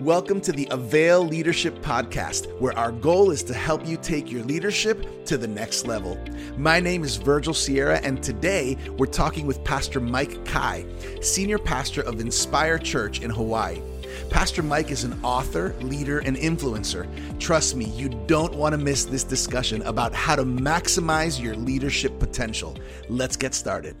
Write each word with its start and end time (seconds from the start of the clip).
Welcome 0.00 0.40
to 0.42 0.52
the 0.52 0.66
Avail 0.70 1.26
Leadership 1.26 1.78
Podcast, 1.80 2.58
where 2.58 2.72
our 2.78 2.90
goal 2.90 3.30
is 3.30 3.42
to 3.42 3.52
help 3.52 3.86
you 3.86 3.98
take 3.98 4.32
your 4.32 4.42
leadership 4.44 5.26
to 5.26 5.36
the 5.36 5.46
next 5.46 5.86
level. 5.86 6.18
My 6.56 6.80
name 6.80 7.04
is 7.04 7.16
Virgil 7.16 7.52
Sierra, 7.52 7.98
and 7.98 8.22
today 8.22 8.78
we're 8.96 9.04
talking 9.04 9.46
with 9.46 9.62
Pastor 9.62 10.00
Mike 10.00 10.42
Kai, 10.46 10.86
Senior 11.20 11.58
Pastor 11.58 12.00
of 12.00 12.18
Inspire 12.18 12.78
Church 12.78 13.20
in 13.20 13.28
Hawaii. 13.28 13.82
Pastor 14.30 14.62
Mike 14.62 14.90
is 14.90 15.04
an 15.04 15.22
author, 15.22 15.74
leader, 15.82 16.20
and 16.20 16.34
influencer. 16.34 17.06
Trust 17.38 17.76
me, 17.76 17.84
you 17.84 18.08
don't 18.26 18.54
want 18.54 18.72
to 18.72 18.78
miss 18.78 19.04
this 19.04 19.22
discussion 19.22 19.82
about 19.82 20.14
how 20.14 20.34
to 20.34 20.44
maximize 20.44 21.38
your 21.38 21.54
leadership 21.56 22.18
potential. 22.18 22.74
Let's 23.10 23.36
get 23.36 23.52
started. 23.52 23.96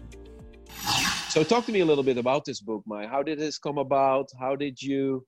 So, 1.28 1.44
talk 1.44 1.66
to 1.66 1.72
me 1.72 1.80
a 1.80 1.84
little 1.84 2.04
bit 2.04 2.16
about 2.16 2.46
this 2.46 2.62
book, 2.62 2.84
Mike. 2.86 3.10
How 3.10 3.22
did 3.22 3.38
this 3.38 3.58
come 3.58 3.76
about? 3.76 4.30
How 4.40 4.56
did 4.56 4.80
you 4.80 5.26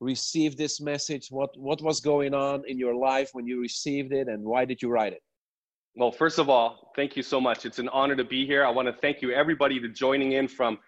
received 0.00 0.58
this 0.58 0.80
message? 0.80 1.28
What 1.30 1.50
what 1.56 1.82
was 1.82 2.00
going 2.00 2.34
on 2.34 2.62
in 2.66 2.78
your 2.78 2.94
life 2.94 3.30
when 3.32 3.46
you 3.46 3.60
received 3.60 4.12
it, 4.12 4.28
and 4.28 4.44
why 4.44 4.64
did 4.64 4.82
you 4.82 4.90
write 4.90 5.12
it? 5.12 5.22
Well, 5.96 6.10
first 6.10 6.38
of 6.38 6.48
all, 6.48 6.90
thank 6.96 7.16
you 7.16 7.22
so 7.22 7.40
much. 7.40 7.64
It's 7.64 7.78
an 7.78 7.88
honor 7.90 8.16
to 8.16 8.24
be 8.24 8.44
here. 8.46 8.64
I 8.64 8.70
want 8.70 8.88
to 8.88 8.94
thank 8.94 9.22
you 9.22 9.30
everybody 9.30 9.78
to 9.80 9.88
joining 9.88 10.32
in 10.32 10.48
from 10.48 10.78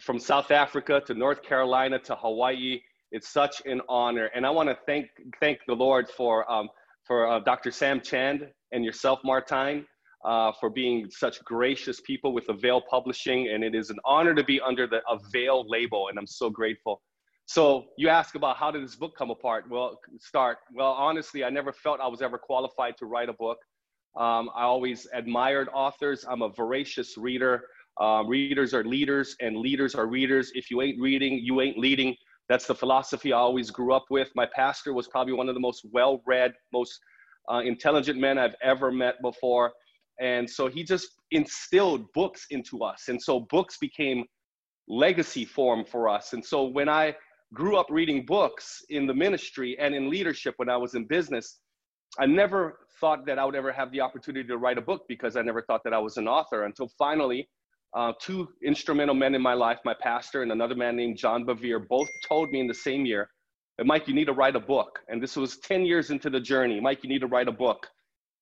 from 0.00 0.18
South 0.18 0.50
Africa 0.50 1.02
to 1.06 1.14
North 1.14 1.42
Carolina 1.42 1.98
to 2.00 2.14
Hawaii. 2.14 2.80
It's 3.12 3.28
such 3.28 3.62
an 3.66 3.80
honor, 3.88 4.30
and 4.34 4.46
I 4.46 4.50
want 4.50 4.68
to 4.68 4.78
thank 4.86 5.08
thank 5.40 5.58
the 5.66 5.74
Lord 5.74 6.08
for 6.08 6.50
um, 6.50 6.68
for 7.06 7.28
uh, 7.28 7.40
Dr. 7.40 7.70
Sam 7.70 8.00
Chand 8.00 8.48
and 8.72 8.84
yourself, 8.84 9.20
Martijn, 9.24 9.84
uh, 10.24 10.52
for 10.58 10.70
being 10.70 11.08
such 11.10 11.42
gracious 11.44 12.00
people 12.00 12.32
with 12.32 12.48
Avail 12.48 12.82
Publishing, 12.90 13.48
and 13.48 13.62
it 13.62 13.74
is 13.74 13.90
an 13.90 13.98
honor 14.04 14.34
to 14.34 14.44
be 14.44 14.60
under 14.60 14.86
the 14.86 15.00
Avail 15.08 15.64
label, 15.68 16.08
and 16.08 16.18
I'm 16.18 16.26
so 16.26 16.50
grateful. 16.50 17.00
So 17.46 17.86
you 17.96 18.08
ask 18.08 18.34
about 18.34 18.56
how 18.56 18.72
did 18.72 18.82
this 18.82 18.96
book 18.96 19.16
come 19.16 19.30
apart? 19.30 19.66
Well, 19.70 20.00
start. 20.18 20.58
Well, 20.74 20.92
honestly, 20.92 21.44
I 21.44 21.50
never 21.50 21.72
felt 21.72 22.00
I 22.00 22.08
was 22.08 22.20
ever 22.20 22.38
qualified 22.38 22.96
to 22.98 23.06
write 23.06 23.28
a 23.28 23.32
book. 23.32 23.58
Um, 24.16 24.50
I 24.54 24.62
always 24.62 25.06
admired 25.12 25.68
authors. 25.72 26.24
I'm 26.28 26.42
a 26.42 26.48
voracious 26.48 27.16
reader. 27.16 27.62
Um, 28.00 28.26
readers 28.28 28.74
are 28.74 28.84
leaders, 28.84 29.36
and 29.40 29.56
leaders 29.56 29.94
are 29.94 30.06
readers. 30.06 30.50
If 30.54 30.70
you 30.70 30.82
ain't 30.82 31.00
reading, 31.00 31.40
you 31.42 31.60
ain't 31.60 31.78
leading. 31.78 32.16
That's 32.48 32.66
the 32.66 32.74
philosophy 32.74 33.32
I 33.32 33.38
always 33.38 33.70
grew 33.70 33.94
up 33.94 34.06
with. 34.10 34.28
My 34.34 34.46
pastor 34.46 34.92
was 34.92 35.06
probably 35.06 35.32
one 35.32 35.48
of 35.48 35.54
the 35.54 35.60
most 35.60 35.86
well-read, 35.92 36.52
most 36.72 36.98
uh, 37.50 37.60
intelligent 37.60 38.18
men 38.18 38.38
I've 38.38 38.56
ever 38.62 38.90
met 38.90 39.22
before, 39.22 39.72
and 40.20 40.48
so 40.48 40.66
he 40.66 40.82
just 40.82 41.08
instilled 41.30 42.06
books 42.12 42.46
into 42.50 42.82
us. 42.82 43.04
And 43.08 43.22
so 43.22 43.40
books 43.50 43.78
became 43.78 44.24
legacy 44.88 45.44
form 45.44 45.84
for 45.84 46.08
us. 46.08 46.32
And 46.32 46.44
so 46.44 46.64
when 46.64 46.88
I 46.88 47.14
grew 47.56 47.78
up 47.78 47.86
reading 47.88 48.26
books 48.26 48.84
in 48.90 49.06
the 49.06 49.14
ministry 49.14 49.78
and 49.78 49.94
in 49.94 50.10
leadership 50.10 50.54
when 50.58 50.68
I 50.68 50.76
was 50.76 50.94
in 50.94 51.06
business. 51.06 51.58
I 52.18 52.26
never 52.26 52.80
thought 53.00 53.24
that 53.26 53.38
I 53.38 53.46
would 53.46 53.54
ever 53.54 53.72
have 53.72 53.90
the 53.92 54.02
opportunity 54.02 54.46
to 54.46 54.58
write 54.58 54.76
a 54.76 54.82
book 54.82 55.06
because 55.08 55.36
I 55.36 55.42
never 55.42 55.62
thought 55.62 55.82
that 55.84 55.94
I 55.94 55.98
was 55.98 56.18
an 56.18 56.28
author 56.28 56.64
until 56.64 56.88
finally, 56.98 57.48
uh, 57.94 58.12
two 58.20 58.48
instrumental 58.62 59.14
men 59.14 59.34
in 59.34 59.40
my 59.40 59.54
life, 59.54 59.78
my 59.86 59.94
pastor 60.02 60.42
and 60.42 60.52
another 60.52 60.74
man 60.74 60.96
named 60.96 61.16
John 61.16 61.46
Bevere, 61.46 61.88
both 61.88 62.10
told 62.28 62.50
me 62.50 62.60
in 62.60 62.66
the 62.66 62.74
same 62.74 63.06
year 63.06 63.30
that, 63.78 63.86
Mike, 63.86 64.06
you 64.06 64.12
need 64.12 64.26
to 64.26 64.34
write 64.34 64.54
a 64.54 64.60
book. 64.60 65.00
And 65.08 65.22
this 65.22 65.34
was 65.34 65.56
10 65.60 65.86
years 65.86 66.10
into 66.10 66.28
the 66.28 66.40
journey. 66.40 66.78
Mike, 66.78 67.02
you 67.02 67.08
need 67.08 67.20
to 67.20 67.26
write 67.26 67.48
a 67.48 67.52
book. 67.52 67.86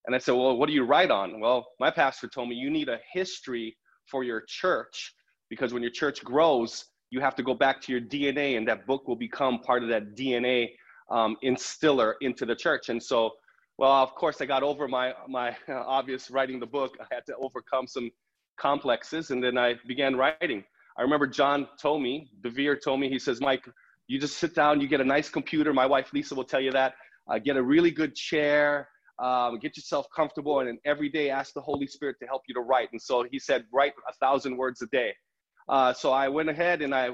And 0.05 0.13
I 0.13 0.17
said, 0.17 0.33
Well, 0.33 0.57
what 0.57 0.67
do 0.67 0.73
you 0.73 0.83
write 0.83 1.09
on? 1.09 1.39
Well, 1.39 1.65
my 1.79 1.89
pastor 1.89 2.27
told 2.27 2.49
me 2.49 2.55
you 2.55 2.69
need 2.69 2.89
a 2.89 2.99
history 3.13 3.77
for 4.07 4.25
your 4.25 4.43
church 4.45 5.13
because 5.49 5.73
when 5.73 5.83
your 5.83 5.91
church 5.91 6.21
grows, 6.21 6.85
you 7.15 7.21
have 7.21 7.35
to 7.35 7.43
go 7.43 7.53
back 7.53 7.81
to 7.83 7.93
your 7.93 8.01
DNA, 8.01 8.57
and 8.57 8.67
that 8.67 8.85
book 8.85 9.07
will 9.07 9.15
become 9.15 9.59
part 9.59 9.81
of 9.83 9.89
that 9.89 10.15
DNA 10.15 10.71
um, 11.09 11.37
instiller 11.41 12.15
into 12.19 12.45
the 12.45 12.55
church. 12.55 12.89
And 12.89 13.01
so, 13.01 13.31
well, 13.77 13.93
of 13.93 14.13
course, 14.15 14.41
I 14.41 14.45
got 14.45 14.63
over 14.63 14.85
my 14.87 15.13
my 15.29 15.55
obvious 15.69 16.29
writing 16.29 16.59
the 16.59 16.65
book. 16.65 16.97
I 16.99 17.05
had 17.15 17.25
to 17.27 17.35
overcome 17.37 17.87
some 17.87 18.11
complexes, 18.57 19.31
and 19.31 19.41
then 19.41 19.57
I 19.57 19.75
began 19.87 20.17
writing. 20.17 20.63
I 20.97 21.01
remember 21.01 21.27
John 21.27 21.67
told 21.79 22.01
me, 22.01 22.29
Bevere 22.41 22.75
told 22.81 22.99
me, 22.99 23.09
he 23.09 23.19
says, 23.19 23.39
Mike, 23.39 23.65
you 24.07 24.19
just 24.19 24.37
sit 24.37 24.53
down, 24.53 24.81
you 24.81 24.87
get 24.87 25.01
a 25.01 25.05
nice 25.05 25.29
computer. 25.29 25.73
My 25.73 25.85
wife 25.85 26.11
Lisa 26.13 26.35
will 26.35 26.49
tell 26.53 26.61
you 26.61 26.71
that. 26.71 26.95
Uh, 27.29 27.39
get 27.39 27.55
a 27.57 27.63
really 27.63 27.91
good 27.91 28.13
chair, 28.15 28.87
um, 29.19 29.57
get 29.59 29.75
yourself 29.77 30.05
comfortable, 30.15 30.59
and 30.59 30.67
then 30.67 30.77
every 30.85 31.09
day 31.09 31.29
ask 31.29 31.53
the 31.53 31.61
Holy 31.61 31.87
Spirit 31.87 32.17
to 32.21 32.27
help 32.27 32.43
you 32.47 32.53
to 32.55 32.61
write. 32.61 32.89
And 32.91 33.01
so 33.01 33.25
he 33.29 33.39
said, 33.39 33.65
write 33.73 33.93
a 34.07 34.13
thousand 34.13 34.57
words 34.57 34.81
a 34.81 34.87
day. 34.87 35.13
Uh, 35.67 35.91
so 35.93 36.11
I 36.11 36.27
went 36.27 36.49
ahead 36.49 36.81
and 36.81 36.93
I, 36.93 37.09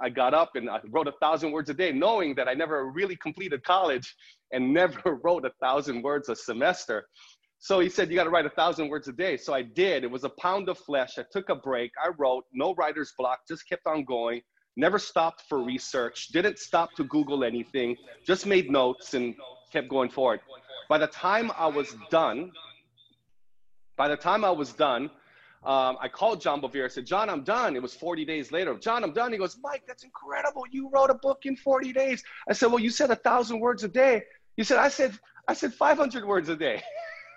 I 0.00 0.08
got 0.08 0.34
up 0.34 0.56
and 0.56 0.68
I 0.68 0.80
wrote 0.90 1.06
a 1.06 1.12
thousand 1.20 1.52
words 1.52 1.70
a 1.70 1.74
day, 1.74 1.92
knowing 1.92 2.34
that 2.34 2.48
I 2.48 2.54
never 2.54 2.90
really 2.90 3.16
completed 3.16 3.62
college 3.62 4.14
and 4.52 4.72
never 4.80 5.20
wrote 5.22 5.44
a 5.44 5.52
thousand 5.60 6.02
words 6.02 6.28
a 6.28 6.36
semester. 6.36 7.06
So 7.58 7.80
he 7.80 7.88
said, 7.88 8.10
You 8.10 8.16
got 8.16 8.24
to 8.24 8.30
write 8.30 8.46
a 8.46 8.50
thousand 8.50 8.88
words 8.88 9.08
a 9.08 9.12
day. 9.12 9.36
So 9.36 9.54
I 9.54 9.62
did. 9.62 10.04
It 10.04 10.10
was 10.10 10.24
a 10.24 10.30
pound 10.40 10.68
of 10.68 10.78
flesh. 10.78 11.18
I 11.18 11.24
took 11.30 11.48
a 11.48 11.54
break. 11.54 11.92
I 12.02 12.10
wrote, 12.18 12.44
no 12.52 12.74
writer's 12.74 13.12
block, 13.16 13.40
just 13.48 13.68
kept 13.68 13.86
on 13.86 14.04
going, 14.04 14.42
never 14.76 14.98
stopped 14.98 15.44
for 15.48 15.62
research, 15.62 16.28
didn't 16.28 16.58
stop 16.58 16.92
to 16.94 17.04
Google 17.04 17.44
anything, 17.44 17.96
just 18.24 18.46
made 18.46 18.70
notes 18.70 19.14
and 19.14 19.34
kept 19.72 19.88
going 19.88 20.10
forward. 20.10 20.40
By 20.88 20.98
the 20.98 21.06
time 21.06 21.50
I 21.56 21.66
was 21.66 21.96
done, 22.10 22.52
by 23.96 24.08
the 24.08 24.16
time 24.16 24.44
I 24.44 24.50
was 24.50 24.72
done, 24.72 25.10
um, 25.66 25.96
I 26.00 26.06
called 26.06 26.40
John 26.40 26.62
Bevere. 26.62 26.84
I 26.84 26.88
said, 26.88 27.06
John, 27.06 27.28
I'm 27.28 27.42
done. 27.42 27.74
It 27.74 27.82
was 27.82 27.92
40 27.92 28.24
days 28.24 28.52
later. 28.52 28.72
John, 28.76 29.02
I'm 29.02 29.12
done. 29.12 29.32
He 29.32 29.38
goes, 29.38 29.58
Mike, 29.60 29.82
that's 29.84 30.04
incredible. 30.04 30.62
You 30.70 30.88
wrote 30.90 31.10
a 31.10 31.14
book 31.14 31.40
in 31.44 31.56
40 31.56 31.92
days. 31.92 32.22
I 32.48 32.52
said, 32.52 32.66
well, 32.66 32.78
you 32.78 32.90
said 32.90 33.10
a 33.10 33.16
thousand 33.16 33.58
words 33.58 33.82
a 33.82 33.88
day. 33.88 34.22
He 34.56 34.62
said, 34.62 34.78
I 34.78 34.86
said, 34.86 35.18
I 35.48 35.54
said 35.54 35.74
500 35.74 36.24
words 36.24 36.48
a 36.50 36.56
day. 36.56 36.84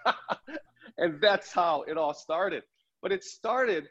and 0.99 1.19
that's 1.19 1.51
how 1.51 1.81
it 1.87 1.97
all 1.97 2.13
started. 2.13 2.61
But 3.01 3.11
it 3.11 3.23
started 3.23 3.89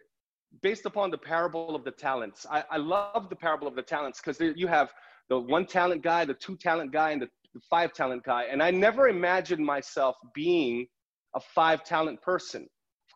based 0.62 0.86
upon 0.86 1.10
the 1.10 1.18
parable 1.18 1.74
of 1.74 1.82
the 1.82 1.90
talents. 1.90 2.46
I, 2.48 2.62
I 2.70 2.76
love 2.76 3.30
the 3.30 3.36
parable 3.36 3.66
of 3.66 3.74
the 3.74 3.82
talents 3.82 4.20
because 4.20 4.40
you 4.56 4.68
have 4.68 4.92
the 5.28 5.40
one 5.40 5.66
talent 5.66 6.02
guy, 6.02 6.24
the 6.24 6.34
two 6.34 6.56
talent 6.56 6.92
guy, 6.92 7.10
and 7.10 7.22
the, 7.22 7.28
the 7.54 7.60
five 7.68 7.92
talent 7.92 8.22
guy. 8.22 8.44
And 8.44 8.62
I 8.62 8.70
never 8.70 9.08
imagined 9.08 9.66
myself 9.66 10.16
being 10.32 10.86
a 11.34 11.40
five 11.40 11.82
talent 11.82 12.22
person 12.22 12.68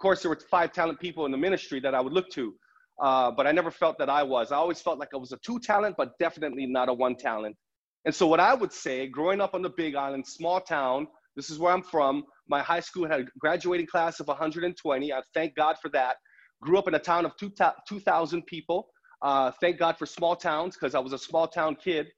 course, 0.03 0.21
there 0.23 0.31
were 0.31 0.39
five 0.51 0.73
talent 0.73 1.01
people 1.01 1.25
in 1.25 1.33
the 1.33 1.39
ministry 1.39 1.81
that 1.81 1.95
I 1.95 2.01
would 2.01 2.13
look 2.13 2.29
to, 2.31 2.55
uh, 3.01 3.31
but 3.31 3.47
I 3.47 3.53
never 3.53 3.71
felt 3.71 3.99
that 3.99 4.11
I 4.11 4.23
was. 4.23 4.53
I 4.53 4.57
always 4.57 4.81
felt 4.81 4.99
like 4.99 5.11
I 5.15 5.17
was 5.17 5.33
a 5.33 5.39
two 5.39 5.59
talent, 5.61 5.97
but 5.97 6.19
definitely 6.19 6.67
not 6.67 6.89
a 6.89 6.93
one 6.93 7.17
talent. 7.17 7.57
And 8.05 8.15
so, 8.15 8.27
what 8.27 8.41
I 8.41 8.53
would 8.53 8.73
say, 8.73 9.07
growing 9.07 9.41
up 9.41 9.55
on 9.55 9.63
the 9.63 9.71
Big 9.71 9.95
Island, 9.95 10.27
small 10.27 10.61
town, 10.61 11.07
this 11.37 11.49
is 11.51 11.59
where 11.59 11.73
I'm 11.73 11.83
from. 11.83 12.25
My 12.49 12.61
high 12.61 12.81
school 12.81 13.09
had 13.09 13.21
a 13.21 13.25
graduating 13.39 13.87
class 13.87 14.21
of 14.21 14.29
120. 14.29 15.13
I 15.13 15.23
thank 15.35 15.55
God 15.55 15.77
for 15.81 15.89
that. 15.91 16.17
Grew 16.61 16.79
up 16.79 16.89
in 16.89 16.95
a 16.95 16.99
town 16.99 17.25
of 17.25 17.33
2,000 17.37 18.47
people. 18.47 18.89
Uh, 19.23 19.53
thank 19.61 19.79
God 19.79 19.97
for 19.97 20.05
small 20.05 20.35
towns 20.37 20.75
because 20.75 20.95
I 20.95 20.99
was 20.99 21.13
a 21.13 21.19
small 21.19 21.47
town 21.47 21.77
kid. 21.77 22.09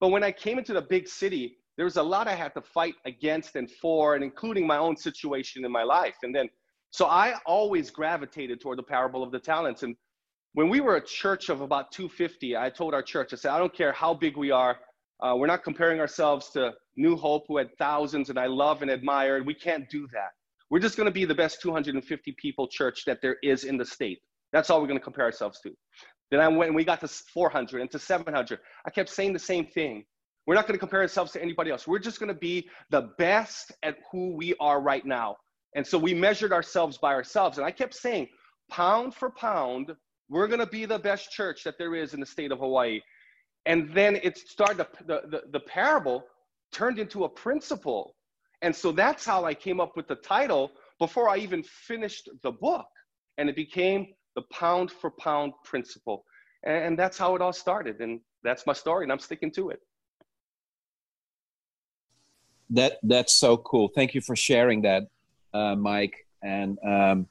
But 0.00 0.08
when 0.08 0.24
I 0.24 0.32
came 0.32 0.58
into 0.58 0.72
the 0.72 0.82
big 0.82 1.08
city, 1.08 1.56
there 1.76 1.84
was 1.84 1.96
a 1.96 2.02
lot 2.02 2.26
I 2.26 2.34
had 2.34 2.52
to 2.54 2.60
fight 2.60 2.94
against 3.06 3.54
and 3.54 3.70
for, 3.70 4.16
and 4.16 4.24
including 4.24 4.66
my 4.66 4.76
own 4.76 4.96
situation 4.96 5.64
in 5.64 5.70
my 5.70 5.84
life. 5.84 6.16
And 6.24 6.34
then 6.34 6.48
so 6.90 7.06
I 7.06 7.34
always 7.46 7.90
gravitated 7.90 8.60
toward 8.60 8.78
the 8.78 8.82
parable 8.82 9.22
of 9.22 9.30
the 9.30 9.38
talents. 9.38 9.82
And 9.82 9.96
when 10.54 10.68
we 10.68 10.80
were 10.80 10.96
a 10.96 11.04
church 11.04 11.48
of 11.48 11.60
about 11.60 11.92
250, 11.92 12.56
I 12.56 12.70
told 12.70 12.94
our 12.94 13.02
church, 13.02 13.32
I 13.32 13.36
said, 13.36 13.52
I 13.52 13.58
don't 13.58 13.74
care 13.74 13.92
how 13.92 14.14
big 14.14 14.36
we 14.36 14.50
are. 14.50 14.78
Uh, 15.20 15.34
we're 15.36 15.46
not 15.46 15.64
comparing 15.64 16.00
ourselves 16.00 16.50
to 16.50 16.72
New 16.96 17.16
Hope, 17.16 17.44
who 17.48 17.56
had 17.56 17.68
thousands 17.78 18.30
and 18.30 18.38
I 18.38 18.46
love 18.46 18.82
and 18.82 18.90
admire. 18.90 19.42
We 19.42 19.54
can't 19.54 19.88
do 19.90 20.06
that. 20.12 20.30
We're 20.70 20.78
just 20.78 20.96
going 20.96 21.06
to 21.06 21.12
be 21.12 21.24
the 21.24 21.34
best 21.34 21.60
250 21.62 22.36
people 22.40 22.68
church 22.68 23.04
that 23.06 23.20
there 23.22 23.36
is 23.42 23.64
in 23.64 23.76
the 23.76 23.84
state. 23.84 24.20
That's 24.52 24.70
all 24.70 24.80
we're 24.80 24.86
going 24.86 24.98
to 24.98 25.04
compare 25.04 25.24
ourselves 25.24 25.60
to. 25.60 25.72
Then 26.30 26.40
I 26.40 26.48
went 26.48 26.68
and 26.68 26.76
we 26.76 26.84
got 26.84 27.00
to 27.00 27.08
400 27.08 27.80
and 27.80 27.90
to 27.90 27.98
700. 27.98 28.58
I 28.86 28.90
kept 28.90 29.08
saying 29.08 29.32
the 29.32 29.38
same 29.38 29.66
thing. 29.66 30.04
We're 30.46 30.54
not 30.54 30.66
going 30.66 30.74
to 30.74 30.78
compare 30.78 31.00
ourselves 31.00 31.32
to 31.32 31.42
anybody 31.42 31.70
else. 31.70 31.86
We're 31.86 31.98
just 31.98 32.20
going 32.20 32.32
to 32.32 32.38
be 32.38 32.68
the 32.90 33.10
best 33.18 33.72
at 33.82 33.96
who 34.10 34.34
we 34.34 34.54
are 34.60 34.80
right 34.80 35.04
now. 35.04 35.36
And 35.74 35.86
so 35.86 35.98
we 35.98 36.14
measured 36.14 36.52
ourselves 36.52 36.98
by 36.98 37.12
ourselves. 37.12 37.58
And 37.58 37.66
I 37.66 37.70
kept 37.70 37.94
saying, 37.94 38.28
pound 38.70 39.14
for 39.14 39.30
pound, 39.30 39.94
we're 40.28 40.46
going 40.46 40.60
to 40.60 40.66
be 40.66 40.84
the 40.84 40.98
best 40.98 41.30
church 41.30 41.64
that 41.64 41.78
there 41.78 41.94
is 41.94 42.14
in 42.14 42.20
the 42.20 42.26
state 42.26 42.52
of 42.52 42.58
Hawaii. 42.58 43.00
And 43.66 43.92
then 43.92 44.16
it 44.16 44.38
started, 44.38 44.86
the, 45.06 45.22
the, 45.28 45.42
the 45.50 45.60
parable 45.60 46.24
turned 46.72 46.98
into 46.98 47.24
a 47.24 47.28
principle. 47.28 48.14
And 48.62 48.74
so 48.74 48.92
that's 48.92 49.24
how 49.24 49.44
I 49.44 49.54
came 49.54 49.80
up 49.80 49.96
with 49.96 50.08
the 50.08 50.16
title 50.16 50.72
before 50.98 51.28
I 51.28 51.36
even 51.38 51.62
finished 51.62 52.28
the 52.42 52.50
book. 52.50 52.88
And 53.36 53.48
it 53.48 53.56
became 53.56 54.08
the 54.34 54.42
pound 54.50 54.90
for 54.90 55.10
pound 55.10 55.52
principle. 55.64 56.24
And 56.64 56.98
that's 56.98 57.16
how 57.16 57.36
it 57.36 57.42
all 57.42 57.52
started. 57.52 58.00
And 58.00 58.20
that's 58.42 58.66
my 58.66 58.72
story, 58.72 59.04
and 59.04 59.12
I'm 59.12 59.18
sticking 59.18 59.50
to 59.52 59.70
it. 59.70 59.80
That 62.70 62.98
that's 63.02 63.34
so 63.34 63.56
cool. 63.56 63.88
Thank 63.94 64.14
you 64.14 64.20
for 64.20 64.36
sharing 64.36 64.82
that 64.82 65.04
uh, 65.54 65.76
Mike. 65.76 66.14
And 66.42 66.78
um, 66.84 67.26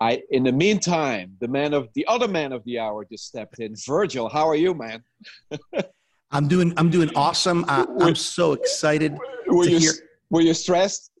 I, 0.00 0.22
in 0.30 0.44
the 0.44 0.52
meantime, 0.52 1.36
the 1.40 1.48
man 1.48 1.74
of 1.74 1.88
the 1.94 2.06
other 2.06 2.28
man 2.28 2.52
of 2.52 2.64
the 2.64 2.78
hour 2.78 3.04
just 3.04 3.26
stepped 3.26 3.58
in. 3.60 3.74
Virgil, 3.86 4.28
how 4.28 4.48
are 4.48 4.56
you, 4.56 4.74
man? 4.74 5.02
I'm 6.30 6.48
doing 6.48 6.74
I'm 6.76 6.90
doing 6.90 7.10
awesome. 7.14 7.64
I, 7.68 7.86
I'm 8.00 8.16
so 8.16 8.52
excited 8.52 9.16
Were 9.46 9.64
to 9.64 9.70
you 9.70 9.78
hear. 9.78 9.92
were 10.30 10.40
you 10.40 10.54
stressed? 10.54 11.10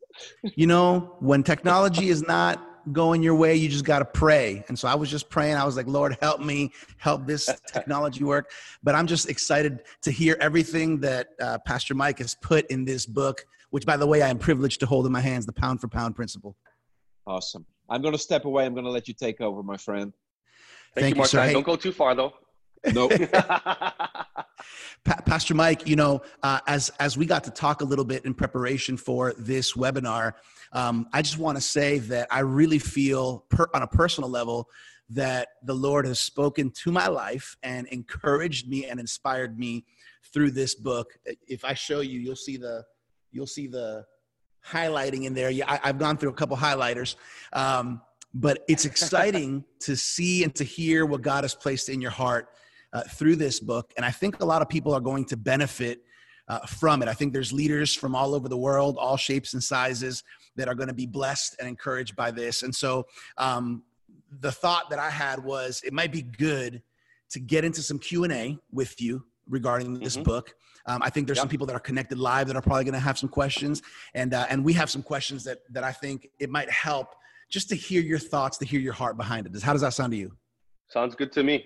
You 0.54 0.66
know, 0.66 1.14
when 1.20 1.42
technology 1.42 2.08
is 2.08 2.22
not 2.22 2.66
going 2.92 3.22
your 3.22 3.34
way, 3.34 3.54
you 3.54 3.68
just 3.68 3.84
got 3.84 3.98
to 3.98 4.04
pray. 4.06 4.64
And 4.68 4.78
so 4.78 4.88
I 4.88 4.94
was 4.94 5.10
just 5.10 5.28
praying. 5.28 5.56
I 5.56 5.64
was 5.64 5.76
like, 5.76 5.86
Lord, 5.86 6.16
help 6.22 6.40
me, 6.40 6.72
help 6.96 7.26
this 7.26 7.50
technology 7.72 8.24
work. 8.24 8.50
But 8.82 8.94
I'm 8.94 9.06
just 9.06 9.28
excited 9.28 9.82
to 10.02 10.10
hear 10.10 10.38
everything 10.40 11.00
that 11.00 11.28
uh, 11.38 11.58
Pastor 11.66 11.94
Mike 11.94 12.18
has 12.20 12.34
put 12.34 12.64
in 12.70 12.86
this 12.86 13.04
book, 13.04 13.44
which, 13.76 13.84
by 13.84 13.98
the 13.98 14.06
way, 14.06 14.22
I 14.22 14.28
am 14.28 14.38
privileged 14.38 14.80
to 14.80 14.86
hold 14.86 15.04
in 15.04 15.12
my 15.12 15.20
hands 15.20 15.44
the 15.44 15.52
pound 15.52 15.82
for 15.82 15.88
pound 15.88 16.16
principle. 16.16 16.56
Awesome. 17.26 17.66
I'm 17.90 18.00
going 18.00 18.14
to 18.14 18.18
step 18.18 18.46
away. 18.46 18.64
I'm 18.64 18.72
going 18.72 18.86
to 18.86 18.90
let 18.90 19.06
you 19.06 19.12
take 19.12 19.42
over, 19.42 19.62
my 19.62 19.76
friend. 19.76 20.14
Thank, 20.94 21.04
Thank 21.04 21.16
you, 21.16 21.20
you, 21.20 21.28
sir. 21.28 21.36
Martin. 21.36 21.48
Hey- 21.50 21.52
Don't 21.52 21.66
go 21.66 21.76
too 21.76 21.92
far 21.92 22.14
though. 22.14 22.32
Nope. 22.94 23.12
Pa- 25.04 25.20
Pastor 25.26 25.54
Mike, 25.54 25.86
you 25.86 25.94
know, 25.94 26.22
uh, 26.42 26.60
as 26.66 26.88
as 27.00 27.18
we 27.18 27.26
got 27.26 27.44
to 27.44 27.50
talk 27.50 27.82
a 27.82 27.84
little 27.84 28.06
bit 28.06 28.24
in 28.24 28.32
preparation 28.32 28.96
for 28.96 29.34
this 29.36 29.74
webinar, 29.74 30.32
um, 30.72 31.06
I 31.12 31.20
just 31.20 31.36
want 31.36 31.58
to 31.58 31.62
say 31.62 31.98
that 31.98 32.28
I 32.30 32.38
really 32.38 32.78
feel, 32.78 33.44
per, 33.50 33.66
on 33.74 33.82
a 33.82 33.86
personal 33.86 34.30
level, 34.30 34.70
that 35.10 35.48
the 35.64 35.74
Lord 35.74 36.06
has 36.06 36.18
spoken 36.18 36.70
to 36.82 36.90
my 36.90 37.08
life 37.08 37.58
and 37.62 37.86
encouraged 37.88 38.70
me 38.70 38.86
and 38.86 38.98
inspired 38.98 39.58
me 39.58 39.84
through 40.32 40.52
this 40.52 40.74
book. 40.74 41.18
If 41.46 41.62
I 41.62 41.74
show 41.74 42.00
you, 42.00 42.18
you'll 42.18 42.36
see 42.36 42.56
the 42.56 42.82
you'll 43.36 43.46
see 43.46 43.66
the 43.66 44.04
highlighting 44.66 45.24
in 45.24 45.34
there. 45.34 45.50
Yeah, 45.50 45.70
I, 45.70 45.78
I've 45.84 45.98
gone 45.98 46.16
through 46.16 46.30
a 46.30 46.34
couple 46.34 46.56
highlighters. 46.56 47.14
Um, 47.52 48.00
but 48.34 48.64
it's 48.66 48.84
exciting 48.84 49.64
to 49.80 49.96
see 49.96 50.42
and 50.42 50.54
to 50.56 50.64
hear 50.64 51.06
what 51.06 51.22
God 51.22 51.44
has 51.44 51.54
placed 51.54 51.88
in 51.88 52.00
your 52.00 52.10
heart 52.10 52.48
uh, 52.92 53.02
through 53.02 53.36
this 53.36 53.60
book. 53.60 53.92
And 53.96 54.04
I 54.04 54.10
think 54.10 54.40
a 54.42 54.44
lot 54.44 54.62
of 54.62 54.68
people 54.68 54.92
are 54.94 55.00
going 55.00 55.26
to 55.26 55.36
benefit 55.36 56.02
uh, 56.48 56.60
from 56.60 57.02
it. 57.02 57.08
I 57.08 57.14
think 57.14 57.32
there's 57.32 57.52
leaders 57.52 57.94
from 57.94 58.14
all 58.14 58.34
over 58.34 58.48
the 58.48 58.56
world, 58.56 58.96
all 58.98 59.16
shapes 59.16 59.52
and 59.54 59.62
sizes, 59.62 60.24
that 60.56 60.68
are 60.68 60.74
going 60.74 60.88
to 60.88 60.94
be 60.94 61.06
blessed 61.06 61.56
and 61.58 61.68
encouraged 61.68 62.16
by 62.16 62.30
this. 62.30 62.62
And 62.62 62.74
so 62.74 63.04
um, 63.36 63.82
the 64.40 64.52
thought 64.52 64.90
that 64.90 64.98
I 64.98 65.10
had 65.10 65.44
was 65.44 65.82
it 65.84 65.92
might 65.92 66.12
be 66.12 66.22
good 66.22 66.82
to 67.30 67.40
get 67.40 67.64
into 67.64 67.82
some 67.82 67.98
Q&A 67.98 68.58
with 68.72 69.00
you 69.00 69.24
regarding 69.48 69.98
this 69.98 70.16
Mhm. 70.16 70.24
book. 70.24 70.54
Um, 70.86 71.02
I 71.02 71.10
think 71.10 71.26
there's 71.26 71.38
some 71.38 71.48
people 71.48 71.66
that 71.66 71.74
are 71.74 71.80
connected 71.80 72.18
live 72.18 72.46
that 72.46 72.56
are 72.56 72.62
probably 72.62 72.84
going 72.84 72.94
to 72.94 73.00
have 73.00 73.18
some 73.18 73.28
questions, 73.28 73.82
and 74.14 74.32
uh, 74.32 74.46
and 74.48 74.64
we 74.64 74.72
have 74.74 74.88
some 74.88 75.02
questions 75.02 75.44
that 75.44 75.58
that 75.70 75.84
I 75.84 75.92
think 75.92 76.28
it 76.38 76.48
might 76.48 76.70
help 76.70 77.14
just 77.50 77.68
to 77.70 77.76
hear 77.76 78.02
your 78.02 78.18
thoughts, 78.18 78.58
to 78.58 78.64
hear 78.64 78.80
your 78.80 78.92
heart 78.92 79.16
behind 79.16 79.46
it. 79.46 79.62
How 79.62 79.72
does 79.72 79.82
that 79.82 79.94
sound 79.94 80.12
to 80.12 80.16
you? 80.16 80.32
Sounds 80.88 81.14
good 81.14 81.32
to 81.32 81.42
me. 81.42 81.64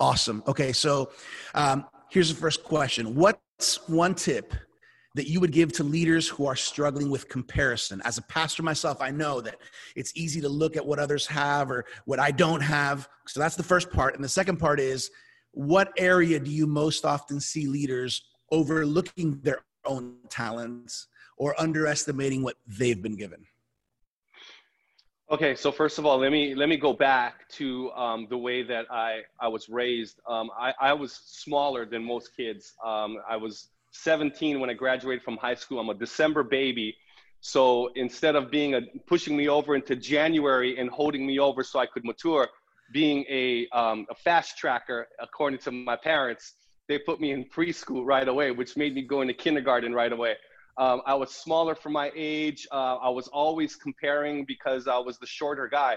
Awesome. 0.00 0.42
Okay, 0.46 0.72
so 0.72 1.10
um, 1.54 1.84
here's 2.10 2.28
the 2.28 2.40
first 2.40 2.62
question: 2.62 3.16
What's 3.16 3.88
one 3.88 4.14
tip 4.14 4.54
that 5.14 5.26
you 5.28 5.40
would 5.40 5.50
give 5.50 5.72
to 5.72 5.82
leaders 5.82 6.28
who 6.28 6.46
are 6.46 6.54
struggling 6.54 7.10
with 7.10 7.28
comparison? 7.28 8.00
As 8.04 8.18
a 8.18 8.22
pastor 8.22 8.62
myself, 8.62 9.02
I 9.02 9.10
know 9.10 9.40
that 9.40 9.56
it's 9.96 10.12
easy 10.14 10.40
to 10.42 10.48
look 10.48 10.76
at 10.76 10.86
what 10.86 11.00
others 11.00 11.26
have 11.26 11.72
or 11.72 11.86
what 12.04 12.20
I 12.20 12.30
don't 12.30 12.60
have. 12.60 13.08
So 13.26 13.40
that's 13.40 13.56
the 13.56 13.64
first 13.64 13.90
part, 13.90 14.14
and 14.14 14.22
the 14.22 14.28
second 14.28 14.58
part 14.58 14.78
is 14.78 15.10
what 15.52 15.92
area 15.96 16.38
do 16.38 16.50
you 16.50 16.66
most 16.66 17.04
often 17.04 17.40
see 17.40 17.66
leaders 17.66 18.22
overlooking 18.50 19.40
their 19.42 19.64
own 19.84 20.16
talents 20.28 21.08
or 21.36 21.58
underestimating 21.60 22.42
what 22.42 22.56
they've 22.66 23.02
been 23.02 23.16
given? 23.16 23.44
Okay, 25.30 25.54
so 25.54 25.70
first 25.70 25.98
of 25.98 26.06
all, 26.06 26.18
let 26.18 26.32
me 26.32 26.54
let 26.54 26.70
me 26.70 26.78
go 26.78 26.94
back 26.94 27.46
to 27.50 27.90
um, 27.92 28.26
the 28.30 28.38
way 28.38 28.62
that 28.62 28.86
I 28.90 29.20
I 29.38 29.48
was 29.48 29.68
raised. 29.68 30.20
Um, 30.26 30.50
I 30.58 30.72
I 30.80 30.92
was 30.94 31.12
smaller 31.12 31.84
than 31.84 32.02
most 32.02 32.34
kids. 32.34 32.72
Um, 32.84 33.18
I 33.28 33.36
was 33.36 33.68
17 33.92 34.58
when 34.58 34.70
I 34.70 34.72
graduated 34.72 35.22
from 35.22 35.36
high 35.36 35.54
school. 35.54 35.80
I'm 35.80 35.90
a 35.90 35.94
December 35.94 36.42
baby, 36.42 36.96
so 37.40 37.90
instead 37.94 38.36
of 38.36 38.50
being 38.50 38.74
a 38.74 38.80
pushing 39.06 39.36
me 39.36 39.48
over 39.50 39.74
into 39.74 39.96
January 39.96 40.78
and 40.78 40.88
holding 40.88 41.26
me 41.26 41.38
over 41.38 41.62
so 41.62 41.78
I 41.78 41.84
could 41.84 42.06
mature, 42.06 42.48
being 42.92 43.24
a 43.28 43.68
um, 43.72 44.06
a 44.10 44.14
fast 44.14 44.56
tracker 44.56 45.06
according 45.20 45.58
to 45.60 45.70
my 45.70 45.96
parents, 45.96 46.54
they 46.88 46.98
put 46.98 47.20
me 47.20 47.32
in 47.32 47.44
preschool 47.44 48.04
right 48.04 48.26
away, 48.26 48.50
which 48.50 48.76
made 48.76 48.94
me 48.94 49.02
go 49.02 49.20
into 49.20 49.34
kindergarten 49.34 49.92
right 49.92 50.12
away. 50.12 50.34
Um, 50.78 51.02
I 51.06 51.14
was 51.14 51.32
smaller 51.32 51.74
for 51.74 51.90
my 51.90 52.10
age. 52.14 52.66
Uh, 52.70 52.96
I 52.96 53.08
was 53.08 53.28
always 53.28 53.74
comparing 53.74 54.44
because 54.46 54.86
I 54.86 54.98
was 54.98 55.18
the 55.18 55.26
shorter 55.26 55.68
guy. 55.68 55.96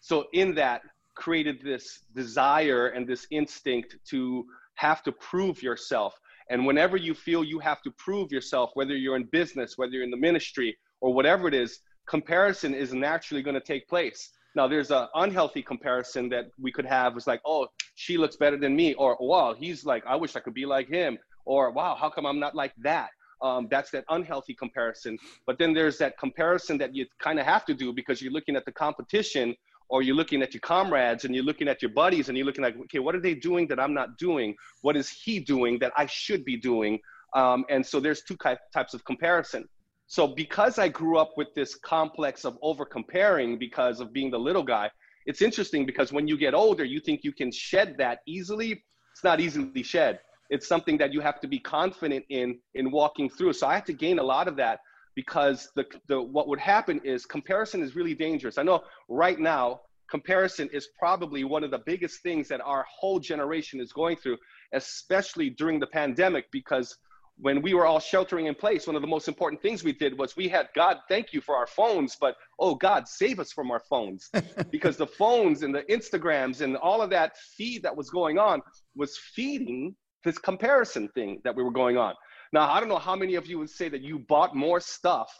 So 0.00 0.26
in 0.32 0.54
that 0.56 0.82
created 1.14 1.62
this 1.62 2.00
desire 2.14 2.88
and 2.88 3.06
this 3.06 3.26
instinct 3.30 3.96
to 4.10 4.44
have 4.74 5.02
to 5.04 5.12
prove 5.12 5.62
yourself. 5.62 6.18
And 6.50 6.66
whenever 6.66 6.96
you 6.96 7.14
feel 7.14 7.42
you 7.42 7.58
have 7.60 7.82
to 7.82 7.90
prove 7.92 8.30
yourself, 8.30 8.70
whether 8.74 8.96
you're 8.96 9.16
in 9.16 9.24
business, 9.24 9.78
whether 9.78 9.92
you're 9.92 10.04
in 10.04 10.10
the 10.10 10.16
ministry, 10.16 10.76
or 11.00 11.12
whatever 11.12 11.48
it 11.48 11.54
is, 11.54 11.80
comparison 12.08 12.74
is 12.74 12.92
naturally 12.92 13.42
going 13.42 13.54
to 13.54 13.60
take 13.60 13.88
place. 13.88 14.30
Now, 14.56 14.66
there's 14.66 14.90
an 14.90 15.06
unhealthy 15.14 15.62
comparison 15.62 16.30
that 16.30 16.46
we 16.58 16.72
could 16.72 16.86
have. 16.86 17.14
It's 17.14 17.26
like, 17.26 17.42
oh, 17.44 17.68
she 17.94 18.16
looks 18.16 18.36
better 18.36 18.56
than 18.56 18.74
me, 18.74 18.94
or 18.94 19.14
wow, 19.20 19.52
he's 19.52 19.84
like, 19.84 20.02
I 20.06 20.16
wish 20.16 20.34
I 20.34 20.40
could 20.40 20.54
be 20.54 20.64
like 20.64 20.88
him, 20.88 21.18
or 21.44 21.70
wow, 21.70 21.94
how 21.94 22.08
come 22.08 22.24
I'm 22.24 22.40
not 22.40 22.54
like 22.54 22.72
that? 22.78 23.10
Um, 23.42 23.68
that's 23.70 23.90
that 23.90 24.06
unhealthy 24.08 24.54
comparison. 24.54 25.18
But 25.46 25.58
then 25.58 25.74
there's 25.74 25.98
that 25.98 26.18
comparison 26.18 26.78
that 26.78 26.94
you 26.94 27.04
kind 27.18 27.38
of 27.38 27.44
have 27.44 27.66
to 27.66 27.74
do 27.74 27.92
because 27.92 28.22
you're 28.22 28.32
looking 28.32 28.56
at 28.56 28.64
the 28.64 28.72
competition 28.72 29.54
or 29.90 30.00
you're 30.00 30.16
looking 30.16 30.40
at 30.40 30.54
your 30.54 30.62
comrades 30.62 31.26
and 31.26 31.34
you're 31.34 31.44
looking 31.44 31.68
at 31.68 31.82
your 31.82 31.90
buddies 31.90 32.30
and 32.30 32.38
you're 32.38 32.46
looking 32.46 32.64
like, 32.64 32.78
okay, 32.80 32.98
what 32.98 33.14
are 33.14 33.20
they 33.20 33.34
doing 33.34 33.68
that 33.68 33.78
I'm 33.78 33.92
not 33.92 34.16
doing? 34.16 34.56
What 34.80 34.96
is 34.96 35.10
he 35.10 35.38
doing 35.38 35.78
that 35.80 35.92
I 35.98 36.06
should 36.06 36.46
be 36.46 36.56
doing? 36.56 36.98
Um, 37.34 37.66
and 37.68 37.84
so 37.84 38.00
there's 38.00 38.22
two 38.22 38.38
types 38.72 38.94
of 38.94 39.04
comparison. 39.04 39.68
So 40.06 40.26
because 40.26 40.78
I 40.78 40.88
grew 40.88 41.18
up 41.18 41.32
with 41.36 41.52
this 41.54 41.74
complex 41.74 42.44
of 42.44 42.58
over 42.62 42.84
comparing 42.84 43.58
because 43.58 44.00
of 44.00 44.12
being 44.12 44.30
the 44.30 44.38
little 44.38 44.62
guy, 44.62 44.90
it's 45.26 45.42
interesting 45.42 45.84
because 45.84 46.12
when 46.12 46.28
you 46.28 46.38
get 46.38 46.54
older, 46.54 46.84
you 46.84 47.00
think 47.00 47.24
you 47.24 47.32
can 47.32 47.50
shed 47.50 47.96
that 47.98 48.20
easily. 48.26 48.84
It's 49.12 49.24
not 49.24 49.40
easily 49.40 49.82
shed. 49.82 50.20
It's 50.48 50.68
something 50.68 50.96
that 50.98 51.12
you 51.12 51.20
have 51.20 51.40
to 51.40 51.48
be 51.48 51.58
confident 51.58 52.24
in 52.28 52.60
in 52.74 52.92
walking 52.92 53.28
through. 53.28 53.54
So 53.54 53.66
I 53.66 53.74
had 53.74 53.86
to 53.86 53.92
gain 53.92 54.20
a 54.20 54.22
lot 54.22 54.46
of 54.46 54.56
that 54.56 54.78
because 55.16 55.70
the, 55.74 55.84
the 56.06 56.22
what 56.22 56.46
would 56.46 56.60
happen 56.60 57.00
is 57.02 57.26
comparison 57.26 57.82
is 57.82 57.96
really 57.96 58.14
dangerous. 58.14 58.58
I 58.58 58.62
know 58.62 58.84
right 59.08 59.40
now 59.40 59.80
comparison 60.08 60.68
is 60.72 60.88
probably 60.98 61.42
one 61.42 61.64
of 61.64 61.72
the 61.72 61.82
biggest 61.84 62.22
things 62.22 62.46
that 62.48 62.60
our 62.60 62.86
whole 62.88 63.18
generation 63.18 63.80
is 63.80 63.92
going 63.92 64.16
through, 64.16 64.38
especially 64.72 65.50
during 65.50 65.80
the 65.80 65.86
pandemic 65.88 66.44
because 66.52 66.96
when 67.38 67.60
we 67.60 67.74
were 67.74 67.86
all 67.86 68.00
sheltering 68.00 68.46
in 68.46 68.54
place, 68.54 68.86
one 68.86 68.96
of 68.96 69.02
the 69.02 69.08
most 69.08 69.28
important 69.28 69.60
things 69.60 69.84
we 69.84 69.92
did 69.92 70.18
was 70.18 70.36
we 70.36 70.48
had 70.48 70.68
God 70.74 70.98
thank 71.08 71.32
you 71.32 71.40
for 71.40 71.54
our 71.54 71.66
phones, 71.66 72.16
but 72.18 72.36
oh 72.58 72.74
God, 72.74 73.06
save 73.06 73.40
us 73.40 73.52
from 73.52 73.70
our 73.70 73.80
phones. 73.80 74.30
because 74.70 74.96
the 74.96 75.06
phones 75.06 75.62
and 75.62 75.74
the 75.74 75.82
Instagrams 75.82 76.62
and 76.62 76.76
all 76.76 77.02
of 77.02 77.10
that 77.10 77.36
feed 77.56 77.82
that 77.82 77.94
was 77.94 78.10
going 78.10 78.38
on 78.38 78.62
was 78.94 79.18
feeding 79.18 79.94
this 80.24 80.38
comparison 80.38 81.08
thing 81.08 81.40
that 81.44 81.54
we 81.54 81.62
were 81.62 81.70
going 81.70 81.96
on. 81.96 82.14
Now, 82.52 82.70
I 82.70 82.80
don't 82.80 82.88
know 82.88 82.98
how 82.98 83.16
many 83.16 83.34
of 83.34 83.46
you 83.46 83.58
would 83.58 83.70
say 83.70 83.88
that 83.88 84.02
you 84.02 84.18
bought 84.18 84.56
more 84.56 84.80
stuff 84.80 85.30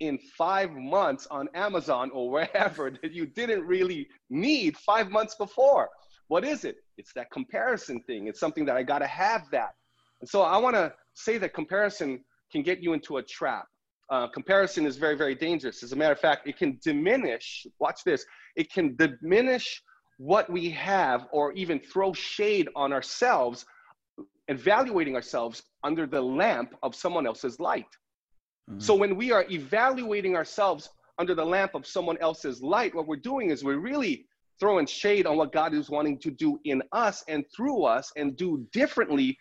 in 0.00 0.18
five 0.36 0.72
months 0.72 1.26
on 1.30 1.48
Amazon 1.54 2.10
or 2.12 2.30
wherever 2.36 2.90
that 2.90 3.12
you 3.12 3.26
didn't 3.26 3.66
really 3.66 4.08
need 4.28 4.76
five 4.76 5.10
months 5.10 5.34
before. 5.36 5.88
What 6.28 6.44
is 6.44 6.64
it? 6.64 6.76
It's 6.98 7.12
that 7.14 7.30
comparison 7.30 8.02
thing. 8.02 8.26
It's 8.26 8.40
something 8.40 8.64
that 8.66 8.76
I 8.76 8.82
got 8.82 8.98
to 8.98 9.06
have 9.06 9.48
that. 9.52 9.70
And 10.20 10.28
so 10.28 10.42
I 10.42 10.56
want 10.58 10.76
to 10.76 10.92
say 11.14 11.38
that 11.38 11.54
comparison 11.54 12.24
can 12.52 12.62
get 12.62 12.80
you 12.82 12.92
into 12.92 13.18
a 13.18 13.22
trap. 13.22 13.66
Uh, 14.08 14.28
comparison 14.28 14.86
is 14.86 14.96
very, 14.96 15.16
very 15.16 15.34
dangerous. 15.34 15.82
As 15.82 15.92
a 15.92 15.96
matter 15.96 16.12
of 16.12 16.20
fact, 16.20 16.46
it 16.46 16.56
can 16.56 16.78
diminish, 16.82 17.66
watch 17.80 18.00
this, 18.04 18.24
it 18.54 18.72
can 18.72 18.96
diminish 18.96 19.82
what 20.18 20.48
we 20.48 20.70
have 20.70 21.26
or 21.32 21.52
even 21.52 21.80
throw 21.80 22.12
shade 22.12 22.68
on 22.76 22.92
ourselves, 22.92 23.66
evaluating 24.48 25.16
ourselves 25.16 25.62
under 25.82 26.06
the 26.06 26.20
lamp 26.20 26.74
of 26.82 26.94
someone 26.94 27.26
else's 27.26 27.58
light. 27.58 27.84
Mm-hmm. 28.70 28.80
So 28.80 28.94
when 28.94 29.16
we 29.16 29.32
are 29.32 29.44
evaluating 29.50 30.36
ourselves 30.36 30.88
under 31.18 31.34
the 31.34 31.44
lamp 31.44 31.74
of 31.74 31.86
someone 31.86 32.18
else's 32.18 32.62
light, 32.62 32.94
what 32.94 33.06
we're 33.06 33.16
doing 33.16 33.50
is 33.50 33.64
we're 33.64 33.78
really 33.78 34.26
throwing 34.58 34.86
shade 34.86 35.26
on 35.26 35.36
what 35.36 35.52
God 35.52 35.74
is 35.74 35.90
wanting 35.90 36.18
to 36.20 36.30
do 36.30 36.58
in 36.64 36.82
us 36.92 37.24
and 37.28 37.44
through 37.54 37.84
us 37.84 38.10
and 38.16 38.36
do 38.36 38.66
differently 38.72 39.36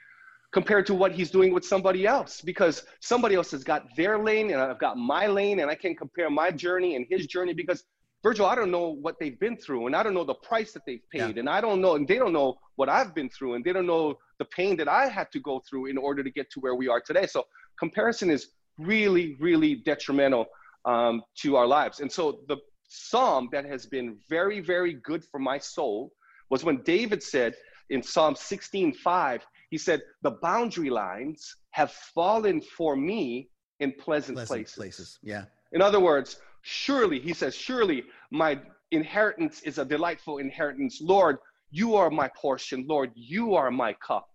compared 0.56 0.86
to 0.86 0.94
what 0.96 1.12
he's 1.12 1.30
doing 1.30 1.54
with 1.54 1.66
somebody 1.66 2.08
else 2.08 2.40
because 2.40 2.84
somebody 3.02 3.36
else 3.36 3.52
has 3.52 3.62
got 3.62 3.82
their 3.98 4.18
lane 4.18 4.52
and 4.52 4.62
I've 4.62 4.80
got 4.80 4.96
my 4.98 5.28
lane 5.28 5.60
and 5.60 5.70
I 5.70 5.76
can 5.76 5.94
compare 5.94 6.30
my 6.30 6.50
journey 6.50 6.96
and 6.96 7.06
his 7.10 7.28
journey 7.28 7.54
because 7.54 7.84
Virgil, 8.24 8.46
I 8.46 8.56
don't 8.56 8.72
know 8.72 8.88
what 9.06 9.16
they've 9.20 9.38
been 9.38 9.58
through 9.58 9.88
and 9.88 9.94
I 9.94 10.02
don't 10.02 10.14
know 10.14 10.24
the 10.24 10.40
price 10.50 10.72
that 10.72 10.84
they've 10.88 11.06
paid 11.12 11.36
Yeah. 11.36 11.42
and 11.42 11.50
I 11.50 11.60
don't 11.60 11.82
know 11.82 11.96
and 11.96 12.08
they 12.08 12.18
don't 12.18 12.32
know 12.32 12.56
what 12.78 12.88
I've 12.88 13.14
been 13.14 13.30
through 13.30 13.56
and 13.56 13.66
they 13.66 13.74
don't 13.74 13.86
know 13.86 14.18
the 14.40 14.46
pain 14.46 14.78
that 14.78 14.88
I 14.88 15.10
had 15.10 15.30
to 15.34 15.42
go 15.42 15.62
through 15.68 15.88
in 15.88 15.98
order 15.98 16.24
to 16.24 16.32
get 16.32 16.50
to 16.52 16.62
where 16.62 16.76
we 16.76 16.88
are 16.88 17.02
today. 17.02 17.28
So 17.28 17.44
comparison 17.78 18.30
is 18.30 18.48
really, 18.78 19.36
really 19.42 19.76
detrimental 19.76 20.46
um, 20.86 21.22
to 21.42 21.58
our 21.58 21.68
lives. 21.68 22.00
And 22.00 22.10
so 22.10 22.40
the 22.48 22.58
psalm 22.88 23.50
that 23.52 23.66
has 23.66 23.86
been 23.88 24.18
very, 24.30 24.62
very 24.62 24.94
good 24.94 25.26
for 25.26 25.40
my 25.52 25.58
soul 25.58 26.14
was 26.50 26.64
when 26.64 26.78
David 26.84 27.22
said 27.22 27.56
in 27.90 28.02
Psalm 28.02 28.36
16:5, 28.36 29.42
he 29.54 29.55
He 29.76 29.80
said, 29.80 30.04
The 30.22 30.32
boundary 30.32 30.90
lines 30.90 31.54
have 31.72 31.92
fallen 31.92 32.62
for 32.62 32.96
me 32.96 33.50
in 33.82 33.92
pleasant, 33.92 34.38
Pleasant 34.38 34.48
places. 34.48 34.74
places. 34.74 35.20
Yeah. 35.22 35.44
In 35.74 35.82
other 35.82 36.00
words, 36.00 36.40
surely, 36.62 37.20
he 37.20 37.34
says, 37.34 37.54
surely 37.54 38.06
my 38.32 38.62
inheritance 38.92 39.64
is 39.64 39.78
a 39.78 39.84
delightful 39.84 40.38
inheritance. 40.38 41.02
Lord, 41.02 41.40
you 41.72 41.98
are 41.98 42.10
my 42.10 42.30
portion. 42.38 42.86
Lord, 42.88 43.12
you 43.16 43.54
are 43.56 43.70
my 43.70 43.92
cup. 43.96 44.30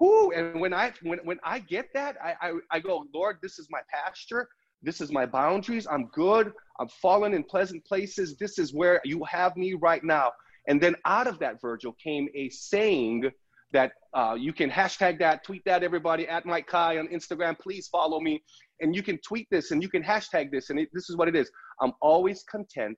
Whoo, 0.00 0.30
and 0.30 0.62
when 0.62 0.72
I 0.72 0.94
when, 1.02 1.18
when 1.24 1.40
I 1.44 1.58
get 1.58 1.92
that, 1.92 2.16
I, 2.24 2.32
I, 2.40 2.52
I 2.70 2.80
go, 2.80 3.04
Lord, 3.12 3.36
this 3.42 3.58
is 3.58 3.68
my 3.70 3.82
pasture. 3.92 4.48
This 4.82 5.02
is 5.02 5.12
my 5.12 5.26
boundaries. 5.26 5.86
I'm 5.86 6.06
good. 6.06 6.54
I'm 6.80 6.88
fallen 6.88 7.34
in 7.34 7.44
pleasant 7.44 7.84
places. 7.84 8.38
This 8.38 8.58
is 8.58 8.72
where 8.72 9.02
you 9.04 9.24
have 9.24 9.58
me 9.58 9.74
right 9.74 10.02
now. 10.02 10.32
And 10.68 10.80
then 10.80 10.96
out 11.04 11.26
of 11.26 11.38
that, 11.40 11.60
Virgil, 11.60 11.92
came 12.02 12.28
a 12.34 12.48
saying 12.48 13.30
that 13.76 13.92
uh, 14.14 14.34
you 14.46 14.54
can 14.54 14.70
hashtag 14.70 15.18
that, 15.18 15.44
tweet 15.44 15.62
that, 15.66 15.82
everybody, 15.82 16.26
at 16.26 16.46
Mike 16.46 16.66
Kai 16.66 16.96
on 16.98 17.08
Instagram. 17.08 17.58
Please 17.58 17.88
follow 17.88 18.20
me. 18.20 18.42
And 18.80 18.96
you 18.96 19.02
can 19.02 19.18
tweet 19.18 19.46
this 19.50 19.70
and 19.70 19.82
you 19.82 19.90
can 19.90 20.02
hashtag 20.02 20.50
this. 20.50 20.70
And 20.70 20.78
it, 20.78 20.88
this 20.94 21.10
is 21.10 21.16
what 21.16 21.28
it 21.28 21.36
is 21.36 21.50
I'm 21.82 21.92
always 22.00 22.42
content, 22.44 22.96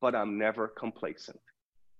but 0.00 0.16
I'm 0.16 0.36
never 0.36 0.72
complacent. 0.84 1.38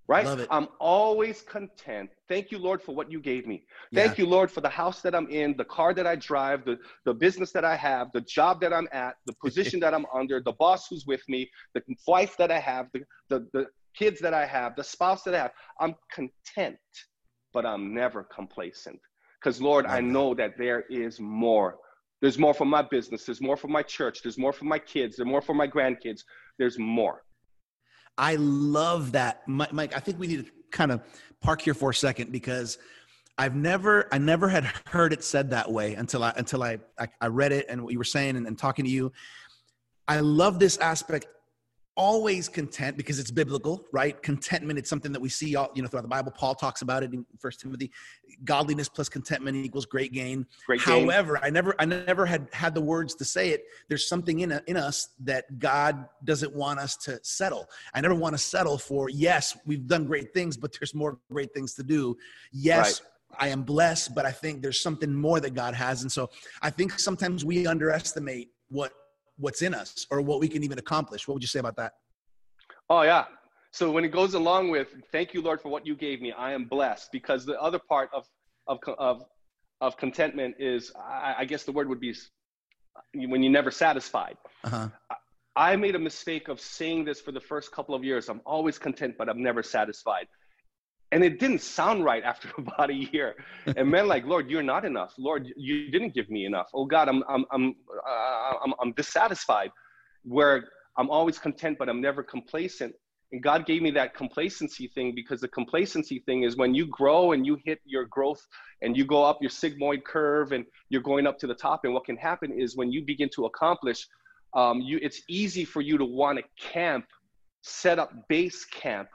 Right? 0.09 0.26
I'm 0.50 0.68
always 0.80 1.42
content. 1.42 2.11
Thank 2.28 2.52
you, 2.52 2.59
Lord, 2.59 2.80
for 2.80 2.95
what 2.95 3.11
you 3.11 3.21
gave 3.21 3.47
me. 3.47 3.64
Thank 3.92 4.18
you, 4.18 4.26
Lord, 4.26 4.50
for 4.52 4.61
the 4.61 4.68
house 4.68 5.02
that 5.02 5.16
I'm 5.16 5.28
in, 5.28 5.56
the 5.56 5.64
car 5.64 5.95
that 5.95 6.06
I 6.06 6.14
drive, 6.14 6.64
the, 6.64 6.78
the 7.04 7.14
business 7.14 7.50
that 7.52 7.64
I 7.64 7.75
have, 7.75 8.09
the 8.12 8.21
job 8.21 8.61
that 8.61 8.73
I'm 8.73 8.88
at, 8.92 9.14
the 9.26 9.35
position 9.45 9.80
that 9.80 9.95
I'm 9.95 10.06
under, 10.14 10.40
the 10.40 10.52
boss 10.52 10.87
who's 10.88 11.06
with 11.06 11.23
me, 11.28 11.50
the 11.75 11.83
wife 12.06 12.37
that 12.38 12.52
I 12.52 12.61
have, 12.61 12.87
the, 12.92 13.00
the, 13.30 13.49
the 13.52 13.66
kids 13.97 14.21
that 14.21 14.35
I 14.35 14.47
have, 14.47 14.76
the 14.76 14.85
spouse 14.85 15.23
that 15.25 15.35
I 15.35 15.38
have. 15.38 15.52
I'm 15.80 15.95
content, 16.12 16.78
but 17.56 17.64
I'm 17.64 17.94
never 17.94 18.22
complacent. 18.22 19.00
Because, 19.40 19.62
Lord, 19.62 19.86
I 19.86 19.98
know 20.02 20.34
that 20.34 20.58
there 20.58 20.84
is 20.90 21.18
more. 21.18 21.78
There's 22.20 22.38
more 22.38 22.52
for 22.52 22.66
my 22.66 22.82
business. 22.82 23.25
There's 23.25 23.40
more 23.40 23.56
for 23.56 23.68
my 23.68 23.82
church. 23.82 24.20
There's 24.22 24.36
more 24.36 24.52
for 24.52 24.66
my 24.66 24.78
kids. 24.78 25.16
There's 25.16 25.26
more 25.26 25.40
for 25.40 25.54
my 25.54 25.66
grandkids. 25.66 26.20
There's 26.58 26.78
more. 26.78 27.22
I 28.18 28.36
love 28.36 29.12
that, 29.12 29.40
Mike. 29.48 29.96
I 29.96 30.00
think 30.00 30.18
we 30.18 30.26
need 30.26 30.44
to 30.44 30.52
kind 30.70 30.92
of 30.92 31.00
park 31.40 31.62
here 31.62 31.72
for 31.72 31.88
a 31.88 31.94
second 31.94 32.30
because 32.30 32.76
I've 33.38 33.56
never, 33.56 34.06
I 34.12 34.18
never 34.18 34.50
had 34.50 34.64
heard 34.88 35.14
it 35.14 35.25
said 35.25 35.48
that 35.48 35.72
way 35.72 35.94
until 35.94 36.25
I, 36.25 36.34
until 36.36 36.62
I, 36.62 36.78
I, 36.98 37.08
I 37.22 37.28
read 37.28 37.52
it 37.52 37.64
and 37.70 37.82
what 37.82 37.92
you 37.92 37.98
were 37.98 38.04
saying 38.04 38.36
and, 38.36 38.46
and 38.46 38.58
talking 38.58 38.84
to 38.84 38.90
you. 38.90 39.12
I 40.06 40.20
love 40.20 40.58
this 40.58 40.76
aspect. 40.76 41.25
Always 41.96 42.46
content 42.48 42.98
because 42.98 43.18
it's 43.18 43.30
biblical, 43.30 43.82
right? 43.90 44.22
Contentment. 44.22 44.78
It's 44.78 44.90
something 44.90 45.12
that 45.12 45.20
we 45.20 45.30
see 45.30 45.56
all, 45.56 45.70
you 45.74 45.80
know, 45.80 45.88
throughout 45.88 46.02
the 46.02 46.08
Bible. 46.08 46.30
Paul 46.30 46.54
talks 46.54 46.82
about 46.82 47.02
it 47.02 47.14
in 47.14 47.24
First 47.38 47.60
Timothy. 47.60 47.90
Godliness 48.44 48.88
plus 48.88 49.08
contentment 49.08 49.56
equals 49.56 49.86
great 49.86 50.12
gain. 50.12 50.46
Great. 50.66 50.82
However, 50.82 51.38
I 51.42 51.48
never, 51.48 51.74
I 51.78 51.86
never 51.86 52.26
had 52.26 52.48
had 52.52 52.74
the 52.74 52.82
words 52.82 53.14
to 53.14 53.24
say 53.24 53.48
it. 53.48 53.64
There's 53.88 54.06
something 54.06 54.40
in 54.40 54.60
in 54.66 54.76
us 54.76 55.08
that 55.20 55.58
God 55.58 56.06
doesn't 56.24 56.54
want 56.54 56.80
us 56.80 56.96
to 56.98 57.18
settle. 57.22 57.66
I 57.94 58.02
never 58.02 58.14
want 58.14 58.34
to 58.34 58.38
settle 58.38 58.76
for. 58.76 59.08
Yes, 59.08 59.56
we've 59.64 59.86
done 59.86 60.04
great 60.04 60.34
things, 60.34 60.58
but 60.58 60.76
there's 60.78 60.94
more 60.94 61.18
great 61.32 61.54
things 61.54 61.74
to 61.74 61.82
do. 61.82 62.16
Yes. 62.52 63.00
I 63.38 63.48
am 63.48 63.62
blessed, 63.62 64.14
but 64.14 64.24
I 64.24 64.32
think 64.32 64.62
there's 64.62 64.80
something 64.80 65.12
more 65.12 65.40
that 65.40 65.52
God 65.52 65.74
has, 65.74 66.02
and 66.02 66.10
so 66.10 66.30
I 66.62 66.70
think 66.70 66.98
sometimes 66.98 67.44
we 67.44 67.66
underestimate 67.66 68.50
what 68.68 68.92
what's 69.38 69.62
in 69.62 69.74
us 69.74 70.06
or 70.10 70.20
what 70.20 70.40
we 70.40 70.48
can 70.48 70.62
even 70.64 70.78
accomplish. 70.78 71.26
What 71.26 71.34
would 71.34 71.42
you 71.42 71.48
say 71.48 71.58
about 71.58 71.76
that? 71.76 71.92
Oh 72.88 73.02
yeah. 73.02 73.24
So 73.72 73.90
when 73.90 74.04
it 74.04 74.12
goes 74.12 74.34
along 74.34 74.70
with 74.70 74.94
"Thank 75.12 75.34
you, 75.34 75.42
Lord, 75.42 75.60
for 75.60 75.68
what 75.68 75.86
you 75.86 75.94
gave 75.94 76.20
me," 76.22 76.32
I 76.32 76.52
am 76.52 76.64
blessed 76.64 77.12
because 77.12 77.44
the 77.44 77.60
other 77.60 77.78
part 77.78 78.10
of 78.14 78.26
of 78.66 78.78
of 78.98 79.24
of 79.80 79.96
contentment 79.96 80.56
is, 80.58 80.92
I, 80.96 81.34
I 81.38 81.44
guess 81.44 81.64
the 81.64 81.72
word 81.72 81.88
would 81.88 82.00
be 82.00 82.14
when 83.14 83.42
you're 83.42 83.52
never 83.52 83.70
satisfied. 83.70 84.36
Uh-huh. 84.64 84.88
I 85.54 85.76
made 85.76 85.94
a 85.94 85.98
mistake 85.98 86.48
of 86.48 86.60
saying 86.60 87.04
this 87.04 87.20
for 87.20 87.32
the 87.32 87.40
first 87.40 87.72
couple 87.72 87.94
of 87.94 88.04
years. 88.04 88.28
I'm 88.28 88.42
always 88.44 88.78
content, 88.78 89.16
but 89.18 89.28
I'm 89.28 89.42
never 89.42 89.62
satisfied. 89.62 90.28
And 91.12 91.22
it 91.22 91.38
didn't 91.38 91.60
sound 91.60 92.04
right 92.04 92.25
after 92.25 92.48
about 92.58 92.90
a 92.90 92.94
year. 92.94 93.36
And 93.76 93.88
man, 93.88 94.08
like, 94.08 94.25
Lord, 94.25 94.50
you're 94.50 94.62
not 94.62 94.84
enough. 94.84 95.14
Lord, 95.18 95.52
you 95.56 95.90
didn't 95.90 96.14
give 96.14 96.28
me 96.30 96.44
enough. 96.44 96.68
Oh 96.75 96.84
God, 96.84 97.08
I'm 97.08 97.22
I'm 97.28 97.44
I'm 97.50 97.75
uh, 98.08 98.52
I'm, 98.64 98.75
I'm 98.80 98.92
dissatisfied. 98.92 99.70
Where 100.25 100.68
I'm 100.96 101.10
always 101.10 101.38
content, 101.38 101.78
but 101.78 101.88
I'm 101.88 102.00
never 102.00 102.22
complacent. 102.22 102.94
And 103.32 103.42
God 103.42 103.66
gave 103.66 103.82
me 103.82 103.90
that 103.92 104.14
complacency 104.14 104.86
thing 104.88 105.12
because 105.14 105.40
the 105.40 105.48
complacency 105.48 106.20
thing 106.20 106.44
is 106.44 106.56
when 106.56 106.75
you 106.75 106.86
grow 106.86 107.32
and 107.32 107.44
you 107.44 107.58
hit 107.64 107.80
your 107.84 108.04
growth 108.06 108.40
and 108.82 108.96
you 108.96 109.04
go 109.04 109.25
up 109.25 109.38
your 109.40 109.50
sigmoid 109.50 110.04
curve 110.04 110.52
and 110.52 110.64
you're 110.90 111.02
going 111.02 111.26
up 111.26 111.38
to 111.40 111.46
the 111.46 111.54
top. 111.54 111.84
And 111.84 111.92
what 111.92 112.04
can 112.04 112.16
happen 112.16 112.52
is 112.52 112.76
when 112.76 112.92
you 112.92 113.04
begin 113.04 113.28
to 113.34 113.46
accomplish, 113.46 114.06
um, 114.54 114.80
you 114.80 114.98
it's 115.02 115.22
easy 115.28 115.64
for 115.64 115.80
you 115.80 115.98
to 115.98 116.04
want 116.04 116.38
to 116.38 116.44
camp, 116.56 117.06
set 117.62 117.98
up 117.98 118.12
base 118.28 118.64
camp 118.64 119.08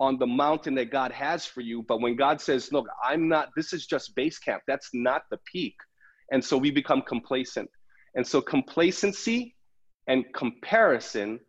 on 0.00 0.18
the 0.18 0.26
mountain 0.26 0.74
that 0.76 0.90
God 0.90 1.10
has 1.12 1.44
for 1.44 1.60
you. 1.60 1.82
But 1.82 2.00
when 2.00 2.16
God 2.16 2.40
says, 2.40 2.72
"Look, 2.72 2.86
I'm 3.02 3.28
not. 3.28 3.50
This 3.56 3.72
is 3.72 3.86
just 3.86 4.14
base 4.14 4.38
camp. 4.38 4.62
That's 4.66 4.90
not 4.92 5.22
the 5.30 5.38
peak," 5.52 5.76
and 6.32 6.44
so 6.44 6.56
we 6.56 6.70
become 6.70 7.02
complacent. 7.02 7.70
And 8.14 8.26
so 8.26 8.40
complacency 8.40 9.54
and 10.06 10.24
comparison 10.34 11.40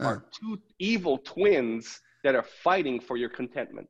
Uh. 0.00 0.04
are 0.04 0.24
two 0.38 0.60
evil 0.78 1.18
twins 1.18 2.00
that 2.24 2.34
are 2.34 2.42
fighting 2.42 3.00
for 3.00 3.16
your 3.16 3.28
contentment. 3.28 3.88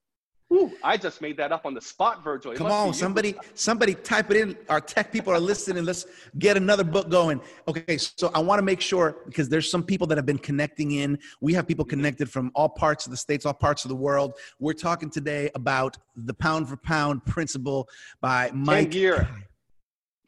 Whew, 0.55 0.73
I 0.85 0.97
just 0.97 1.21
made 1.21 1.37
that 1.39 1.51
up 1.51 1.67
on 1.67 1.75
the 1.75 1.81
spot, 1.81 2.23
Virgil. 2.23 2.53
It 2.53 2.59
Come 2.59 2.71
on, 2.71 2.95
somebody, 2.95 3.35
somebody 3.55 3.93
type 3.93 4.31
it 4.31 4.37
in. 4.37 4.57
Our 4.69 4.81
tech 4.81 5.11
people 5.11 5.33
are 5.33 5.41
listening. 5.41 5.85
Let's 5.85 6.07
get 6.39 6.57
another 6.57 6.85
book 6.85 7.09
going. 7.11 7.41
Okay, 7.67 7.97
so 7.99 8.31
I 8.33 8.39
want 8.39 8.61
to 8.61 8.63
make 8.63 8.81
sure 8.81 9.17
because 9.27 9.49
there's 9.49 9.69
some 9.69 9.83
people 9.83 10.07
that 10.07 10.17
have 10.17 10.27
been 10.27 10.39
connecting 10.39 10.93
in. 10.93 11.19
We 11.41 11.55
have 11.55 11.67
people 11.67 11.85
connected 11.85 12.31
from 12.31 12.53
all 12.55 12.69
parts 12.69 13.05
of 13.05 13.11
the 13.11 13.17
states, 13.17 13.45
all 13.45 13.53
parts 13.53 13.85
of 13.85 13.89
the 13.89 13.97
world. 13.97 14.35
We're 14.61 14.75
talking 14.75 15.11
today 15.11 15.51
about 15.57 15.99
the 16.15 16.35
pound 16.35 16.69
for 16.69 16.77
pound 16.77 17.25
principle 17.25 17.89
by 18.21 18.53
Mike. 18.55 18.93
10 18.93 19.01
year. 19.01 19.29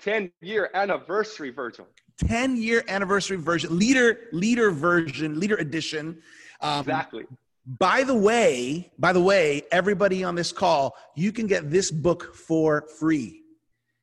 10 0.01 0.33
year 0.41 0.71
anniversary, 0.75 1.51
Virgil. 1.51 1.87
10 2.27 2.57
year 2.57 2.83
anniversary 2.89 3.37
version, 3.37 3.79
leader, 3.79 4.23
leader 4.33 4.73
version, 4.73 5.39
leader 5.39 5.57
edition. 5.57 6.21
Um, 6.61 6.81
Exactly. 6.81 7.27
By 7.67 8.05
the 8.05 8.15
way, 8.15 8.93
by 8.97 9.13
the 9.13 9.21
way, 9.21 9.63
everybody 9.73 10.23
on 10.23 10.37
this 10.37 10.53
call, 10.53 10.97
you 11.17 11.33
can 11.33 11.49
get 11.49 11.69
this 11.69 11.91
book 11.91 12.33
for 12.35 12.87
free. 13.01 13.43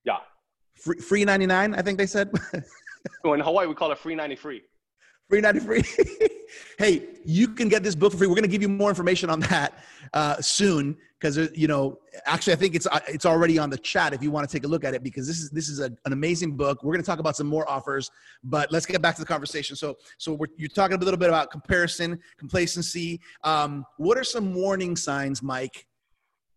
Yeah. 0.03 0.17
Free, 0.75 0.99
free 0.99 1.23
99, 1.23 1.73
I 1.73 1.81
think 1.81 1.97
they 1.97 2.05
said. 2.05 2.29
in 3.23 3.39
Hawaii, 3.39 3.67
we 3.67 3.73
call 3.73 3.91
it 3.93 3.97
free 3.97 4.15
93. 4.15 4.63
393 5.41 6.29
hey 6.77 7.07
you 7.25 7.47
can 7.47 7.69
get 7.69 7.83
this 7.83 7.95
book 7.95 8.11
for 8.11 8.17
free. 8.19 8.27
We're 8.27 8.35
going 8.35 8.43
to 8.43 8.49
give 8.49 8.61
you 8.61 8.69
more 8.69 8.89
information 8.89 9.29
on 9.29 9.39
that 9.41 9.83
uh, 10.13 10.39
soon 10.41 10.95
because 11.19 11.37
uh, 11.37 11.47
you 11.55 11.67
know 11.67 11.97
actually 12.25 12.53
i 12.53 12.55
think 12.55 12.75
it's 12.75 12.85
uh, 12.85 12.99
it's 13.07 13.25
already 13.25 13.57
on 13.57 13.69
the 13.69 13.77
chat 13.77 14.13
if 14.13 14.21
you 14.21 14.29
want 14.29 14.47
to 14.47 14.55
take 14.55 14.65
a 14.65 14.67
look 14.67 14.83
at 14.83 14.93
it 14.93 15.01
because 15.01 15.25
this 15.25 15.39
is 15.39 15.49
this 15.49 15.69
is 15.69 15.79
a, 15.79 15.85
an 16.05 16.13
amazing 16.13 16.55
book. 16.55 16.83
We're 16.83 16.93
going 16.93 17.01
to 17.01 17.05
talk 17.05 17.19
about 17.19 17.35
some 17.35 17.47
more 17.47 17.67
offers 17.67 18.11
but 18.43 18.71
let's 18.71 18.85
get 18.85 19.01
back 19.01 19.15
to 19.15 19.21
the 19.21 19.25
conversation. 19.25 19.75
So 19.75 19.95
so 20.19 20.37
you're 20.57 20.69
talking 20.69 20.97
a 20.97 21.03
little 21.03 21.17
bit 21.17 21.29
about 21.29 21.49
comparison 21.49 22.19
complacency. 22.37 23.19
Um, 23.43 23.85
what 23.97 24.17
are 24.17 24.23
some 24.23 24.53
warning 24.53 24.95
signs 24.95 25.41
mike 25.41 25.87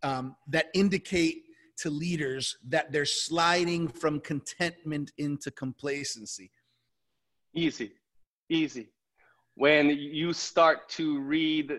um, 0.02 0.37
that 0.49 0.66
indicate 0.75 1.45
to 1.78 1.90
leaders 1.90 2.56
that 2.68 2.92
they're 2.92 3.06
sliding 3.06 3.88
from 3.88 4.21
contentment 4.21 5.12
into 5.16 5.50
complacency? 5.50 6.50
Easy 7.54 7.92
easy. 8.48 8.88
When 9.54 9.88
you 9.90 10.32
start 10.32 10.88
to 10.90 11.20
read, 11.20 11.72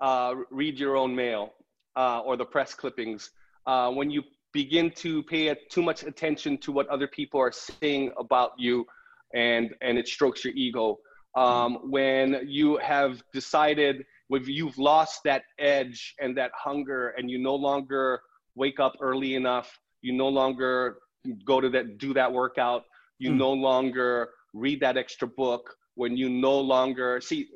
uh, 0.00 0.34
read 0.50 0.78
your 0.78 0.96
own 0.96 1.14
mail 1.14 1.54
uh, 1.96 2.20
or 2.20 2.36
the 2.36 2.44
press 2.44 2.74
clippings, 2.74 3.30
uh, 3.66 3.90
when 3.90 4.10
you 4.10 4.22
begin 4.52 4.90
to 4.92 5.22
pay 5.24 5.48
a, 5.48 5.56
too 5.70 5.82
much 5.82 6.04
attention 6.04 6.56
to 6.58 6.72
what 6.72 6.88
other 6.88 7.08
people 7.08 7.40
are 7.40 7.52
saying 7.52 8.12
about 8.18 8.52
you, 8.58 8.86
and 9.34 9.74
and 9.80 9.98
it 9.98 10.06
strokes 10.06 10.44
your 10.44 10.54
ego. 10.54 10.98
Um, 11.34 11.90
when 11.90 12.40
you 12.46 12.78
have 12.78 13.22
decided, 13.32 14.04
when 14.28 14.44
you've 14.44 14.78
lost 14.78 15.20
that 15.24 15.42
edge 15.58 16.14
and 16.20 16.36
that 16.38 16.52
hunger, 16.54 17.08
and 17.18 17.30
you 17.30 17.38
no 17.38 17.54
longer 17.54 18.22
wake 18.54 18.80
up 18.80 18.94
early 19.02 19.34
enough, 19.34 19.78
you 20.00 20.12
no 20.12 20.28
longer 20.28 20.98
go 21.44 21.60
to 21.60 21.68
that 21.70 21.98
do 21.98 22.14
that 22.14 22.32
workout, 22.32 22.84
you 23.18 23.32
Hmm. 23.32 23.38
no 23.38 23.52
longer 23.52 24.30
read 24.54 24.80
that 24.80 24.96
extra 24.96 25.28
book 25.28 25.76
when 25.96 26.16
you 26.16 26.28
no 26.30 26.58
longer 26.58 27.20
see 27.20 27.48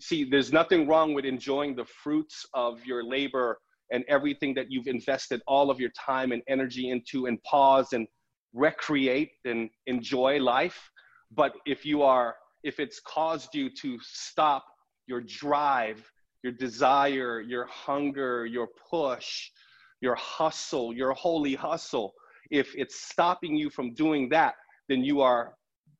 see 0.00 0.24
there's 0.24 0.52
nothing 0.52 0.86
wrong 0.88 1.14
with 1.14 1.24
enjoying 1.24 1.74
the 1.76 1.86
fruits 1.86 2.46
of 2.54 2.84
your 2.86 3.04
labor 3.04 3.58
and 3.92 4.04
everything 4.08 4.54
that 4.54 4.70
you've 4.70 4.88
invested 4.88 5.40
all 5.46 5.70
of 5.70 5.80
your 5.80 5.90
time 5.90 6.32
and 6.32 6.42
energy 6.48 6.90
into 6.90 7.26
and 7.26 7.42
pause 7.44 7.92
and 7.94 8.08
recreate 8.54 9.32
and 9.44 9.70
enjoy 9.86 10.38
life. 10.40 10.90
But 11.32 11.54
if 11.66 11.86
you 11.86 12.02
are 12.02 12.36
if 12.64 12.80
it's 12.80 13.00
caused 13.00 13.54
you 13.54 13.70
to 13.82 13.98
stop 14.02 14.64
your 15.06 15.20
drive 15.22 16.10
your 16.42 16.52
desire 16.52 17.40
your 17.40 17.66
hunger 17.66 18.46
your 18.46 18.68
push 18.90 19.50
your 20.00 20.16
hustle 20.16 20.92
your 20.94 21.12
holy 21.12 21.54
hustle 21.54 22.14
If 22.50 22.74
it's 22.76 23.00
stopping 23.00 23.56
you 23.56 23.70
from 23.70 23.94
doing 23.94 24.28
that, 24.30 24.54
then 24.88 25.02
you 25.04 25.20
are 25.20 25.54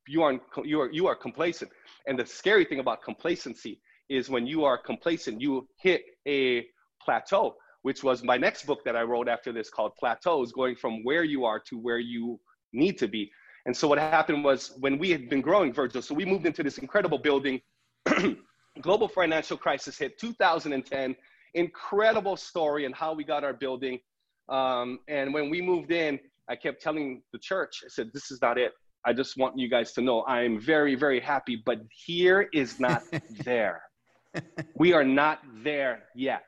you 0.09 0.23
are 0.23 0.41
you 0.65 0.81
are 0.81 0.91
you 0.91 1.07
are 1.07 1.15
complacent. 1.15 1.71
And 2.07 2.19
the 2.19 2.27
scary 2.27 2.65
thing 2.65 2.81
about 2.81 3.03
complacency 3.03 3.81
is 4.09 4.31
when 4.31 4.47
you 4.47 4.65
are 4.65 4.79
complacent, 4.79 5.41
you 5.41 5.69
hit 5.79 6.03
a 6.27 6.67
plateau, 7.03 7.57
which 7.83 8.03
was 8.03 8.23
my 8.23 8.37
next 8.37 8.67
book 8.67 8.85
that 8.85 8.97
I 8.97 9.03
wrote 9.03 9.29
after 9.29 9.53
this 9.53 9.69
called 9.71 9.93
Plateaus, 9.99 10.53
going 10.53 10.77
from 10.77 11.03
where 11.03 11.25
you 11.25 11.45
are 11.45 11.59
to 11.69 11.79
where 11.79 11.99
you 11.99 12.39
need 12.73 12.99
to 12.99 13.09
be. 13.09 13.31
And 13.67 13.77
so 13.77 13.89
what 13.89 13.99
happened 13.99 14.45
was 14.45 14.75
when 14.79 14.97
we 14.99 15.11
had 15.11 15.29
been 15.29 15.41
growing, 15.41 15.73
Virgil, 15.73 16.01
so 16.01 16.15
we 16.15 16.25
moved 16.25 16.47
into 16.47 16.63
this 16.63 16.79
incredible 16.79 17.19
building. 17.19 17.61
Global 18.81 19.09
financial 19.09 19.57
crisis 19.57 19.99
hit 19.99 20.19
2010. 20.21 21.17
Incredible 21.55 22.37
story 22.37 22.85
and 22.85 22.95
how 22.95 23.13
we 23.13 23.25
got 23.25 23.43
our 23.43 23.55
building. 23.55 23.99
Um, 24.49 25.01
and 25.09 25.35
when 25.35 25.51
we 25.51 25.61
moved 25.61 25.91
in, 25.91 26.21
I 26.49 26.55
kept 26.55 26.81
telling 26.81 27.23
the 27.33 27.41
church, 27.41 27.83
I 27.85 27.89
said, 27.89 28.11
this 28.13 28.31
is 28.31 28.41
not 28.41 28.59
it. 28.59 28.73
I 29.07 29.13
just 29.13 29.37
want 29.37 29.57
you 29.57 29.69
guys 29.69 29.93
to 29.93 30.03
know 30.03 30.23
I 30.23 30.43
am 30.43 30.59
very, 30.59 30.97
very 30.97 31.21
happy, 31.21 31.63
but 31.65 31.79
here 31.91 32.49
is 32.53 32.81
not 32.81 33.05
there. 33.45 33.83
we 34.75 34.93
are 34.93 35.05
not 35.05 35.39
there 35.63 36.03
yet. 36.15 36.45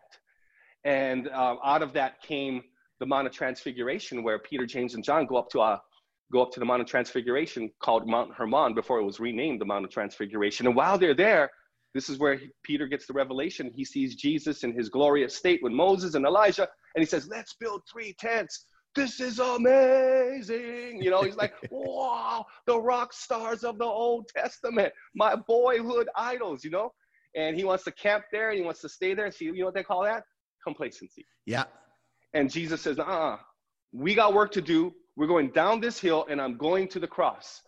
And 0.85 1.29
uh, 1.29 1.57
out 1.65 1.83
of 1.83 1.93
that 1.93 2.21
came 2.21 2.63
the 2.99 3.07
Mount 3.07 3.29
of 3.29 3.33
Transfiguration, 3.33 4.25
where 4.25 4.41
Peter, 4.41 4.67
James, 4.67 4.95
and 4.95 5.05
John 5.05 5.27
go 5.27 5.37
up 5.37 5.49
to 5.51 5.61
a 5.61 5.81
go 6.33 6.43
up 6.43 6.51
to 6.53 6.61
the 6.61 6.67
Mount 6.67 6.83
of 6.83 6.89
Transfiguration 6.89 7.71
called 7.81 8.07
Mount 8.07 8.35
Hermon 8.35 8.75
before 8.75 8.99
it 8.99 9.05
was 9.05 9.19
renamed 9.19 9.61
the 9.61 9.65
Mount 9.65 9.85
of 9.85 9.91
Transfiguration. 9.91 10.67
And 10.67 10.77
while 10.77 10.99
they're 10.99 11.15
there, 11.15 11.51
this 11.95 12.11
is 12.11 12.19
where 12.19 12.35
he, 12.35 12.49
Peter 12.63 12.87
gets 12.87 13.07
the 13.07 13.15
revelation. 13.15 13.71
He 13.75 13.85
sees 13.85 14.15
Jesus 14.15 14.63
in 14.63 14.75
his 14.75 14.89
glorious 14.89 15.35
state 15.35 15.61
with 15.63 15.73
Moses 15.73 16.15
and 16.15 16.27
Elijah, 16.27 16.69
and 16.95 17.03
he 17.03 17.07
says, 17.07 17.29
Let's 17.29 17.55
build 17.55 17.83
three 17.91 18.15
tents. 18.19 18.67
This 18.95 19.21
is 19.21 19.39
amazing. 19.39 21.01
You 21.03 21.11
know, 21.11 21.23
he's 21.23 21.37
like, 21.37 21.55
Wow, 21.71 22.47
the 22.67 22.81
rock 22.81 23.13
stars 23.13 23.65
of 23.65 23.79
the 23.79 23.85
Old 23.85 24.29
Testament, 24.29 24.93
my 25.15 25.37
boyhood 25.37 26.09
idols, 26.17 26.65
you 26.65 26.71
know? 26.71 26.93
And 27.37 27.57
he 27.57 27.65
wants 27.65 27.85
to 27.85 27.93
camp 27.93 28.25
there 28.33 28.51
and 28.51 28.59
he 28.59 28.65
wants 28.65 28.81
to 28.81 28.89
stay 28.89 29.15
there 29.15 29.27
and 29.27 29.35
see, 29.35 29.45
you 29.45 29.59
know 29.59 29.67
what 29.67 29.75
they 29.75 29.83
call 29.83 30.03
that? 30.05 30.25
Complacency. 30.65 31.25
Yeah. 31.47 31.65
And 32.35 32.51
Jesus 32.51 32.83
says, 32.83 32.99
uh 32.99 33.03
uh 33.03 33.37
we 33.93 34.15
got 34.15 34.35
work 34.35 34.53
to 34.53 34.61
do. 34.61 34.93
We're 35.17 35.27
going 35.27 35.51
down 35.51 35.81
this 35.81 35.99
hill 35.99 36.27
and 36.29 36.41
I'm 36.41 36.57
going 36.57 36.89
to 36.89 37.01
the 37.01 37.07
cross. 37.07 37.63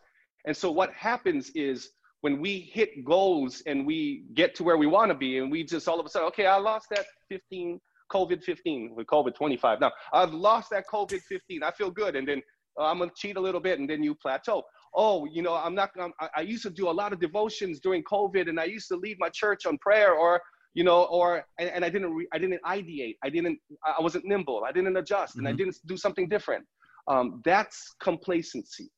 And 0.47 0.57
so 0.57 0.71
what 0.71 0.93
happens 0.93 1.51
is 1.55 1.91
when 2.21 2.41
we 2.41 2.71
hit 2.73 3.05
goals 3.05 3.63
and 3.67 3.87
we 3.87 4.25
get 4.35 4.55
to 4.57 4.65
where 4.65 4.77
we 4.77 4.87
want 4.87 5.11
to 5.11 5.15
be 5.15 5.39
and 5.39 5.51
we 5.51 5.65
just 5.65 5.89
all 5.89 5.99
of 5.99 6.07
a 6.07 6.09
sudden, 6.09 6.29
okay, 6.29 6.47
I 6.47 6.57
lost 6.57 6.89
that 6.91 7.07
15, 7.29 7.81
COVID 8.13 8.43
15, 8.43 8.95
with 8.95 9.07
COVID 9.07 9.35
25. 9.35 9.81
Now, 9.81 9.93
I've 10.13 10.33
lost 10.33 10.71
that 10.71 10.85
COVID 10.93 11.21
15. 11.23 11.63
I 11.63 11.71
feel 11.73 11.91
good. 11.91 12.17
And 12.17 12.27
then 12.27 12.43
uh, 12.79 12.85
I'm 12.85 12.99
going 12.99 13.11
to 13.11 13.17
cheat 13.17 13.37
a 13.37 13.41
little 13.41 13.61
bit 13.61 13.79
and 13.79 13.89
then 13.89 14.03
you 14.03 14.15
plateau. 14.15 14.63
Oh, 14.95 15.27
you 15.27 15.43
know, 15.43 15.55
I'm 15.55 15.75
not, 15.75 15.91
I'm, 16.01 16.13
I 16.35 16.41
used 16.41 16.63
to 16.65 16.71
do 16.71 16.89
a 16.89 16.93
lot 16.93 17.13
of 17.13 17.21
devotions 17.21 17.81
during 17.81 18.03
COVID 18.05 18.49
and 18.49 18.59
I 18.59 18.65
used 18.65 18.89
to 18.89 18.97
lead 18.97 19.17
my 19.21 19.29
church 19.29 19.67
on 19.67 19.79
prayer 19.79 20.15
or, 20.15 20.41
you 20.75 20.85
know, 20.85 21.05
or, 21.05 21.45
and, 21.59 21.69
and 21.71 21.85
I 21.85 21.91
didn't, 21.91 22.13
re, 22.13 22.27
I 22.33 22.39
didn't 22.39 22.61
ideate. 22.65 23.17
I 23.25 23.31
didn't, 23.31 23.59
I 23.85 24.01
wasn't 24.01 24.25
nimble. 24.25 24.65
I 24.67 24.73
didn't 24.73 24.97
adjust 24.97 25.33
mm-hmm. 25.33 25.41
and 25.41 25.49
I 25.49 25.51
mm-hmm. 25.53 25.59
didn't 25.59 25.77
do 25.87 25.97
something 25.97 26.29
different 26.29 26.65
um, 27.09 27.43
that's 27.45 27.95
complacency. 28.01 28.91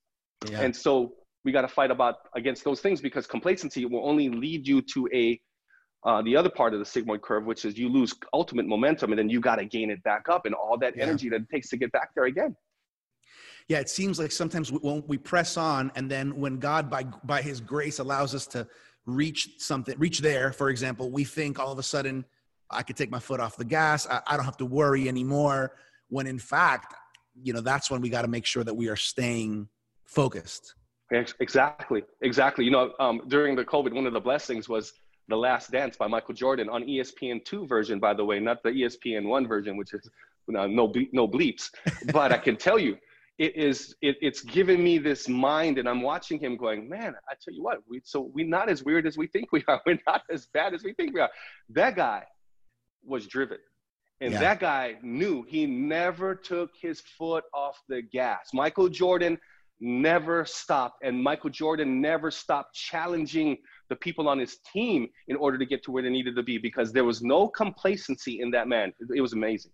Yeah. 0.49 0.61
And 0.61 0.75
so 0.75 1.15
we 1.45 1.53
got 1.53 1.63
to 1.63 1.69
fight 1.69 1.91
about 1.91 2.17
against 2.37 2.65
those 2.65 2.81
things 2.81 3.01
because 3.01 3.27
complacency 3.27 3.85
will 3.85 4.07
only 4.09 4.29
lead 4.29 4.67
you 4.67 4.83
to 4.95 5.09
a 5.13 5.41
uh, 6.05 6.23
the 6.23 6.37
other 6.37 6.51
part 6.51 6.75
of 6.75 6.81
the 6.81 6.85
sigmoid 6.85 7.23
curve, 7.23 7.45
which 7.45 7.65
is 7.65 7.79
you 7.79 7.89
lose 7.89 8.15
ultimate 8.33 8.67
momentum 8.67 9.13
and 9.13 9.19
then 9.19 9.29
you 9.29 9.41
got 9.41 9.57
to 9.57 9.65
gain 9.65 9.91
it 9.91 10.03
back 10.03 10.29
up 10.29 10.47
and 10.47 10.55
all 10.55 10.77
that 10.79 10.97
yeah. 10.97 11.05
energy 11.05 11.29
that 11.29 11.43
it 11.43 11.49
takes 11.51 11.69
to 11.71 11.77
get 11.77 11.93
back 11.93 12.11
there 12.15 12.25
again. 12.25 12.57
Yeah, 13.69 13.79
it 13.79 13.89
seems 13.89 14.19
like 14.19 14.33
sometimes 14.33 14.73
when 14.73 15.05
we 15.07 15.17
press 15.17 15.57
on, 15.57 15.93
and 15.95 16.11
then 16.11 16.35
when 16.37 16.59
God, 16.59 16.91
by 16.91 17.05
by 17.25 17.41
His 17.41 17.61
grace, 17.61 18.01
allows 18.01 18.35
us 18.35 18.47
to 18.49 18.67
reach 19.07 19.51
something, 19.59 19.97
reach 19.99 20.19
there, 20.19 20.53
for 20.53 20.69
example, 20.69 21.11
we 21.11 21.25
think 21.25 21.61
all 21.61 21.71
of 21.71 21.79
a 21.79 21.83
sudden 21.83 22.25
I 22.71 22.83
could 22.83 22.97
take 22.97 23.11
my 23.11 23.21
foot 23.21 23.39
off 23.39 23.57
the 23.57 23.65
gas. 23.65 24.07
I, 24.09 24.21
I 24.27 24.37
don't 24.37 24.45
have 24.45 24.57
to 24.59 24.67
worry 24.67 25.09
anymore. 25.09 25.77
When 26.09 26.27
in 26.27 26.41
fact, 26.41 26.95
you 27.41 27.53
know 27.53 27.61
that's 27.61 27.91
when 27.91 28.01
we 28.01 28.09
got 28.09 28.23
to 28.23 28.29
make 28.29 28.45
sure 28.45 28.65
that 28.65 28.75
we 28.75 28.89
are 28.89 28.97
staying 28.97 29.69
focused 30.05 30.75
exactly 31.41 32.03
exactly 32.23 32.65
you 32.65 32.71
know 32.71 32.93
um, 32.99 33.23
during 33.29 33.55
the 33.55 33.65
covid 33.65 33.93
one 33.93 34.07
of 34.07 34.13
the 34.13 34.21
blessings 34.21 34.69
was 34.69 34.93
the 35.29 35.37
last 35.37 35.71
dance 35.71 35.97
by 35.97 36.07
michael 36.07 36.35
jordan 36.35 36.69
on 36.69 36.83
espn2 36.85 37.69
version 37.69 37.99
by 37.99 38.13
the 38.15 38.25
way 38.25 38.41
not 38.41 38.63
the 38.63 38.71
espn1 38.71 39.49
version 39.49 39.77
which 39.77 39.95
is 39.95 40.07
uh, 40.07 40.11
no 40.49 40.67
no, 40.67 40.93
no 41.13 41.29
bleeps 41.29 41.71
but 42.13 42.33
i 42.33 42.39
can 42.39 42.57
tell 42.57 42.79
you 42.79 42.97
it 43.39 43.57
is 43.57 43.95
it, 44.03 44.17
it's 44.21 44.43
given 44.43 44.83
me 44.83 44.99
this 44.99 45.29
mind 45.29 45.79
and 45.79 45.89
i'm 45.89 46.03
watching 46.03 46.39
him 46.39 46.57
going 46.57 46.89
man 46.89 47.15
i 47.31 47.35
tell 47.43 47.55
you 47.55 47.63
what 47.63 47.79
we 47.89 48.01
so 48.05 48.31
we're 48.35 48.47
not 48.47 48.69
as 48.69 48.83
weird 48.85 49.07
as 49.07 49.17
we 49.17 49.27
think 49.29 49.51
we 49.53 49.65
are 49.69 49.81
we're 49.87 49.99
not 50.07 50.23
as 50.31 50.47
bad 50.53 50.75
as 50.75 50.83
we 50.83 50.93
think 50.95 51.15
we 51.15 51.21
are 51.21 51.31
that 51.71 51.97
guy 51.97 52.23
was 53.05 53.27
driven 53.27 53.59
and 54.23 54.35
yeah. 54.35 54.39
that 54.39 54.61
guy 54.61 54.95
knew 55.03 55.43
he 55.43 55.67
never 55.67 56.37
took 56.37 56.71
his 56.81 57.01
foot 57.01 57.43
off 57.53 57.83
the 57.89 58.03
gas. 58.03 58.51
Michael 58.55 58.89
Jordan 58.89 59.37
never 59.81 60.45
stopped, 60.45 61.03
and 61.03 61.21
Michael 61.21 61.51
Jordan 61.51 62.01
never 62.01 62.31
stopped 62.31 62.73
challenging 62.73 63.59
the 63.93 63.97
people 63.97 64.27
on 64.27 64.39
his 64.39 64.57
team 64.73 65.07
in 65.29 65.37
order 65.37 65.59
to 65.59 65.67
get 65.67 65.85
to 65.85 65.91
where 65.91 66.03
they 66.03 66.09
needed 66.09 66.35
to 66.35 66.43
be 66.43 66.57
because 66.57 66.95
there 66.95 67.05
was 67.05 67.21
no 67.21 67.47
complacency 67.47 68.41
in 68.41 68.51
that 68.51 68.67
man. 68.67 68.91
It 69.15 69.21
was 69.21 69.35
amazing. 69.35 69.71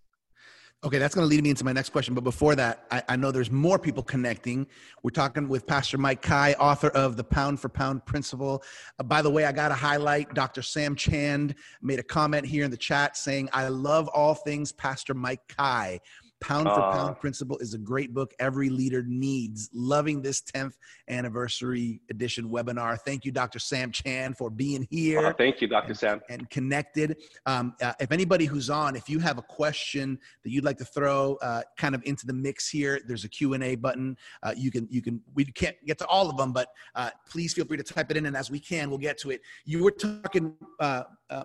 Okay, 0.83 0.99
that's 0.99 1.15
going 1.15 1.25
to 1.25 1.29
lead 1.29 1.45
me 1.45 1.51
into 1.51 1.65
my 1.65 1.73
next 1.73 1.91
question. 1.91 2.15
But 2.15 2.25
before 2.25 2.57
that, 2.57 2.85
I, 2.91 3.03
I, 3.11 3.17
know 3.17 3.31
there's 3.31 3.51
more 3.51 3.79
people 3.79 4.03
connecting. 4.03 4.67
We're 5.03 5.11
talking 5.11 5.49
with 5.49 5.67
Pastor 5.67 5.99
Mike 5.99 6.23
Kai, 6.23 6.53
author 6.55 6.89
of 6.91 7.17
The 7.17 7.25
Pound 7.25 7.61
for 7.61 7.69
Pound 7.69 8.05
Principle. 8.07 8.63
Uh, 8.99 9.05
by 9.05 9.23
the 9.23 9.31
way, 9.31 9.45
I 9.45 9.51
got 9.53 9.69
to 9.69 9.75
highlight 9.75 10.35
Dr. 10.35 10.63
Sam 10.63 10.95
Chand 10.95 11.57
made 11.81 11.99
a 11.99 12.05
comment 12.05 12.47
here 12.47 12.65
in 12.65 12.71
the 12.71 12.77
chat 12.77 13.17
saying, 13.17 13.49
I 13.53 13.69
love 13.69 14.09
all 14.09 14.35
things 14.35 14.73
Pastor 14.73 15.15
Mike 15.15 15.43
Kai. 15.49 16.01
Pound 16.41 16.69
for 16.69 16.81
uh, 16.81 16.93
Pound 16.93 17.19
Principle 17.19 17.59
is 17.59 17.75
a 17.75 17.79
great 17.79 18.15
book 18.15 18.33
every 18.39 18.69
leader 18.69 19.03
needs. 19.07 19.69
Loving 19.73 20.23
this 20.23 20.41
10th 20.41 20.75
anniversary 21.09 22.01
edition 22.11 22.49
webinar. 22.49 22.99
Thank 23.01 23.25
you, 23.25 23.33
Dr. 23.33 23.59
Sam 23.59 23.91
Chand, 23.91 24.37
for 24.37 24.49
being 24.49 24.87
here. 24.91 25.27
Uh, 25.27 25.33
thank 25.33 25.61
you, 25.61 25.67
Dr. 25.67 25.89
And, 25.89 25.99
Sam. 25.99 26.21
And 26.29 26.49
connected. 26.51 27.17
Um, 27.47 27.75
uh, 27.83 27.93
if 28.01 28.13
anybody 28.13 28.45
who's 28.45 28.71
on, 28.71 28.95
if 28.95 29.09
you 29.09 29.19
have 29.19 29.39
a 29.39 29.43
question 29.43 30.19
that 30.45 30.51
you'd 30.51 30.65
like 30.65 30.79
to 30.79 30.85
throw 30.85 31.35
uh, 31.43 31.63
kind 31.77 31.95
of 31.95 32.03
into 32.05 32.27
the 32.27 32.33
mix 32.33 32.69
here, 32.69 33.01
there's 33.07 33.25
a 33.25 33.29
Q&A 33.29 33.75
button. 33.75 34.17
Uh, 34.43 34.55
you 34.57 34.71
can, 34.71 34.87
you 34.91 35.03
can, 35.03 35.21
we 35.35 35.45
can't 35.45 35.77
get 35.87 35.99
to 35.99 36.07
all 36.07 36.31
of 36.31 36.37
them, 36.37 36.53
but 36.53 36.69
uh, 36.95 37.11
please 37.29 37.53
feel 37.53 37.65
free 37.65 37.77
to 37.77 37.83
type 37.83 38.11
it 38.11 38.17
in. 38.17 38.27
And 38.27 38.37
as 38.37 38.51
we 38.51 38.61
can, 38.61 38.91
we'll 38.91 38.99
get 38.99 39.19
to 39.19 39.31
it. 39.31 39.41
You 39.65 39.83
were 39.83 39.91
talking, 39.91 40.55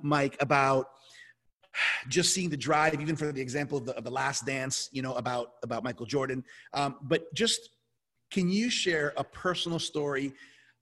Mike, 0.02 0.38
about 0.40 0.88
just 2.08 2.34
seeing 2.34 2.50
the 2.50 2.58
drive, 2.58 3.00
even 3.00 3.16
for 3.16 3.32
the 3.32 3.42
example 3.42 3.78
of 3.78 3.86
the, 3.86 3.96
of 3.98 4.04
the 4.04 4.12
last 4.12 4.46
dance, 4.46 4.90
you 4.92 5.02
know, 5.02 5.14
about, 5.14 5.54
about 5.64 5.84
Michael 5.84 6.06
Jordan. 6.06 6.44
Um, 6.74 6.98
but 7.02 7.34
just, 7.34 7.70
can 8.32 8.50
you 8.50 8.70
share 8.70 9.14
a 9.18 9.24
personal 9.24 9.80
story 9.80 10.34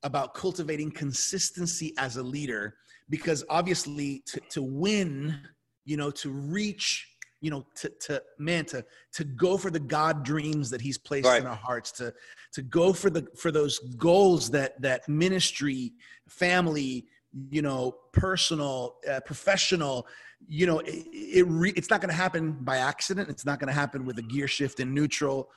about 0.04 0.34
cultivating 0.34 0.92
consistency 0.92 1.94
as 1.98 2.18
a 2.18 2.24
leader? 2.24 2.76
Because 3.10 3.44
obviously 3.50 4.24
to, 4.28 4.40
to 4.50 4.62
win, 4.62 5.40
you 5.86 5.98
know, 5.98 6.12
to 6.12 6.30
reach, 6.30 7.08
you 7.42 7.50
know, 7.50 7.66
to, 7.76 7.90
to 8.02 8.22
man, 8.38 8.66
to, 8.66 8.86
to 9.14 9.24
go 9.24 9.58
for 9.58 9.70
the 9.72 9.80
God 9.80 10.24
dreams 10.24 10.70
that 10.70 10.80
he's 10.80 10.98
placed 10.98 11.28
right. 11.28 11.42
in 11.42 11.48
our 11.48 11.56
hearts, 11.56 11.92
to, 11.94 12.14
to 12.54 12.62
go 12.62 12.94
for 12.94 13.10
the, 13.10 13.28
for 13.36 13.52
those 13.52 13.80
goals 13.98 14.50
that, 14.52 14.82
that 14.82 15.08
ministry, 15.10 15.94
family, 16.28 17.06
you 17.50 17.62
know, 17.62 17.96
personal, 18.12 18.98
uh, 19.10 19.20
professional, 19.22 20.06
you 20.48 20.66
know, 20.66 20.80
it, 20.80 21.06
it 21.12 21.46
re- 21.48 21.74
it's 21.76 21.90
not 21.90 22.02
going 22.02 22.10
to 22.10 22.16
happen 22.16 22.54
by 22.62 22.78
accident. 22.78 23.30
It's 23.30 23.46
not 23.46 23.60
going 23.60 23.68
to 23.68 23.74
happen 23.74 24.06
with 24.06 24.18
a 24.18 24.22
gear 24.22 24.48
shift 24.48 24.80
in 24.80 24.94
neutral, 24.94 25.50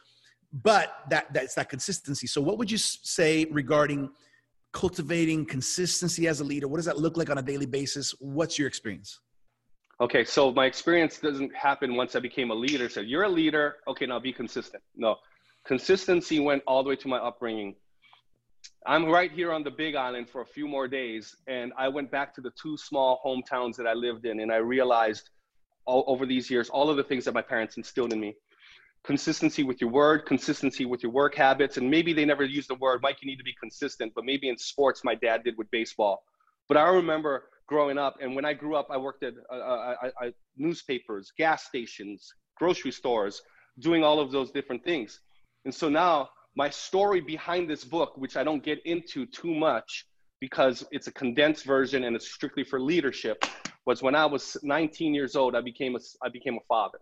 but 0.52 0.96
that 1.10 1.32
that's 1.32 1.54
that 1.54 1.68
consistency. 1.68 2.26
So, 2.26 2.40
what 2.40 2.58
would 2.58 2.70
you 2.70 2.78
say 2.78 3.46
regarding 3.46 4.10
cultivating 4.72 5.46
consistency 5.46 6.28
as 6.28 6.40
a 6.40 6.44
leader? 6.44 6.68
What 6.68 6.76
does 6.76 6.86
that 6.86 6.98
look 6.98 7.16
like 7.16 7.30
on 7.30 7.38
a 7.38 7.42
daily 7.42 7.66
basis? 7.66 8.14
What's 8.18 8.58
your 8.58 8.68
experience? 8.68 9.20
Okay, 10.00 10.24
so 10.24 10.52
my 10.52 10.66
experience 10.66 11.18
doesn't 11.18 11.54
happen 11.54 11.94
once 11.94 12.16
I 12.16 12.20
became 12.20 12.50
a 12.50 12.54
leader. 12.54 12.88
So 12.88 13.00
you're 13.00 13.22
a 13.22 13.28
leader. 13.28 13.76
Okay, 13.86 14.06
now 14.06 14.18
be 14.18 14.32
consistent. 14.32 14.82
No, 14.96 15.16
consistency 15.64 16.40
went 16.40 16.62
all 16.66 16.82
the 16.82 16.90
way 16.90 16.96
to 16.96 17.08
my 17.08 17.18
upbringing. 17.18 17.76
I'm 18.86 19.06
right 19.06 19.32
here 19.32 19.52
on 19.52 19.62
the 19.64 19.70
Big 19.70 19.94
Island 19.94 20.28
for 20.28 20.42
a 20.42 20.46
few 20.46 20.68
more 20.68 20.86
days, 20.86 21.34
and 21.46 21.72
I 21.78 21.88
went 21.88 22.10
back 22.10 22.34
to 22.34 22.40
the 22.40 22.50
two 22.50 22.76
small 22.76 23.20
hometowns 23.24 23.76
that 23.76 23.86
I 23.86 23.94
lived 23.94 24.26
in, 24.26 24.40
and 24.40 24.52
I 24.52 24.56
realized 24.56 25.30
all 25.86 26.04
over 26.06 26.26
these 26.26 26.50
years 26.50 26.68
all 26.68 26.90
of 26.90 26.96
the 26.96 27.04
things 27.04 27.24
that 27.24 27.34
my 27.34 27.42
parents 27.42 27.76
instilled 27.76 28.12
in 28.12 28.20
me 28.20 28.34
consistency 29.04 29.62
with 29.62 29.80
your 29.80 29.90
word, 29.90 30.24
consistency 30.26 30.86
with 30.86 31.02
your 31.02 31.12
work 31.12 31.34
habits, 31.34 31.76
and 31.76 31.88
maybe 31.88 32.12
they 32.12 32.24
never 32.24 32.42
used 32.42 32.70
the 32.70 32.74
word, 32.76 33.00
Mike, 33.02 33.18
you 33.20 33.28
need 33.28 33.36
to 33.36 33.44
be 33.44 33.54
consistent, 33.60 34.10
but 34.14 34.24
maybe 34.24 34.48
in 34.48 34.56
sports, 34.56 35.04
my 35.04 35.14
dad 35.14 35.44
did 35.44 35.56
with 35.58 35.70
baseball. 35.70 36.24
But 36.68 36.78
I 36.78 36.88
remember 36.88 37.44
growing 37.66 37.98
up, 37.98 38.16
and 38.22 38.34
when 38.34 38.46
I 38.46 38.54
grew 38.54 38.74
up, 38.76 38.88
I 38.90 38.96
worked 38.96 39.22
at 39.22 39.34
uh, 39.52 39.54
uh, 39.54 40.10
uh, 40.22 40.30
newspapers, 40.56 41.32
gas 41.36 41.64
stations, 41.64 42.32
grocery 42.56 42.92
stores, 42.92 43.42
doing 43.78 44.02
all 44.02 44.20
of 44.20 44.32
those 44.32 44.50
different 44.50 44.82
things. 44.82 45.20
And 45.66 45.74
so 45.74 45.90
now 45.90 46.30
my 46.56 46.70
story 46.70 47.20
behind 47.20 47.68
this 47.68 47.84
book, 47.84 48.16
which 48.16 48.36
I 48.36 48.44
don't 48.44 48.62
get 48.62 48.84
into 48.84 49.26
too 49.26 49.54
much 49.54 50.06
because 50.40 50.84
it's 50.90 51.06
a 51.06 51.12
condensed 51.12 51.64
version 51.64 52.04
and 52.04 52.14
it's 52.14 52.30
strictly 52.30 52.64
for 52.64 52.80
leadership, 52.80 53.44
was 53.86 54.02
when 54.02 54.14
I 54.14 54.26
was 54.26 54.56
19 54.62 55.14
years 55.14 55.36
old, 55.36 55.54
I 55.56 55.60
became 55.60 55.96
a, 55.96 56.00
I 56.22 56.28
became 56.28 56.56
a 56.56 56.64
father. 56.68 56.98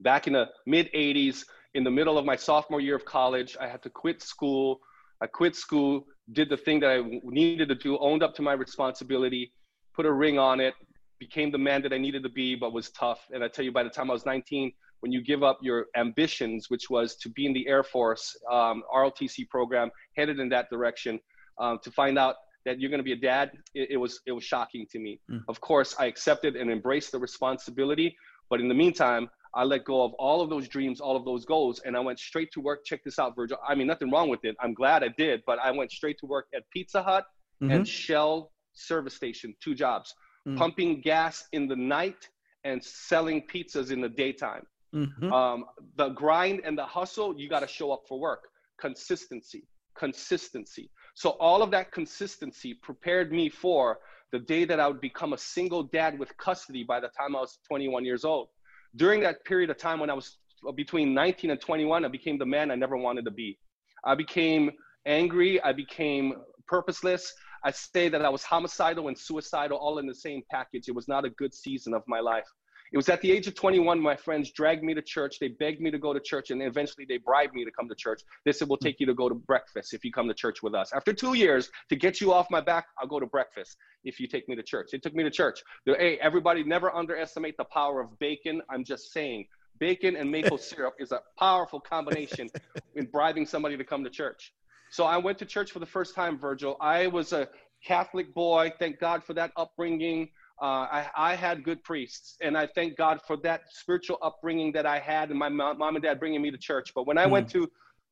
Back 0.00 0.26
in 0.26 0.32
the 0.32 0.46
mid 0.66 0.90
80s, 0.92 1.44
in 1.74 1.84
the 1.84 1.90
middle 1.90 2.16
of 2.16 2.24
my 2.24 2.36
sophomore 2.36 2.80
year 2.80 2.96
of 2.96 3.04
college, 3.04 3.56
I 3.60 3.66
had 3.66 3.82
to 3.82 3.90
quit 3.90 4.22
school. 4.22 4.80
I 5.20 5.26
quit 5.26 5.56
school, 5.56 6.06
did 6.32 6.48
the 6.48 6.56
thing 6.56 6.80
that 6.80 6.90
I 6.90 7.02
needed 7.24 7.68
to 7.68 7.74
do, 7.74 7.98
owned 7.98 8.22
up 8.22 8.34
to 8.36 8.42
my 8.42 8.52
responsibility, 8.52 9.52
put 9.94 10.06
a 10.06 10.12
ring 10.12 10.38
on 10.38 10.60
it, 10.60 10.74
became 11.18 11.50
the 11.50 11.58
man 11.58 11.82
that 11.82 11.92
I 11.92 11.98
needed 11.98 12.22
to 12.22 12.28
be, 12.28 12.54
but 12.54 12.72
was 12.72 12.90
tough. 12.90 13.26
And 13.32 13.42
I 13.42 13.48
tell 13.48 13.64
you, 13.64 13.72
by 13.72 13.82
the 13.82 13.90
time 13.90 14.10
I 14.10 14.12
was 14.12 14.24
19, 14.24 14.72
when 15.00 15.12
you 15.12 15.22
give 15.22 15.42
up 15.42 15.58
your 15.62 15.86
ambitions, 15.96 16.70
which 16.70 16.90
was 16.90 17.16
to 17.16 17.28
be 17.28 17.46
in 17.46 17.52
the 17.52 17.66
Air 17.68 17.82
Force, 17.82 18.36
um, 18.50 18.82
ROTC 18.94 19.48
program, 19.48 19.90
headed 20.16 20.40
in 20.40 20.48
that 20.50 20.68
direction, 20.70 21.20
um, 21.58 21.78
to 21.82 21.90
find 21.90 22.18
out 22.18 22.36
that 22.64 22.80
you're 22.80 22.90
going 22.90 22.98
to 22.98 23.04
be 23.04 23.12
a 23.12 23.16
dad, 23.16 23.52
it, 23.74 23.92
it, 23.92 23.96
was 23.96 24.20
it 24.26 24.32
was 24.32 24.44
shocking 24.44 24.86
to 24.90 24.98
me. 24.98 25.20
Mm. 25.30 25.42
Of 25.48 25.60
course, 25.60 25.94
I 25.98 26.06
accepted 26.06 26.56
and 26.56 26.70
embraced 26.70 27.12
the 27.12 27.18
responsibility, 27.18 28.16
but 28.50 28.60
in 28.60 28.68
the 28.68 28.74
meantime, 28.74 29.30
I 29.54 29.64
let 29.64 29.84
go 29.84 30.02
of 30.04 30.12
all 30.14 30.40
of 30.42 30.50
those 30.50 30.68
dreams, 30.68 31.00
all 31.00 31.16
of 31.16 31.24
those 31.24 31.44
goals, 31.44 31.80
and 31.84 31.96
I 31.96 32.00
went 32.00 32.18
straight 32.18 32.52
to 32.52 32.60
work. 32.60 32.84
Check 32.84 33.02
this 33.04 33.18
out, 33.18 33.34
Virgil. 33.34 33.58
I 33.66 33.74
mean, 33.74 33.86
nothing 33.86 34.10
wrong 34.10 34.28
with 34.28 34.44
it. 34.44 34.56
I'm 34.60 34.74
glad 34.74 35.02
I 35.02 35.08
did, 35.16 35.42
but 35.46 35.58
I 35.58 35.70
went 35.70 35.90
straight 35.90 36.18
to 36.20 36.26
work 36.26 36.46
at 36.54 36.62
Pizza 36.70 37.02
Hut 37.02 37.24
mm-hmm. 37.62 37.72
and 37.72 37.88
Shell 37.88 38.52
service 38.74 39.14
station, 39.14 39.54
two 39.62 39.74
jobs, 39.74 40.14
mm-hmm. 40.46 40.58
pumping 40.58 41.00
gas 41.00 41.44
in 41.52 41.66
the 41.66 41.76
night 41.76 42.28
and 42.64 42.82
selling 42.84 43.42
pizzas 43.46 43.90
in 43.90 44.00
the 44.00 44.08
daytime. 44.08 44.62
Mm-hmm. 44.94 45.32
Um, 45.32 45.64
the 45.96 46.10
grind 46.10 46.62
and 46.64 46.76
the 46.76 46.84
hustle, 46.84 47.38
you 47.38 47.48
got 47.48 47.60
to 47.60 47.68
show 47.68 47.92
up 47.92 48.02
for 48.08 48.18
work. 48.18 48.44
Consistency, 48.80 49.66
consistency. 49.96 50.90
So 51.14 51.30
all 51.30 51.62
of 51.62 51.70
that 51.72 51.92
consistency 51.92 52.74
prepared 52.74 53.32
me 53.32 53.48
for 53.48 53.98
the 54.32 54.38
day 54.38 54.64
that 54.64 54.78
I 54.78 54.86
would 54.86 55.00
become 55.00 55.32
a 55.32 55.38
single 55.38 55.82
dad 55.82 56.18
with 56.18 56.36
custody 56.36 56.84
by 56.84 57.00
the 57.00 57.08
time 57.08 57.34
I 57.34 57.40
was 57.40 57.58
21 57.66 58.04
years 58.04 58.24
old. 58.24 58.48
During 58.96 59.20
that 59.20 59.44
period 59.44 59.70
of 59.70 59.78
time 59.78 60.00
when 60.00 60.10
I 60.10 60.14
was 60.14 60.38
between 60.74 61.14
19 61.14 61.50
and 61.50 61.60
21, 61.60 62.04
I 62.04 62.08
became 62.08 62.38
the 62.38 62.46
man 62.46 62.70
I 62.70 62.74
never 62.74 62.96
wanted 62.96 63.24
to 63.24 63.30
be. 63.30 63.58
I 64.04 64.14
became 64.14 64.70
angry. 65.06 65.60
I 65.62 65.72
became 65.72 66.34
purposeless. 66.66 67.32
I 67.64 67.70
say 67.72 68.08
that 68.08 68.24
I 68.24 68.28
was 68.28 68.44
homicidal 68.44 69.08
and 69.08 69.18
suicidal 69.18 69.78
all 69.78 69.98
in 69.98 70.06
the 70.06 70.14
same 70.14 70.42
package. 70.50 70.88
It 70.88 70.94
was 70.94 71.08
not 71.08 71.24
a 71.24 71.30
good 71.30 71.54
season 71.54 71.94
of 71.94 72.02
my 72.06 72.20
life. 72.20 72.46
It 72.92 72.96
was 72.96 73.08
at 73.08 73.20
the 73.20 73.30
age 73.30 73.46
of 73.46 73.54
21, 73.54 74.00
my 74.00 74.16
friends 74.16 74.50
dragged 74.50 74.82
me 74.82 74.94
to 74.94 75.02
church. 75.02 75.38
They 75.40 75.48
begged 75.48 75.80
me 75.80 75.90
to 75.90 75.98
go 75.98 76.12
to 76.12 76.20
church, 76.20 76.50
and 76.50 76.62
eventually 76.62 77.04
they 77.08 77.18
bribed 77.18 77.54
me 77.54 77.64
to 77.64 77.70
come 77.70 77.88
to 77.88 77.94
church. 77.94 78.22
They 78.44 78.52
said, 78.52 78.68
We'll 78.68 78.78
hmm. 78.80 78.86
take 78.86 79.00
you 79.00 79.06
to 79.06 79.14
go 79.14 79.28
to 79.28 79.34
breakfast 79.34 79.92
if 79.94 80.04
you 80.04 80.12
come 80.12 80.28
to 80.28 80.34
church 80.34 80.62
with 80.62 80.74
us. 80.74 80.92
After 80.92 81.12
two 81.12 81.34
years, 81.34 81.70
to 81.90 81.96
get 81.96 82.20
you 82.20 82.32
off 82.32 82.46
my 82.50 82.60
back, 82.60 82.86
I'll 82.98 83.08
go 83.08 83.20
to 83.20 83.26
breakfast 83.26 83.76
if 84.04 84.20
you 84.20 84.26
take 84.26 84.48
me 84.48 84.56
to 84.56 84.62
church. 84.62 84.88
They 84.92 84.98
took 84.98 85.14
me 85.14 85.22
to 85.24 85.30
church. 85.30 85.62
They're, 85.84 85.98
hey, 85.98 86.18
everybody, 86.20 86.64
never 86.64 86.94
underestimate 86.94 87.56
the 87.56 87.64
power 87.64 88.00
of 88.00 88.18
bacon. 88.18 88.62
I'm 88.70 88.84
just 88.84 89.12
saying, 89.12 89.46
bacon 89.78 90.16
and 90.16 90.30
maple 90.30 90.58
syrup 90.58 90.94
is 90.98 91.12
a 91.12 91.20
powerful 91.38 91.80
combination 91.80 92.48
in 92.94 93.06
bribing 93.06 93.46
somebody 93.46 93.76
to 93.76 93.84
come 93.84 94.04
to 94.04 94.10
church. 94.10 94.52
So 94.90 95.04
I 95.04 95.18
went 95.18 95.38
to 95.38 95.44
church 95.44 95.72
for 95.72 95.80
the 95.80 95.86
first 95.86 96.14
time, 96.14 96.38
Virgil. 96.38 96.76
I 96.80 97.08
was 97.08 97.32
a 97.32 97.48
Catholic 97.84 98.34
boy. 98.34 98.72
Thank 98.78 98.98
God 98.98 99.22
for 99.22 99.34
that 99.34 99.52
upbringing. 99.56 100.30
Uh, 100.60 100.64
I, 100.90 101.06
I, 101.16 101.34
had 101.36 101.62
good 101.62 101.84
priests, 101.84 102.36
and 102.40 102.58
I 102.58 102.66
thank 102.66 102.96
God 102.96 103.20
for 103.26 103.36
that 103.38 103.62
spiritual 103.70 104.18
upbringing 104.22 104.72
that 104.72 104.86
I 104.86 104.98
had, 104.98 105.30
and 105.30 105.38
my 105.38 105.48
mom, 105.48 105.78
mom 105.78 105.94
and 105.94 106.02
dad 106.02 106.18
bringing 106.18 106.42
me 106.42 106.50
to 106.50 106.58
church. 106.58 106.92
But 106.94 107.06
when 107.06 107.16
I 107.16 107.26
mm. 107.26 107.30
went 107.30 107.48
to 107.50 107.70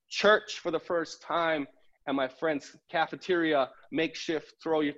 church 0.09 0.61
for 0.61 0.71
the 0.71 0.79
first 0.79 1.21
time, 1.23 1.67
at 2.07 2.15
my 2.15 2.29
friend's 2.29 2.77
cafeteria, 2.91 3.71
makeshift, 3.91 4.55
throw 4.63 4.81
your 4.81 4.95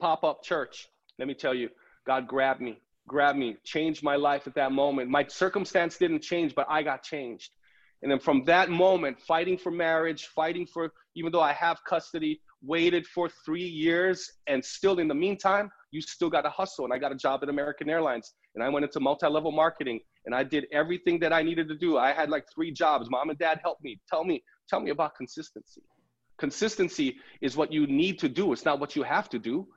pop 0.00 0.24
up 0.24 0.42
church, 0.42 0.88
let 1.18 1.28
me 1.28 1.34
tell 1.34 1.54
you, 1.54 1.68
God 2.06 2.26
grabbed 2.26 2.60
me, 2.60 2.78
grabbed 3.06 3.38
me, 3.38 3.56
changed 3.64 4.02
my 4.02 4.16
life 4.16 4.46
at 4.46 4.54
that 4.54 4.72
moment. 4.72 5.10
My 5.10 5.26
circumstance 5.26 5.98
didn't 5.98 6.22
change, 6.22 6.54
but 6.54 6.66
I 6.68 6.82
got 6.82 7.02
changed. 7.02 7.50
And 8.02 8.10
then 8.10 8.18
from 8.18 8.44
that 8.44 8.70
moment, 8.70 9.20
fighting 9.20 9.56
for 9.56 9.70
marriage, 9.70 10.26
fighting 10.34 10.66
for, 10.66 10.92
even 11.14 11.32
though 11.32 11.40
I 11.40 11.52
have 11.52 11.82
custody, 11.84 12.40
waited 12.62 13.06
for 13.06 13.28
three 13.28 13.66
years, 13.66 14.30
and 14.46 14.64
still 14.64 14.98
in 14.98 15.08
the 15.08 15.14
meantime, 15.14 15.70
you 15.94 16.02
still 16.02 16.28
got 16.28 16.42
to 16.42 16.50
hustle. 16.50 16.84
And 16.84 16.92
I 16.92 16.98
got 16.98 17.12
a 17.12 17.14
job 17.14 17.40
at 17.42 17.48
American 17.48 17.88
Airlines 17.88 18.34
and 18.54 18.64
I 18.64 18.68
went 18.68 18.84
into 18.84 18.98
multi 18.98 19.28
level 19.28 19.52
marketing 19.52 20.00
and 20.26 20.34
I 20.34 20.42
did 20.42 20.66
everything 20.72 21.20
that 21.20 21.32
I 21.32 21.42
needed 21.42 21.68
to 21.68 21.76
do. 21.76 21.96
I 21.96 22.12
had 22.12 22.30
like 22.30 22.44
three 22.52 22.72
jobs. 22.72 23.08
Mom 23.10 23.30
and 23.30 23.38
dad 23.38 23.60
helped 23.62 23.84
me. 23.84 24.00
Tell 24.08 24.24
me, 24.24 24.42
tell 24.68 24.80
me 24.80 24.90
about 24.90 25.14
consistency. 25.14 25.82
Consistency 26.36 27.16
is 27.40 27.56
what 27.56 27.72
you 27.72 27.86
need 27.86 28.18
to 28.18 28.28
do, 28.28 28.52
it's 28.52 28.64
not 28.64 28.80
what 28.80 28.96
you 28.96 29.04
have 29.04 29.28
to 29.30 29.38
do. 29.38 29.68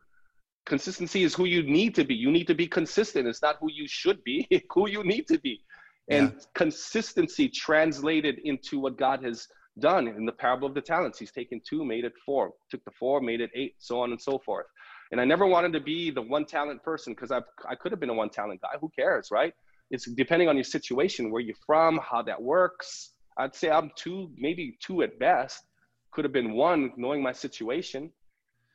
Consistency 0.65 1.23
is 1.23 1.33
who 1.33 1.45
you 1.45 1.63
need 1.63 1.95
to 1.95 2.03
be. 2.03 2.15
You 2.15 2.31
need 2.31 2.47
to 2.47 2.55
be 2.55 2.67
consistent. 2.67 3.27
It's 3.27 3.41
not 3.41 3.57
who 3.61 3.71
you 3.71 3.87
should 3.87 4.21
be, 4.23 4.47
who 4.73 4.89
you 4.89 5.03
need 5.03 5.27
to 5.27 5.39
be. 5.39 5.61
And 6.09 6.33
yeah. 6.33 6.45
consistency 6.55 7.47
translated 7.47 8.39
into 8.43 8.79
what 8.79 8.97
God 8.97 9.23
has 9.23 9.47
done 9.79 10.07
in 10.07 10.25
the 10.25 10.31
parable 10.31 10.67
of 10.67 10.73
the 10.73 10.81
talents. 10.81 11.19
He's 11.19 11.31
taken 11.31 11.61
two, 11.67 11.85
made 11.85 12.05
it 12.05 12.13
four, 12.25 12.51
took 12.71 12.83
the 12.85 12.91
four, 12.99 13.21
made 13.21 13.41
it 13.41 13.51
eight, 13.55 13.75
so 13.77 13.99
on 14.01 14.11
and 14.11 14.21
so 14.21 14.39
forth. 14.45 14.65
And 15.11 15.21
I 15.21 15.25
never 15.25 15.45
wanted 15.45 15.73
to 15.73 15.79
be 15.79 16.11
the 16.11 16.21
one 16.21 16.45
talent 16.45 16.83
person 16.83 17.13
because 17.13 17.31
I, 17.31 17.41
I 17.69 17.75
could 17.75 17.91
have 17.91 17.99
been 17.99 18.09
a 18.09 18.13
one 18.13 18.29
talent 18.29 18.61
guy. 18.61 18.77
Who 18.79 18.89
cares, 18.97 19.29
right? 19.31 19.53
It's 19.89 20.05
depending 20.05 20.49
on 20.49 20.55
your 20.55 20.65
situation, 20.65 21.31
where 21.31 21.41
you're 21.41 21.55
from, 21.65 21.99
how 21.99 22.21
that 22.23 22.41
works. 22.41 23.13
I'd 23.37 23.55
say 23.55 23.69
I'm 23.69 23.91
two, 23.95 24.29
maybe 24.37 24.77
two 24.81 25.01
at 25.03 25.17
best. 25.19 25.63
Could 26.11 26.25
have 26.25 26.33
been 26.33 26.53
one, 26.53 26.91
knowing 26.97 27.21
my 27.21 27.31
situation. 27.31 28.11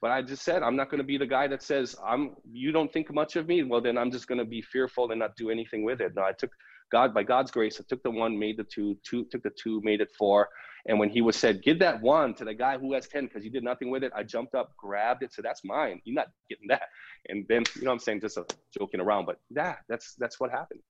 But 0.01 0.11
I 0.11 0.23
just 0.23 0.42
said 0.42 0.62
I'm 0.62 0.75
not 0.75 0.90
going 0.90 0.99
to 0.99 1.05
be 1.05 1.18
the 1.18 1.27
guy 1.27 1.47
that 1.49 1.62
says 1.62 1.95
I'm. 2.05 2.35
You 2.51 2.73
don't 2.73 2.92
think 2.92 3.12
much 3.14 3.37
of 3.37 3.47
me. 3.47 3.62
Well, 3.62 3.81
then 3.81 3.97
I'm 3.97 4.11
just 4.11 4.27
going 4.27 4.38
to 4.38 4.45
be 4.45 4.61
fearful 4.61 5.11
and 5.11 5.21
not 5.21 5.37
do 5.37 5.51
anything 5.51 5.85
with 5.85 6.01
it. 6.01 6.14
No, 6.16 6.23
I 6.23 6.33
took 6.33 6.51
God 6.93 7.13
by 7.13 7.23
God's 7.23 7.51
grace. 7.51 7.81
I 7.81 7.85
took 7.89 8.03
the 8.03 8.11
one, 8.11 8.39
made 8.39 8.59
the 8.59 8.65
two, 8.65 8.97
two 9.03 9.25
took 9.31 9.43
the 9.43 9.51
two, 9.51 9.81
made 9.83 10.01
it 10.01 10.11
four, 10.17 10.49
and 10.87 10.99
when 10.99 11.11
he 11.11 11.21
was 11.21 11.37
said, 11.37 11.63
give 11.63 11.79
that 11.79 12.01
one 12.01 12.35
to 12.35 12.45
the 12.45 12.55
guy 12.55 12.77
who 12.77 12.93
has 12.95 13.07
10 13.07 13.27
because 13.27 13.45
he 13.45 13.51
did 13.51 13.63
nothing 13.63 13.91
with 13.91 14.03
it, 14.03 14.13
I 14.15 14.25
jumped 14.25 14.55
up, 14.55 14.77
grabbed 14.77 15.23
it, 15.23 15.33
said, 15.33 15.45
that's 15.45 15.65
mine. 15.65 16.01
You're 16.05 16.17
not 16.17 16.29
getting 16.49 16.67
that. 16.69 16.83
And 17.29 17.47
then, 17.49 17.63
you 17.77 17.83
know 17.83 17.93
I'm 17.93 17.99
saying? 17.99 18.21
Just 18.21 18.37
a, 18.37 18.45
joking 18.77 19.01
around, 19.01 19.27
but 19.27 19.39
yeah, 19.51 19.77
that's, 19.89 20.15
that's 20.19 20.41
what 20.41 20.51
happened. 20.51 20.81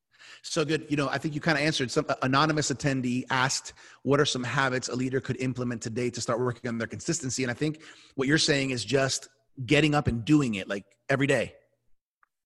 So 0.43 0.65
good. 0.65 0.87
You 0.89 0.97
know, 0.97 1.09
I 1.09 1.19
think 1.19 1.35
you 1.35 1.41
kind 1.41 1.59
of 1.59 1.65
answered 1.65 1.91
some 1.91 2.07
anonymous 2.23 2.71
attendee 2.71 3.25
asked, 3.29 3.75
what 4.03 4.21
are 4.21 4.25
some 4.25 4.45
habits 4.45 4.89
a 4.89 4.95
leader 4.95 5.21
could 5.21 5.37
implement 5.41 5.83
today 5.83 6.11
to 6.11 6.21
start 6.21 6.41
working 6.41 6.69
on 6.69 6.79
their 6.79 6.87
consistency? 6.87 7.43
And 7.43 7.51
I 7.51 7.55
think 7.55 7.83
what 8.15 8.29
you're 8.29 8.39
saying 8.39 8.71
is 8.71 8.85
just 8.85 9.29
getting 9.67 9.95
up 9.95 10.07
and 10.07 10.25
doing 10.25 10.55
it 10.55 10.69
like 10.69 10.85
every 11.11 11.27
day. 11.27 11.55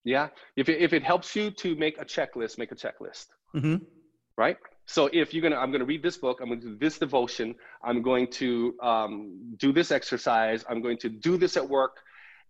Yeah. 0.04 0.28
If 0.56 0.68
it, 0.68 0.80
if 0.80 0.92
it 0.92 1.02
helps 1.02 1.36
you 1.36 1.50
to 1.50 1.76
make 1.76 2.00
a 2.00 2.04
checklist, 2.04 2.58
make 2.58 2.72
a 2.72 2.76
checklist. 2.76 3.26
Mm-hmm. 3.56 3.76
Right? 4.36 4.56
So 4.86 5.10
if 5.12 5.34
you're 5.34 5.42
gonna 5.42 5.56
i'm 5.56 5.72
gonna 5.72 5.84
read 5.84 6.02
this 6.02 6.16
book 6.16 6.38
i'm 6.40 6.48
gonna 6.48 6.60
do 6.60 6.76
this 6.76 6.98
devotion 6.98 7.54
i'm 7.84 8.02
going 8.02 8.28
to 8.28 8.74
um, 8.82 9.54
do 9.56 9.72
this 9.72 9.90
exercise 9.90 10.64
i'm 10.70 10.80
going 10.80 10.98
to 10.98 11.08
do 11.08 11.36
this 11.36 11.56
at 11.56 11.68
work 11.68 11.96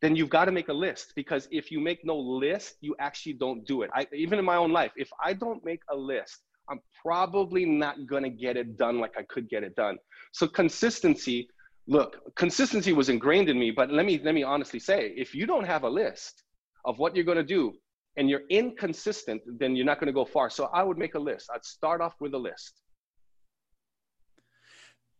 then 0.03 0.15
you've 0.15 0.29
got 0.29 0.45
to 0.45 0.53
make 0.53 0.69
a 0.69 0.73
list 0.73 1.15
because 1.17 1.49
if 1.51 1.71
you 1.71 1.81
make 1.81 2.05
no 2.05 2.17
list 2.17 2.77
you 2.83 2.95
actually 2.99 3.33
don't 3.33 3.67
do 3.67 3.81
it. 3.83 3.91
I, 3.95 4.07
even 4.15 4.39
in 4.39 4.45
my 4.45 4.57
own 4.57 4.73
life 4.73 4.93
if 4.97 5.09
i 5.25 5.33
don't 5.33 5.65
make 5.65 5.81
a 5.91 5.97
list 5.97 6.43
i'm 6.69 6.81
probably 7.03 7.65
not 7.65 7.97
to 8.25 8.31
get 8.31 8.57
it 8.59 8.77
done 8.77 9.01
like 9.01 9.15
i 9.17 9.23
could 9.23 9.49
get 9.49 9.65
it 9.65 9.75
done. 9.75 9.97
So 10.33 10.47
consistency 10.47 11.49
look 11.87 12.35
consistency 12.35 12.93
was 12.93 13.09
ingrained 13.09 13.49
in 13.49 13.59
me 13.59 13.71
but 13.71 13.91
let 13.91 14.05
me 14.05 14.21
let 14.23 14.35
me 14.35 14.43
honestly 14.43 14.81
say 14.81 15.15
if 15.17 15.35
you 15.35 15.47
don't 15.47 15.65
have 15.65 15.85
a 15.85 15.89
list 15.89 16.43
of 16.85 16.99
what 16.99 17.17
you're 17.17 17.25
to 17.25 17.43
do 17.43 17.73
and 18.17 18.31
you're 18.31 18.43
inconsistent, 18.51 19.43
then 19.59 19.77
you're 19.77 19.87
not 19.87 20.01
going 20.01 20.07
to 20.07 20.13
go 20.13 20.25
far. 20.25 20.49
So 20.51 20.71
I 20.73 20.83
would 20.83 20.99
make 20.99 21.15
a 21.15 21.19
list. 21.19 21.51
I'd 21.55 21.65
start 21.65 22.01
off 22.01 22.15
with 22.21 22.35
a 22.35 22.39
list. 22.39 22.81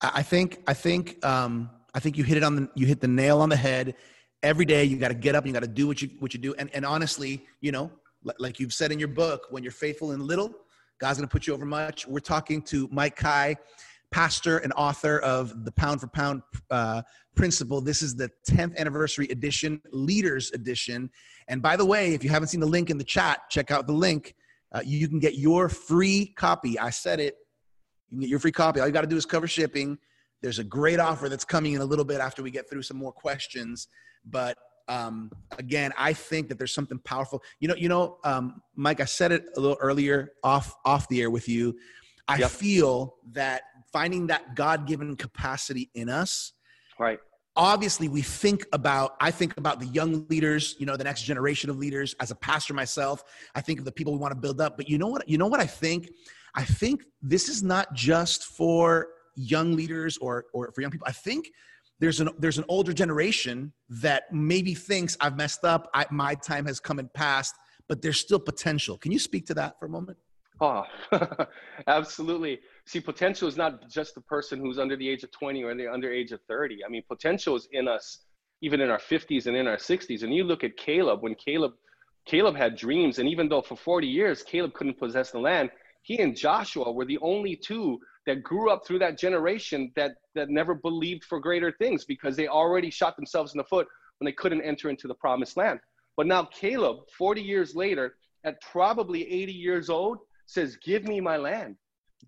I 0.01 0.23
think 0.23 0.63
I 0.67 0.75
think 0.75 1.25
um, 1.25 1.71
I 1.95 2.01
think 2.01 2.19
you 2.19 2.25
hit 2.25 2.37
it 2.37 2.43
on 2.43 2.57
the 2.57 2.69
you 2.75 2.87
hit 2.87 3.01
the 3.01 3.09
nail 3.09 3.41
on 3.41 3.49
the 3.49 3.57
head. 3.57 3.95
Every 4.43 4.67
day 4.67 4.85
you 4.85 4.99
got 4.99 5.09
to 5.09 5.15
get 5.15 5.35
up, 5.35 5.45
and 5.45 5.49
you 5.49 5.55
got 5.55 5.67
to 5.67 5.73
do 5.73 5.87
what 5.87 6.03
you 6.03 6.11
what 6.19 6.35
you 6.35 6.41
do. 6.41 6.55
And 6.55 6.71
and 6.75 6.85
honestly, 6.85 7.45
you 7.61 7.73
know, 7.73 7.91
like 8.39 8.61
you've 8.61 8.75
said 8.75 8.93
in 8.93 8.99
your 8.99 9.09
book, 9.09 9.47
when 9.51 9.63
you're 9.63 9.73
faithful 9.73 10.13
in 10.13 10.21
little, 10.21 10.53
God's 11.01 11.19
going 11.19 11.29
to 11.29 11.33
put 11.33 11.47
you 11.47 11.55
over 11.55 11.65
much. 11.65 12.07
We're 12.07 12.19
talking 12.21 12.61
to 12.63 12.89
Mike 12.93 13.17
Kai, 13.17 13.57
pastor 14.11 14.59
and 14.59 14.73
author 14.77 15.19
of 15.19 15.65
the 15.65 15.73
Pound 15.73 16.01
for 16.01 16.07
Pound 16.09 16.43
uh, 16.71 17.03
Principle. 17.35 17.81
This 17.81 18.03
is 18.03 18.17
the 18.17 18.31
10th 18.49 18.77
anniversary 18.77 19.27
edition, 19.29 19.81
Leaders 19.93 20.51
Edition. 20.53 21.11
And 21.49 21.61
by 21.61 21.77
the 21.77 21.85
way, 21.85 22.15
if 22.15 22.25
you 22.25 22.31
haven't 22.31 22.49
seen 22.49 22.61
the 22.61 22.67
link 22.67 22.91
in 22.91 22.99
the 22.99 23.05
chat, 23.05 23.41
check 23.51 23.71
out 23.71 23.87
the 23.87 23.93
link. 23.93 24.35
Uh, 24.73 24.83
you 24.85 25.09
can 25.09 25.19
get 25.19 25.37
your 25.37 25.69
free 25.69 26.33
copy. 26.37 26.79
I 26.79 26.91
said 26.91 27.21
it. 27.21 27.37
You 28.11 28.17
can 28.17 28.21
get 28.21 28.31
your 28.31 28.39
free 28.39 28.53
copy. 28.53 28.81
All 28.81 28.87
you 28.87 28.93
got 28.93 29.03
to 29.03 29.07
do 29.07 29.17
is 29.17 29.27
cover 29.27 29.47
shipping. 29.47 29.99
There's 30.43 30.59
a 30.59 30.65
great 30.65 31.01
offer 31.01 31.29
that's 31.29 31.45
coming 31.45 31.75
in 31.75 31.81
a 31.81 31.85
little 31.85 32.05
bit 32.05 32.21
after 32.21 32.43
we 32.43 32.51
get 32.51 32.69
through 32.69 32.83
some 32.83 32.97
more 32.97 33.13
questions. 33.13 33.89
But 34.25 34.57
um, 34.89 35.31
again, 35.59 35.93
I 35.99 36.13
think 36.13 36.49
that 36.49 36.59
there's 36.59 36.75
something 36.75 36.99
powerful. 37.01 37.43
You 37.61 37.69
know, 37.69 37.75
you 37.75 37.89
know, 37.89 38.19
um, 38.25 38.63
Mike. 38.75 39.01
I 39.01 39.05
said 39.05 39.33
it 39.33 39.47
a 39.57 39.61
little 39.61 39.79
earlier 39.81 40.33
off 40.45 40.75
off 40.85 41.09
the 41.09 41.21
air 41.23 41.31
with 41.31 41.49
you. 41.49 41.77
I 42.29 42.39
yep. 42.39 42.51
feel 42.51 43.17
that 43.33 43.63
finding 43.97 44.27
that 44.27 44.55
God-given 44.55 45.17
capacity 45.17 45.89
in 45.95 46.11
us. 46.11 46.53
Right. 46.99 47.19
Obviously, 47.57 48.09
we 48.09 48.21
think 48.21 48.67
about, 48.75 49.17
I 49.23 49.31
think 49.31 49.57
about 49.57 49.81
the 49.81 49.87
young 49.87 50.27
leaders, 50.29 50.77
you 50.79 50.85
know, 50.85 50.99
the 50.99 51.05
next 51.05 51.23
generation 51.23 51.71
of 51.71 51.79
leaders. 51.79 52.15
As 52.21 52.31
a 52.31 52.35
pastor 52.35 52.75
myself, 52.75 53.25
I 53.55 53.63
think 53.63 53.79
of 53.79 53.87
the 53.87 53.93
people 53.93 54.13
we 54.13 54.19
want 54.19 54.33
to 54.33 54.39
build 54.39 54.61
up. 54.61 54.77
But 54.77 54.91
you 54.91 54.99
know 54.99 55.07
what? 55.07 55.27
You 55.27 55.39
know 55.39 55.47
what 55.47 55.61
I 55.61 55.67
think? 55.67 56.11
I 56.55 56.65
think 56.65 57.05
this 57.23 57.49
is 57.49 57.63
not 57.63 57.95
just 57.95 58.45
for 58.45 59.09
young 59.35 59.75
leaders 59.75 60.19
or 60.19 60.45
or 60.53 60.71
for 60.75 60.83
young 60.83 60.91
people. 60.91 61.07
I 61.09 61.13
think 61.13 61.49
there's 61.99 62.21
an 62.21 62.29
there's 62.39 62.59
an 62.59 62.67
older 62.69 62.93
generation 62.93 63.73
that 63.89 64.25
maybe 64.31 64.75
thinks 64.75 65.17
I've 65.23 65.39
messed 65.39 65.65
up. 65.65 65.89
I, 65.95 66.05
my 66.11 66.35
time 66.35 66.67
has 66.67 66.81
come 66.81 66.99
and 66.99 67.11
passed, 67.15 67.55
but 67.89 68.03
there's 68.03 68.21
still 68.21 68.41
potential. 68.41 68.99
Can 68.99 69.11
you 69.11 69.19
speak 69.19 69.47
to 69.47 69.55
that 69.55 69.79
for 69.79 69.87
a 69.87 69.89
moment? 69.89 70.19
Oh, 70.61 70.85
absolutely. 71.87 72.61
See, 72.87 73.01
potential 73.01 73.49
is 73.49 73.57
not 73.57 73.89
just 73.91 74.15
the 74.15 74.21
person 74.21 74.61
who's 74.61 74.79
under 74.79 74.97
the 74.97 75.09
age 75.09 75.25
of 75.25 75.33
20 75.33 75.65
or 75.65 75.75
the 75.75 75.89
under 75.89 76.11
age 76.11 76.31
of 76.31 76.41
30. 76.49 76.85
I 76.85 76.89
mean, 76.89 77.03
potential 77.09 77.57
is 77.57 77.69
in 77.73 77.89
us, 77.89 78.19
even 78.63 78.81
in 78.81 78.91
our 78.91 78.99
50s 78.99 79.47
and 79.47 79.57
in 79.57 79.67
our 79.67 79.77
60s. 79.77 80.23
And 80.23 80.33
you 80.33 80.45
look 80.45 80.63
at 80.63 80.77
Caleb, 80.77 81.23
when 81.23 81.35
Caleb, 81.35 81.73
Caleb 82.27 82.57
had 82.57 82.77
dreams, 82.77 83.19
and 83.19 83.29
even 83.29 83.49
though 83.49 83.63
for 83.63 83.77
40 83.77 84.07
years 84.07 84.43
Caleb 84.43 84.73
couldn't 84.75 84.99
possess 84.99 85.33
the 85.33 85.39
land, 85.41 85.71
he 86.03 86.21
and 86.21 86.37
Joshua 86.37 86.93
were 86.93 87.05
the 87.05 87.19
only 87.19 87.57
two 87.57 87.99
that 88.27 88.45
grew 88.45 88.71
up 88.71 88.87
through 88.87 89.01
that 89.01 89.19
generation 89.19 89.91
that 89.97 90.13
that 90.37 90.49
never 90.49 90.75
believed 90.75 91.25
for 91.25 91.41
greater 91.41 91.73
things 91.73 92.05
because 92.05 92.37
they 92.37 92.47
already 92.47 92.91
shot 92.91 93.17
themselves 93.17 93.53
in 93.53 93.59
the 93.59 93.65
foot 93.65 93.89
when 94.19 94.27
they 94.27 94.33
couldn't 94.33 94.63
enter 94.63 94.89
into 94.89 95.09
the 95.09 95.15
promised 95.15 95.57
land. 95.57 95.81
But 96.17 96.29
now 96.29 96.45
Caleb, 96.45 96.99
40 97.19 97.43
years 97.43 97.75
later, 97.75 98.17
at 98.45 98.61
probably 98.61 99.29
80 99.29 99.53
years 99.53 99.91
old, 99.91 100.19
says, 100.47 100.77
Give 100.77 101.05
me 101.05 101.21
my 101.21 101.37
land. 101.37 101.77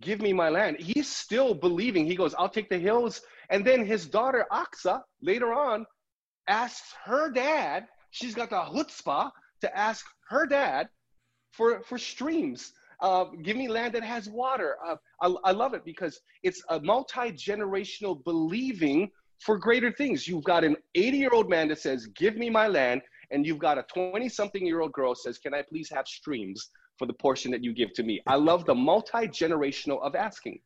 Give 0.01 0.21
me 0.21 0.33
my 0.33 0.49
land. 0.49 0.77
He's 0.79 1.09
still 1.09 1.55
believing. 1.55 2.07
He 2.07 2.15
goes, 2.15 2.35
I'll 2.35 2.49
take 2.49 2.69
the 2.69 2.79
hills. 2.79 3.21
And 3.51 3.65
then 3.65 3.85
his 3.85 4.07
daughter, 4.07 4.47
Achsah, 4.53 5.03
later 5.23 5.53
on, 5.53 5.87
asks 6.49 6.95
her 7.05 7.31
dad, 7.31 7.87
she's 8.11 8.35
got 8.35 8.51
the 8.51 8.57
chutzpah 8.57 9.31
to 9.61 9.77
ask 9.77 10.07
her 10.29 10.47
dad 10.47 10.89
for, 11.53 11.83
for 11.83 11.99
streams. 11.99 12.73
Uh, 13.01 13.27
give 13.43 13.57
me 13.57 13.69
land 13.69 13.95
that 13.95 14.03
has 14.03 14.29
water. 14.29 14.77
Uh, 14.87 14.97
I, 15.21 15.51
I 15.51 15.53
love 15.53 15.75
it 15.75 15.85
because 15.85 16.21
it's 16.43 16.63
a 16.71 16.81
multi 16.81 17.33
generational 17.33 18.23
believing 18.25 19.11
for 19.41 19.57
greater 19.57 19.93
things. 19.93 20.27
You've 20.27 20.45
got 20.45 20.65
an 20.65 20.77
80 20.95 21.17
year 21.17 21.31
old 21.33 21.49
man 21.49 21.69
that 21.69 21.79
says, 21.79 22.07
Give 22.07 22.37
me 22.37 22.51
my 22.51 22.69
land. 22.69 23.03
And 23.31 23.47
you've 23.47 23.59
got 23.59 23.79
a 23.79 23.85
20 23.93 24.29
something 24.29 24.65
year 24.65 24.81
old 24.81 24.93
girl 24.93 25.15
says, 25.15 25.39
Can 25.39 25.55
I 25.55 25.63
please 25.63 25.91
have 25.93 26.07
streams 26.09 26.71
for 26.99 27.07
the 27.07 27.13
portion 27.13 27.51
that 27.53 27.63
you 27.63 27.73
give 27.73 27.93
to 27.95 28.03
me? 28.03 28.21
I 28.27 28.37
love 28.37 28.65
the 28.65 28.75
multi 28.75 29.29
generational 29.29 30.01
of 30.03 30.15
asking. 30.15 30.61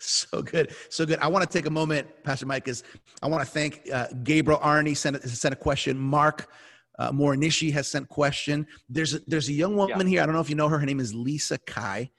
So 0.00 0.42
good, 0.42 0.74
so 0.90 1.04
good. 1.04 1.18
I 1.18 1.26
want 1.26 1.48
to 1.48 1.58
take 1.58 1.66
a 1.66 1.70
moment, 1.70 2.06
Pastor 2.22 2.46
Mike, 2.46 2.64
because 2.64 2.84
I 3.20 3.26
want 3.26 3.44
to 3.44 3.50
thank 3.50 3.82
uh, 3.92 4.06
Gabriel 4.22 4.60
Arnie 4.60 4.96
sent 4.96 5.16
a, 5.16 5.28
sent 5.28 5.52
a 5.52 5.56
question. 5.56 5.98
Mark 5.98 6.50
uh, 6.98 7.10
Morinishi 7.10 7.72
has 7.72 7.88
sent 7.88 8.08
question. 8.08 8.66
There's 8.88 9.14
a, 9.14 9.20
there's 9.26 9.48
a 9.48 9.52
young 9.52 9.76
woman 9.76 10.00
yeah. 10.02 10.06
here. 10.06 10.22
I 10.22 10.26
don't 10.26 10.34
know 10.34 10.40
if 10.40 10.50
you 10.50 10.56
know 10.56 10.68
her. 10.68 10.78
Her 10.78 10.86
name 10.86 11.00
is 11.00 11.14
Lisa 11.14 11.58
Kai. 11.58 12.10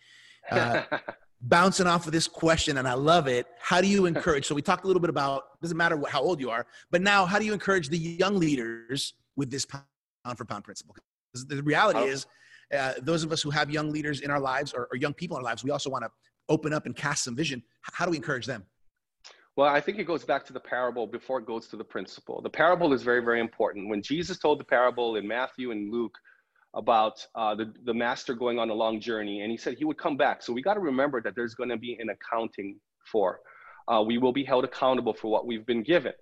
Uh, 0.51 0.83
bouncing 1.41 1.88
off 1.88 2.05
of 2.05 2.12
this 2.12 2.27
question, 2.27 2.77
and 2.77 2.88
I 2.88 2.93
love 2.93 3.27
it. 3.27 3.47
How 3.62 3.81
do 3.81 3.88
you 3.88 4.05
encourage? 4.05 4.45
So 4.45 4.55
we 4.55 4.62
talked 4.62 4.83
a 4.83 4.88
little 4.88 4.99
bit 4.99 5.09
about 5.09 5.43
doesn't 5.62 5.77
matter 5.77 5.95
what, 5.95 6.12
how 6.12 6.21
old 6.21 6.39
you 6.39 6.49
are, 6.49 6.65
but 6.91 7.01
now 7.01 7.25
how 7.25 7.39
do 7.39 7.45
you 7.45 7.53
encourage 7.53 7.89
the 7.89 7.97
young 7.97 8.38
leaders 8.38 9.13
with 9.35 9.49
this 9.49 9.65
pound 9.65 9.85
for 10.35 10.45
pound 10.45 10.63
principle? 10.63 10.95
Because 11.31 11.47
the 11.47 11.63
reality 11.63 11.99
oh. 11.99 12.07
is, 12.07 12.25
uh, 12.77 12.93
those 13.01 13.23
of 13.23 13.32
us 13.32 13.41
who 13.41 13.49
have 13.49 13.69
young 13.69 13.91
leaders 13.91 14.21
in 14.21 14.32
our 14.32 14.39
lives 14.39 14.73
or, 14.73 14.88
or 14.91 14.97
young 14.97 15.13
people 15.13 15.38
in 15.38 15.41
our 15.41 15.49
lives, 15.49 15.63
we 15.63 15.71
also 15.71 15.89
want 15.89 16.03
to 16.03 16.12
open 16.47 16.73
up 16.73 16.86
and 16.86 16.95
cast 16.95 17.23
some 17.23 17.36
vision. 17.36 17.62
How 17.82 18.05
do 18.05 18.12
we 18.12 18.17
encourage 18.17 18.45
them? 18.45 18.65
Well, 19.55 19.67
I 19.67 19.82
think 19.82 19.99
it 19.99 20.05
goes 20.05 20.23
back 20.23 20.45
to 20.45 20.53
the 20.53 20.60
parable 20.60 21.05
before 21.05 21.39
it 21.39 21.45
goes 21.45 21.67
to 21.67 21.75
the 21.75 21.84
principle. 21.84 22.41
The 22.41 22.49
parable 22.49 22.93
is 22.93 23.03
very, 23.03 23.21
very 23.21 23.41
important. 23.41 23.89
When 23.89 24.01
Jesus 24.01 24.39
told 24.39 24.60
the 24.60 24.63
parable 24.63 25.17
in 25.17 25.27
Matthew 25.27 25.71
and 25.71 25.91
Luke 25.91 26.17
about 26.75 27.25
uh, 27.36 27.55
the, 27.55 27.73
the 27.84 27.93
master 27.93 28.34
going 28.34 28.60
on 28.60 28.69
a 28.69 28.73
long 28.73 29.01
journey, 29.01 29.41
and 29.41 29.51
he 29.51 29.58
said 29.58 29.75
he 29.77 29.86
would 29.86 29.97
come 29.97 30.15
back. 30.15 30.41
So 30.41 30.53
we 30.53 30.62
got 30.62 30.75
to 30.75 30.79
remember 30.79 31.21
that 31.21 31.36
there's 31.36 31.55
going 31.55 31.69
to 31.69 31.77
be 31.77 31.97
an 31.99 32.10
accounting 32.10 32.79
for. 33.12 33.41
Uh, 33.88 34.03
we 34.05 34.17
will 34.17 34.32
be 34.32 34.43
held 34.43 34.63
accountable 34.63 35.13
for 35.13 35.32
what 35.32 35.47
we've 35.47 35.65
been 35.65 35.84
given. 35.84 36.13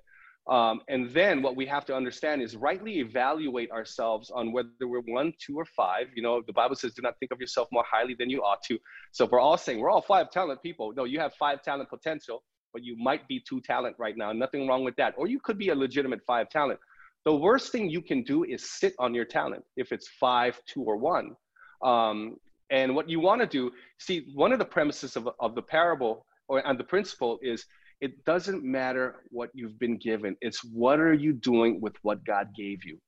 Um, 0.49 0.81
and 0.87 1.09
then 1.11 1.41
what 1.41 1.57
we 1.57 1.65
have 1.65 1.85
to 1.85 1.95
understand 1.95 2.41
is 2.41 2.55
rightly 2.55 2.99
evaluate 2.99 3.69
ourselves 3.71 4.31
on 4.31 4.53
whether 4.53 4.69
we're 4.81 5.01
one, 5.01 5.33
two, 5.39 5.57
or 5.57 5.65
five. 5.65 6.07
You 6.15 6.23
know, 6.23 6.41
the 6.45 6.53
Bible 6.53 6.75
says, 6.75 6.93
do 6.93 7.01
not 7.01 7.19
think 7.19 7.33
of 7.33 7.41
yourself 7.41 7.67
more 7.71 7.83
highly 7.85 8.15
than 8.17 8.29
you 8.29 8.41
ought 8.43 8.61
to. 8.63 8.79
So 9.11 9.25
if 9.25 9.31
we're 9.31 9.41
all 9.41 9.57
saying 9.57 9.79
we're 9.79 9.89
all 9.89 10.01
five 10.01 10.31
talent 10.31 10.61
people, 10.61 10.93
no, 10.95 11.03
you 11.03 11.19
have 11.19 11.33
five 11.33 11.61
talent 11.61 11.89
potential 11.89 12.43
but 12.73 12.83
you 12.83 12.95
might 12.95 13.27
be 13.27 13.39
two 13.39 13.59
talent 13.61 13.95
right 13.97 14.15
now. 14.15 14.31
Nothing 14.31 14.67
wrong 14.67 14.83
with 14.83 14.95
that. 14.97 15.15
Or 15.17 15.27
you 15.27 15.39
could 15.39 15.57
be 15.57 15.69
a 15.69 15.75
legitimate 15.75 16.21
five 16.27 16.47
talent. 16.49 16.79
The 17.25 17.35
worst 17.35 17.71
thing 17.71 17.89
you 17.89 18.01
can 18.01 18.23
do 18.23 18.43
is 18.43 18.69
sit 18.69 18.93
on 18.99 19.13
your 19.13 19.25
talent 19.25 19.63
if 19.75 19.91
it's 19.91 20.07
five, 20.07 20.61
two, 20.67 20.83
or 20.83 20.95
one. 20.95 21.35
Um, 21.83 22.37
and 22.69 22.95
what 22.95 23.09
you 23.09 23.19
want 23.19 23.41
to 23.41 23.47
do, 23.47 23.71
see, 23.97 24.27
one 24.33 24.51
of 24.51 24.59
the 24.59 24.65
premises 24.65 25.15
of, 25.15 25.27
of 25.39 25.55
the 25.55 25.61
parable 25.61 26.25
or 26.47 26.65
and 26.67 26.79
the 26.79 26.83
principle 26.83 27.39
is 27.41 27.65
it 28.01 28.23
doesn't 28.25 28.63
matter 28.63 29.23
what 29.29 29.49
you've 29.53 29.79
been 29.79 29.97
given. 29.97 30.35
It's 30.41 30.63
what 30.63 30.99
are 30.99 31.13
you 31.13 31.33
doing 31.33 31.81
with 31.81 31.95
what 32.03 32.23
God 32.25 32.49
gave 32.55 32.83
you. 32.85 32.99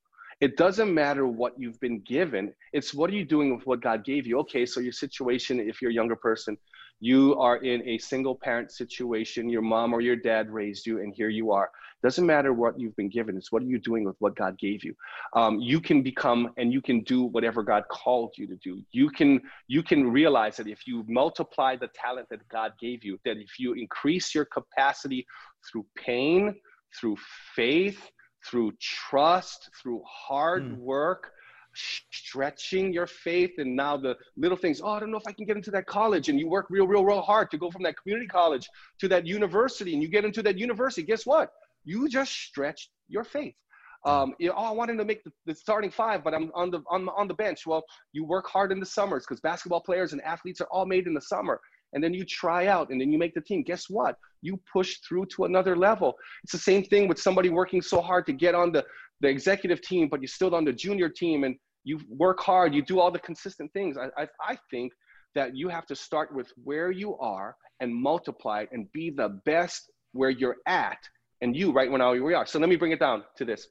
It 0.42 0.56
doesn't 0.56 0.94
matter 0.94 1.28
what 1.28 1.54
you've 1.58 1.80
been 1.80 2.00
given. 2.00 2.54
It's 2.72 2.94
what 2.94 3.10
are 3.10 3.14
you 3.14 3.26
doing 3.26 3.56
with 3.56 3.68
what 3.68 3.82
God 3.82 4.06
gave 4.06 4.26
you. 4.26 4.40
Okay, 4.40 4.66
so 4.66 4.80
your 4.80 4.94
situation, 4.94 5.60
if 5.60 5.82
you're 5.82 5.92
a 5.92 5.94
younger 5.94 6.16
person, 6.16 6.58
you 7.00 7.36
are 7.40 7.58
in 7.58 7.88
a 7.88 7.98
single 7.98 8.36
parent 8.36 8.72
situation. 8.72 9.50
Your 9.50 9.62
mom 9.62 9.94
or 9.94 10.02
your 10.02 10.16
dad 10.16 10.50
raised 10.50 10.86
you 10.86 11.00
and 11.00 11.14
here 11.14 11.30
you 11.30 11.52
are. 11.52 11.72
Doesn't 12.02 12.26
matter 12.26 12.54
what 12.54 12.80
you've 12.80 12.96
been 12.96 13.10
given. 13.10 13.36
It's 13.36 13.52
what 13.52 13.62
are 13.62 13.66
you 13.66 13.80
doing 13.80 14.06
with 14.06 14.16
what 14.20 14.36
god 14.36 14.58
gave 14.58 14.84
you. 14.84 14.96
Um, 15.34 15.60
you 15.60 15.82
can 15.82 16.02
become 16.02 16.52
and 16.58 16.72
you 16.72 16.82
can 16.82 17.02
do 17.02 17.24
whatever 17.24 17.64
god 17.64 17.84
called 17.90 18.34
you 18.38 18.48
to 18.48 18.56
do. 18.58 18.82
You 18.92 19.10
can 19.10 19.42
you 19.68 19.84
can 19.84 20.10
realize 20.10 20.58
that 20.58 20.68
if 20.68 20.88
you 20.88 21.04
multiply 21.08 21.76
the 21.76 21.90
talent 21.94 22.28
that 22.30 22.48
god 22.50 22.74
gave 22.80 23.04
you 23.04 23.20
that 23.26 23.38
if 23.38 23.60
you 23.60 23.74
increase 23.74 24.34
your 24.34 24.46
capacity 24.46 25.26
through 25.70 25.86
pain 25.96 26.56
through 27.00 27.18
faith 27.56 28.00
through 28.46 28.72
trust 28.80 29.70
through 29.82 30.02
hard 30.08 30.64
mm. 30.64 30.78
work 30.78 31.32
stretching 31.74 32.92
your 32.92 33.08
faith 33.08 33.52
and 33.58 33.76
now 33.76 33.96
the 33.96 34.16
little 34.38 34.58
things 34.58 34.82
oh 34.82 34.90
i 34.90 35.00
don't 35.00 35.12
know 35.12 35.18
if 35.18 35.28
i 35.28 35.32
can 35.32 35.46
get 35.46 35.56
into 35.56 35.72
that 35.72 35.86
college 35.86 36.30
and 36.30 36.40
you 36.40 36.48
work 36.48 36.66
real 36.70 36.88
real 36.88 37.06
real 37.06 37.22
hard 37.22 37.50
to 37.52 37.58
go 37.58 37.70
from 37.70 37.84
that 37.84 37.96
community 38.02 38.28
college 38.28 38.68
to 39.00 39.08
that 39.08 39.26
university 39.26 39.94
and 39.94 40.02
you 40.02 40.10
get 40.10 40.26
into 40.26 40.42
that 40.42 40.58
university 40.58 41.04
guess 41.04 41.26
what 41.26 41.52
you 41.86 42.10
just 42.10 42.32
stretched 42.32 42.90
your 43.08 43.24
faith 43.24 43.56
um, 44.06 44.34
you 44.40 44.48
know, 44.48 44.56
oh, 44.58 44.64
I 44.64 44.72
wanted 44.72 44.98
to 44.98 45.06
make 45.06 45.24
the, 45.24 45.32
the, 45.46 45.54
starting 45.54 45.92
five, 45.92 46.24
but 46.24 46.34
I'm 46.34 46.52
on 46.56 46.72
the 46.72 46.82
on, 46.90 47.10
on 47.10 47.28
the 47.28 47.34
bench. 47.34 47.68
Well, 47.68 47.84
you 48.14 48.24
work 48.24 48.48
hard 48.48 48.72
in 48.72 48.80
the 48.80 48.86
summers 48.86 49.26
because 49.26 49.42
basketball 49.42 49.82
players 49.82 50.14
and 50.14 50.22
athletes 50.22 50.62
are 50.62 50.68
all 50.72 50.86
made 50.86 51.06
in 51.06 51.14
the 51.14 51.22
summer. 51.22 51.60
And 51.94 52.04
then 52.04 52.14
you 52.14 52.24
try 52.24 52.68
out 52.68 52.92
and 52.92 53.02
then 53.02 53.12
you 53.12 53.18
make 53.18 53.34
the 53.34 53.42
team. 53.42 53.64
Guess 53.64 53.90
what? 53.90 54.16
You 54.42 54.60
push 54.72 55.00
through 55.00 55.26
to 55.36 55.46
another 55.46 55.76
level. 55.76 56.14
It's 56.44 56.52
the 56.52 56.60
same 56.60 56.84
thing 56.84 57.08
with 57.08 57.20
somebody 57.20 57.50
working 57.50 57.82
so 57.82 58.00
hard 58.00 58.26
to 58.28 58.34
get 58.34 58.54
on 58.56 58.72
the, 58.72 58.86
the 59.22 59.28
executive 59.28 59.82
team, 59.82 60.08
but 60.10 60.22
you're 60.22 60.28
still 60.28 60.56
on 60.56 60.66
the 60.66 60.74
junior 60.74 61.10
team 61.10 61.44
and 61.44 61.56
you 61.84 62.00
work 62.10 62.40
hard, 62.40 62.74
you 62.74 62.82
do 62.82 63.00
all 63.00 63.12
the 63.12 63.20
consistent 63.20 63.72
things. 63.74 63.98
I, 63.98 64.24
I, 64.24 64.28
I 64.42 64.58
think 64.70 64.94
that 65.36 65.56
you 65.56 65.70
have 65.70 65.86
to 65.88 65.96
start 65.96 66.34
with 66.34 66.52
where 66.64 66.92
you 66.92 67.18
are 67.18 67.56
and 67.80 67.94
multiply 67.94 68.62
it 68.62 68.70
and 68.72 68.92
be 68.92 69.10
the 69.10 69.40
best 69.46 69.90
where 70.14 70.30
you're 70.30 70.58
at 70.68 70.98
and 71.42 71.56
you 71.56 71.72
right 71.72 71.90
when 71.90 72.02
you 72.02 72.36
are. 72.36 72.46
So 72.46 72.60
let 72.60 72.70
me 72.70 72.76
bring 72.76 72.92
it 72.92 73.00
down 73.00 73.24
to 73.38 73.46
this. 73.46 73.68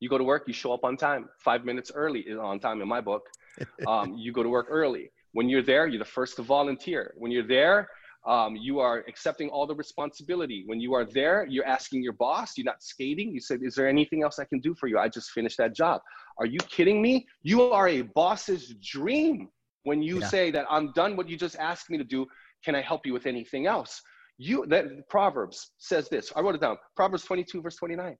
You 0.00 0.08
go 0.08 0.18
to 0.18 0.24
work, 0.24 0.44
you 0.46 0.52
show 0.52 0.72
up 0.72 0.84
on 0.84 0.96
time. 0.96 1.28
Five 1.38 1.64
minutes 1.64 1.90
early 1.94 2.20
is 2.20 2.38
on 2.38 2.60
time 2.60 2.80
in 2.82 2.88
my 2.88 3.00
book. 3.00 3.22
Um, 3.86 4.14
you 4.16 4.32
go 4.32 4.42
to 4.42 4.48
work 4.48 4.68
early. 4.70 5.10
When 5.32 5.46
you're 5.50 5.62
there, 5.62 5.86
you're 5.86 5.98
the 5.98 6.06
first 6.06 6.36
to 6.36 6.42
volunteer. 6.42 7.12
When 7.18 7.30
you're 7.30 7.46
there, 7.46 7.86
um, 8.24 8.54
you 8.54 8.78
are 8.78 9.04
accepting 9.08 9.48
all 9.48 9.66
the 9.66 9.74
responsibility. 9.74 10.62
When 10.66 10.80
you 10.80 10.94
are 10.94 11.04
there, 11.04 11.46
you're 11.48 11.66
asking 11.66 12.02
your 12.02 12.12
boss, 12.12 12.56
you're 12.56 12.64
not 12.64 12.82
skating. 12.82 13.32
You 13.32 13.40
said, 13.40 13.60
Is 13.62 13.74
there 13.74 13.88
anything 13.88 14.22
else 14.22 14.38
I 14.38 14.44
can 14.44 14.60
do 14.60 14.74
for 14.74 14.86
you? 14.86 14.98
I 14.98 15.08
just 15.08 15.30
finished 15.30 15.58
that 15.58 15.74
job. 15.74 16.00
Are 16.38 16.46
you 16.46 16.58
kidding 16.58 17.02
me? 17.02 17.26
You 17.42 17.62
are 17.62 17.88
a 17.88 18.02
boss's 18.02 18.74
dream 18.80 19.48
when 19.82 20.02
you 20.02 20.20
yeah. 20.20 20.28
say 20.28 20.50
that 20.52 20.66
I'm 20.70 20.92
done 20.92 21.16
what 21.16 21.28
you 21.28 21.36
just 21.36 21.56
asked 21.56 21.90
me 21.90 21.98
to 21.98 22.04
do. 22.04 22.26
Can 22.64 22.76
I 22.76 22.80
help 22.80 23.04
you 23.06 23.12
with 23.12 23.26
anything 23.26 23.66
else? 23.66 24.00
You 24.38 24.64
that 24.68 25.08
Proverbs 25.08 25.72
says 25.78 26.08
this. 26.08 26.32
I 26.36 26.40
wrote 26.40 26.54
it 26.54 26.60
down. 26.60 26.76
Proverbs 26.94 27.24
22, 27.24 27.60
verse 27.60 27.76
29. 27.76 28.16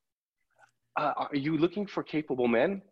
Uh, 0.96 1.12
are 1.16 1.36
you 1.36 1.56
looking 1.56 1.86
for 1.86 2.02
capable 2.02 2.48
men 2.48 2.82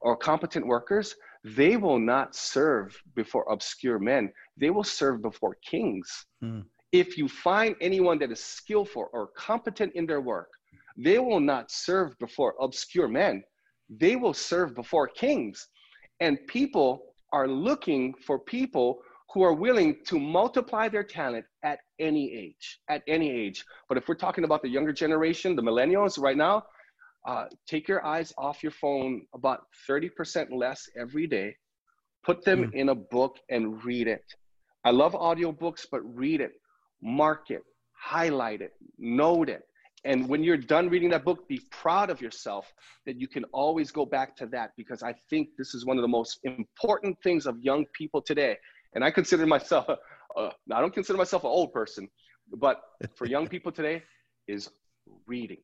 or 0.00 0.16
competent 0.16 0.66
workers? 0.66 1.14
They 1.44 1.76
will 1.76 1.98
not 1.98 2.36
serve 2.36 2.96
before 3.14 3.50
obscure 3.50 3.98
men. 3.98 4.32
They 4.56 4.70
will 4.70 4.84
serve 4.84 5.22
before 5.22 5.56
kings. 5.64 6.26
Mm. 6.42 6.64
If 6.92 7.16
you 7.16 7.28
find 7.28 7.76
anyone 7.80 8.18
that 8.18 8.30
is 8.30 8.42
skillful 8.42 9.08
or 9.12 9.28
competent 9.36 9.94
in 9.94 10.06
their 10.06 10.20
work, 10.20 10.50
they 10.96 11.18
will 11.18 11.40
not 11.40 11.70
serve 11.70 12.18
before 12.18 12.54
obscure 12.60 13.08
men. 13.08 13.42
They 13.88 14.16
will 14.16 14.34
serve 14.34 14.74
before 14.74 15.08
kings. 15.08 15.68
And 16.20 16.38
people 16.46 17.14
are 17.32 17.48
looking 17.48 18.14
for 18.26 18.38
people 18.38 19.00
who 19.32 19.42
are 19.42 19.54
willing 19.54 19.96
to 20.04 20.18
multiply 20.18 20.88
their 20.88 21.04
talent 21.04 21.44
at 21.62 21.78
any 22.00 22.34
age, 22.34 22.80
at 22.88 23.02
any 23.06 23.30
age. 23.30 23.64
But 23.88 23.96
if 23.96 24.08
we're 24.08 24.16
talking 24.16 24.44
about 24.44 24.62
the 24.62 24.68
younger 24.68 24.92
generation, 24.92 25.54
the 25.54 25.62
millennials 25.62 26.18
right 26.18 26.36
now, 26.36 26.64
uh, 27.26 27.46
take 27.66 27.88
your 27.88 28.04
eyes 28.04 28.32
off 28.38 28.62
your 28.62 28.72
phone 28.72 29.22
about 29.34 29.64
30% 29.88 30.48
less 30.52 30.88
every 30.98 31.26
day. 31.26 31.54
Put 32.24 32.44
them 32.44 32.64
mm. 32.64 32.74
in 32.74 32.88
a 32.90 32.94
book 32.94 33.36
and 33.48 33.82
read 33.84 34.08
it. 34.08 34.24
I 34.84 34.90
love 34.90 35.12
audiobooks, 35.12 35.86
but 35.90 36.00
read 36.02 36.40
it, 36.40 36.52
mark 37.02 37.50
it, 37.50 37.62
highlight 37.92 38.62
it, 38.62 38.72
note 38.98 39.48
it. 39.48 39.62
And 40.04 40.26
when 40.28 40.42
you're 40.42 40.56
done 40.56 40.88
reading 40.88 41.10
that 41.10 41.24
book, 41.24 41.46
be 41.46 41.60
proud 41.70 42.08
of 42.08 42.22
yourself 42.22 42.72
that 43.04 43.20
you 43.20 43.28
can 43.28 43.44
always 43.52 43.90
go 43.90 44.06
back 44.06 44.34
to 44.36 44.46
that 44.46 44.70
because 44.76 45.02
I 45.02 45.14
think 45.28 45.48
this 45.58 45.74
is 45.74 45.84
one 45.84 45.98
of 45.98 46.02
the 46.02 46.08
most 46.08 46.38
important 46.44 47.18
things 47.22 47.44
of 47.44 47.60
young 47.60 47.84
people 47.92 48.22
today. 48.22 48.56
And 48.94 49.04
I 49.04 49.10
consider 49.10 49.46
myself, 49.46 49.86
uh, 50.36 50.50
I 50.72 50.80
don't 50.80 50.94
consider 50.94 51.18
myself 51.18 51.44
an 51.44 51.50
old 51.50 51.72
person, 51.74 52.08
but 52.56 52.80
for 53.14 53.26
young 53.26 53.46
people 53.54 53.70
today, 53.70 54.02
is 54.48 54.70
reading. 55.26 55.58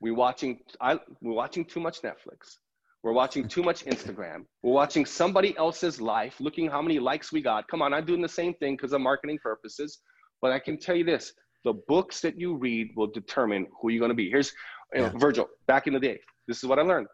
We're 0.00 0.14
watching, 0.14 0.60
I, 0.80 0.98
we're 1.20 1.32
watching 1.34 1.64
too 1.64 1.80
much 1.80 2.02
Netflix. 2.02 2.56
We're 3.02 3.12
watching 3.12 3.46
too 3.48 3.62
much 3.62 3.84
Instagram. 3.84 4.44
We're 4.62 4.72
watching 4.72 5.06
somebody 5.06 5.56
else's 5.56 6.00
life, 6.00 6.36
looking 6.40 6.68
how 6.68 6.82
many 6.82 6.98
likes 6.98 7.32
we 7.32 7.40
got. 7.40 7.68
Come 7.68 7.80
on, 7.80 7.94
I'm 7.94 8.04
doing 8.04 8.22
the 8.22 8.28
same 8.28 8.54
thing 8.54 8.76
because 8.76 8.92
of 8.92 9.00
marketing 9.00 9.38
purposes. 9.42 10.00
But 10.42 10.52
I 10.52 10.58
can 10.58 10.78
tell 10.78 10.96
you 10.96 11.04
this 11.04 11.32
the 11.64 11.74
books 11.86 12.20
that 12.20 12.38
you 12.38 12.56
read 12.56 12.88
will 12.96 13.08
determine 13.08 13.66
who 13.80 13.90
you're 13.90 14.00
going 14.00 14.10
to 14.10 14.14
be. 14.14 14.30
Here's 14.30 14.52
you 14.94 15.00
know, 15.00 15.06
yeah. 15.06 15.18
Virgil, 15.18 15.48
back 15.66 15.86
in 15.86 15.92
the 15.92 16.00
day, 16.00 16.18
this 16.46 16.58
is 16.58 16.64
what 16.64 16.78
I 16.78 16.82
learned. 16.82 17.08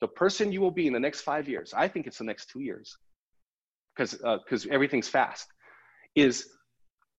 The 0.00 0.08
person 0.08 0.52
you 0.52 0.60
will 0.60 0.70
be 0.70 0.86
in 0.86 0.92
the 0.92 1.00
next 1.00 1.20
five 1.20 1.48
years, 1.48 1.74
I 1.76 1.86
think 1.88 2.06
it's 2.06 2.18
the 2.18 2.24
next 2.24 2.48
two 2.50 2.60
years, 2.60 2.96
because 3.94 4.14
because 4.14 4.66
uh, 4.66 4.70
everything's 4.70 5.08
fast, 5.08 5.46
is 6.14 6.48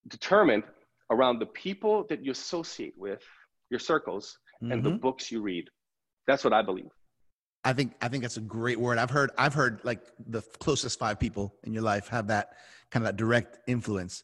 determined 0.08 0.64
around 1.12 1.40
the 1.40 1.46
people 1.46 2.06
that 2.10 2.26
you 2.26 2.32
associate 2.32 2.94
with, 2.98 3.22
your 3.70 3.80
circles, 3.80 4.38
mm-hmm. 4.62 4.72
and 4.72 4.84
the 4.84 4.90
mm-hmm. 4.90 5.00
books 5.00 5.32
you 5.32 5.42
read. 5.42 5.70
That's 6.28 6.44
what 6.44 6.54
I 6.54 6.62
believe. 6.62 6.90
I 7.64 7.74
think 7.74 7.94
I 8.02 8.08
think 8.08 8.24
that's 8.24 8.38
a 8.38 8.42
great 8.42 8.80
word. 8.80 8.98
I've 8.98 9.10
heard 9.10 9.32
I've 9.38 9.54
heard 9.54 9.82
like 9.84 10.02
the 10.26 10.42
closest 10.60 10.98
five 10.98 11.20
people 11.20 11.56
in 11.64 11.74
your 11.74 11.84
life 11.84 12.08
have 12.08 12.28
that 12.28 12.54
kind 12.90 13.06
of 13.06 13.10
that 13.10 13.18
direct 13.18 13.60
influence, 13.68 14.24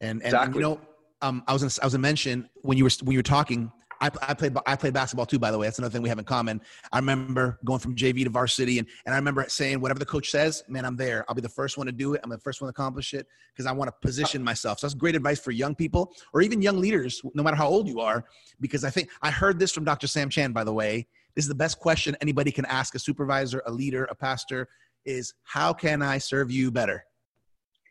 and 0.00 0.18
and, 0.18 0.26
exactly. 0.26 0.46
and 0.46 0.54
you 0.54 0.60
know 0.60 0.80
um, 1.22 1.42
I 1.46 1.52
was 1.52 1.62
gonna, 1.62 1.72
I 1.82 1.86
was 1.86 1.94
gonna 1.94 2.02
mention 2.02 2.48
when 2.62 2.76
you 2.76 2.84
were 2.84 2.90
when 3.02 3.12
you 3.12 3.18
were 3.18 3.24
talking. 3.24 3.72
I, 4.00 4.10
I 4.22 4.34
played 4.34 4.56
I 4.66 4.76
played 4.76 4.94
basketball 4.94 5.26
too, 5.26 5.38
by 5.38 5.50
the 5.50 5.58
way. 5.58 5.66
That's 5.66 5.78
another 5.78 5.92
thing 5.92 6.02
we 6.02 6.08
have 6.08 6.18
in 6.18 6.24
common. 6.24 6.60
I 6.92 6.98
remember 6.98 7.58
going 7.64 7.80
from 7.80 7.94
JV 7.94 8.24
to 8.24 8.30
varsity, 8.30 8.78
and, 8.78 8.88
and 9.04 9.14
I 9.14 9.18
remember 9.18 9.44
saying, 9.48 9.80
whatever 9.80 9.98
the 9.98 10.06
coach 10.06 10.30
says, 10.30 10.62
man, 10.68 10.84
I'm 10.84 10.96
there. 10.96 11.24
I'll 11.28 11.34
be 11.34 11.42
the 11.42 11.48
first 11.48 11.78
one 11.78 11.86
to 11.86 11.92
do 11.92 12.14
it. 12.14 12.20
I'm 12.24 12.30
the 12.30 12.38
first 12.38 12.60
one 12.60 12.66
to 12.66 12.70
accomplish 12.70 13.14
it 13.14 13.26
because 13.52 13.66
I 13.66 13.72
want 13.72 13.88
to 13.88 13.94
position 14.06 14.42
myself. 14.42 14.78
So 14.78 14.86
that's 14.86 14.94
great 14.94 15.14
advice 15.14 15.40
for 15.40 15.50
young 15.50 15.74
people 15.74 16.12
or 16.32 16.42
even 16.42 16.62
young 16.62 16.78
leaders, 16.78 17.20
no 17.34 17.42
matter 17.42 17.56
how 17.56 17.68
old 17.68 17.88
you 17.88 18.00
are. 18.00 18.24
Because 18.60 18.84
I 18.84 18.90
think 18.90 19.08
I 19.22 19.30
heard 19.30 19.58
this 19.58 19.72
from 19.72 19.84
Dr. 19.84 20.06
Sam 20.06 20.28
Chand, 20.28 20.54
by 20.54 20.64
the 20.64 20.72
way. 20.72 21.06
This 21.34 21.44
is 21.44 21.48
the 21.48 21.54
best 21.54 21.78
question 21.78 22.16
anybody 22.20 22.50
can 22.50 22.64
ask 22.66 22.94
a 22.94 22.98
supervisor, 22.98 23.62
a 23.66 23.70
leader, 23.70 24.04
a 24.10 24.14
pastor: 24.14 24.68
is 25.04 25.34
how 25.44 25.72
can 25.72 26.02
I 26.02 26.18
serve 26.18 26.50
you 26.50 26.70
better? 26.70 27.04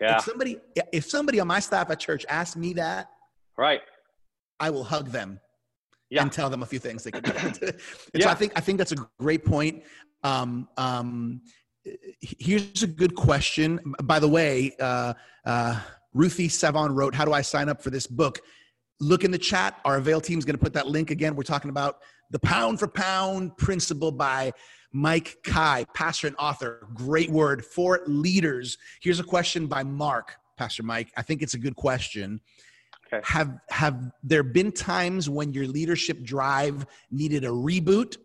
Yeah. 0.02 0.18
If 0.18 0.24
somebody 0.26 0.58
if 0.91 1.06
somebody 1.06 1.39
on 1.39 1.48
my 1.48 1.60
staff 1.60 1.89
at 1.89 2.00
church 2.00 2.26
asked 2.28 2.58
me 2.58 2.74
that, 2.74 3.10
Right. 3.58 3.82
I 4.60 4.70
will 4.70 4.84
hug 4.84 5.10
them 5.10 5.39
yeah. 6.15 6.23
and 6.23 6.32
tell 6.32 6.49
them 6.49 6.63
a 6.63 6.65
few 6.65 6.80
things 6.80 7.04
they 7.04 7.12
can 7.12 7.23
do. 7.23 7.32
yeah. 8.13 8.25
So 8.25 8.30
I 8.30 8.34
think 8.36 8.54
I 8.56 8.62
think 8.62 8.78
that's 8.78 8.91
a 8.91 9.08
great 9.19 9.45
point. 9.45 9.84
Um, 10.23 10.67
um, 10.78 11.41
here's 12.19 12.84
a 12.84 12.88
good 12.88 13.15
question. 13.15 13.80
By 14.04 14.19
the 14.19 14.28
way, 14.28 14.75
uh, 14.80 15.13
uh, 15.45 15.80
Ruthie 16.13 16.49
Savon 16.49 16.95
wrote, 16.95 17.13
"How 17.13 17.25
do 17.25 17.34
I 17.34 17.41
sign 17.41 17.69
up 17.69 17.82
for 17.82 17.89
this 17.89 18.08
book?" 18.08 18.39
Look 19.01 19.25
in 19.25 19.32
the 19.32 19.38
chat. 19.38 19.80
Our 19.84 19.97
Avail 19.97 20.21
team 20.21 20.39
is 20.39 20.45
going 20.45 20.58
to 20.58 20.63
put 20.63 20.73
that 20.73 20.88
link 20.88 21.12
again. 21.12 21.36
We're 21.36 21.43
talking 21.43 21.69
about 21.69 21.97
the 22.32 22.39
pound 22.39 22.80
for 22.80 22.88
pound 22.88 23.58
principle 23.58 24.12
by 24.12 24.54
Mike 24.93 25.36
Kai, 25.43 25.86
pastor 25.93 26.28
and 26.28 26.36
author. 26.38 26.88
Great 26.93 27.30
word 27.30 27.65
for 27.65 28.01
leaders. 28.08 28.78
Here's 29.01 29.19
a 29.19 29.23
question 29.23 29.67
by 29.67 29.84
Mark, 29.84 30.38
Pastor 30.58 30.84
Mike. 30.84 31.12
I 31.17 31.21
think 31.21 31.41
it's 31.41 31.54
a 31.54 31.60
good 31.60 31.75
question. 31.75 32.39
Okay. 33.15 33.34
Have 33.34 33.60
have 33.69 34.12
there 34.23 34.43
been 34.43 34.71
times 34.71 35.30
when 35.30 35.54
your 35.54 35.67
leadership 35.67 36.23
drive 36.23 36.86
needed 37.12 37.43
a 37.43 37.49
reboot? 37.49 38.17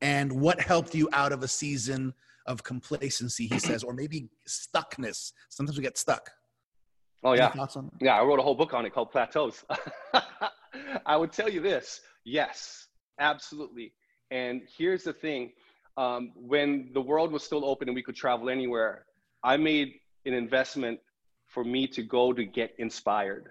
And 0.00 0.32
what 0.40 0.60
helped 0.60 0.94
you 0.94 1.08
out 1.12 1.32
of 1.32 1.42
a 1.42 1.48
season 1.48 2.12
of 2.46 2.64
complacency, 2.64 3.46
he 3.46 3.58
says, 3.58 3.84
or 3.84 3.92
maybe 3.94 4.28
stuckness? 4.48 5.32
Sometimes 5.48 5.76
we 5.78 5.82
get 5.82 5.96
stuck. 5.96 6.30
Oh 7.24 7.34
yeah. 7.34 7.52
Yeah, 8.00 8.20
I 8.20 8.24
wrote 8.24 8.40
a 8.40 8.42
whole 8.42 8.56
book 8.56 8.74
on 8.74 8.84
it 8.84 8.92
called 8.92 9.12
Plateaus. 9.12 9.64
I 11.06 11.16
would 11.16 11.32
tell 11.32 11.48
you 11.48 11.60
this, 11.60 12.00
yes, 12.24 12.88
absolutely. 13.20 13.92
And 14.30 14.62
here's 14.76 15.04
the 15.04 15.12
thing. 15.12 15.52
Um, 15.96 16.32
when 16.34 16.90
the 16.94 17.00
world 17.00 17.30
was 17.32 17.44
still 17.44 17.64
open 17.64 17.88
and 17.88 17.94
we 17.94 18.02
could 18.02 18.16
travel 18.16 18.48
anywhere, 18.50 19.04
I 19.44 19.56
made 19.56 19.92
an 20.24 20.32
investment 20.32 20.98
for 21.46 21.64
me 21.64 21.86
to 21.88 22.02
go 22.02 22.32
to 22.32 22.44
get 22.44 22.74
inspired. 22.78 23.50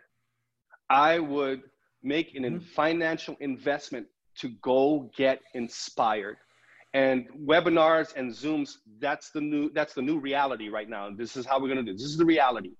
I 0.91 1.19
would 1.19 1.61
make 2.03 2.35
an 2.35 2.43
mm-hmm. 2.43 2.57
financial 2.59 3.37
investment 3.39 4.07
to 4.39 4.49
go 4.61 5.09
get 5.15 5.39
inspired. 5.53 6.37
And 6.93 7.27
webinars 7.47 8.13
and 8.17 8.31
Zooms, 8.31 8.77
that's 8.99 9.31
the 9.31 9.39
new 9.39 9.71
that's 9.71 9.93
the 9.93 10.01
new 10.01 10.19
reality 10.19 10.67
right 10.67 10.89
now. 10.89 11.09
This 11.09 11.37
is 11.37 11.45
how 11.45 11.61
we're 11.61 11.69
gonna 11.69 11.83
do. 11.83 11.93
This 11.93 12.03
is 12.03 12.17
the 12.17 12.25
reality. 12.25 12.71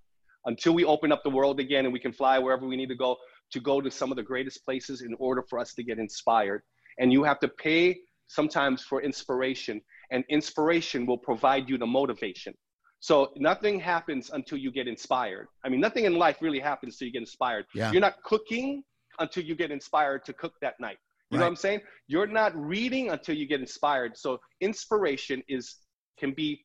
Until 0.45 0.74
we 0.74 0.84
open 0.84 1.12
up 1.12 1.24
the 1.24 1.30
world 1.30 1.60
again 1.60 1.86
and 1.86 1.93
we 1.93 2.00
can 2.00 2.12
fly 2.12 2.38
wherever 2.38 2.67
we 2.67 2.76
need 2.76 2.89
to 2.89 2.95
go 2.95 3.15
to 3.52 3.60
go 3.60 3.80
to 3.80 3.89
some 3.89 4.12
of 4.12 4.17
the 4.17 4.24
greatest 4.24 4.65
places 4.65 5.02
in 5.02 5.15
order 5.19 5.43
for 5.50 5.60
us 5.60 5.74
to 5.76 5.84
get 5.84 5.97
inspired. 5.97 6.63
And 7.00 7.13
you 7.13 7.24
have 7.24 7.39
to 7.39 7.47
pay 7.47 8.00
sometimes 8.28 8.84
for 8.84 9.02
inspiration, 9.02 9.82
and 10.10 10.24
inspiration 10.30 11.06
will 11.06 11.17
provide 11.17 11.69
you 11.69 11.78
the 11.78 11.86
motivation. 11.86 12.54
So 13.02 13.32
nothing 13.36 13.80
happens 13.80 14.30
until 14.32 14.60
you 14.60 14.72
get 14.72 14.88
inspired. 14.88 15.48
I 15.66 15.70
mean, 15.70 15.80
nothing 15.80 16.06
in 16.06 16.14
life 16.14 16.38
really 16.40 16.60
happens 16.60 16.96
until 16.96 17.08
you 17.08 17.14
get 17.14 17.22
inspired. 17.22 17.66
Yeah. 17.74 17.92
You're 17.92 18.02
not 18.02 18.22
cooking 18.24 18.84
until 19.18 19.44
you 19.44 19.56
get 19.56 19.72
inspired 19.72 20.24
to 20.26 20.34
cook 20.34 20.54
that 20.62 20.80
night. 20.80 20.98
You 21.30 21.38
right. 21.38 21.40
know 21.40 21.46
what 21.46 21.50
I'm 21.50 21.56
saying? 21.56 21.82
You're 22.08 22.28
not 22.28 22.56
reading 22.56 23.10
until 23.10 23.36
you 23.36 23.48
get 23.48 23.60
inspired. 23.60 24.16
So 24.18 24.40
inspiration 24.62 25.42
is 25.48 25.78
can 26.20 26.34
be 26.34 26.64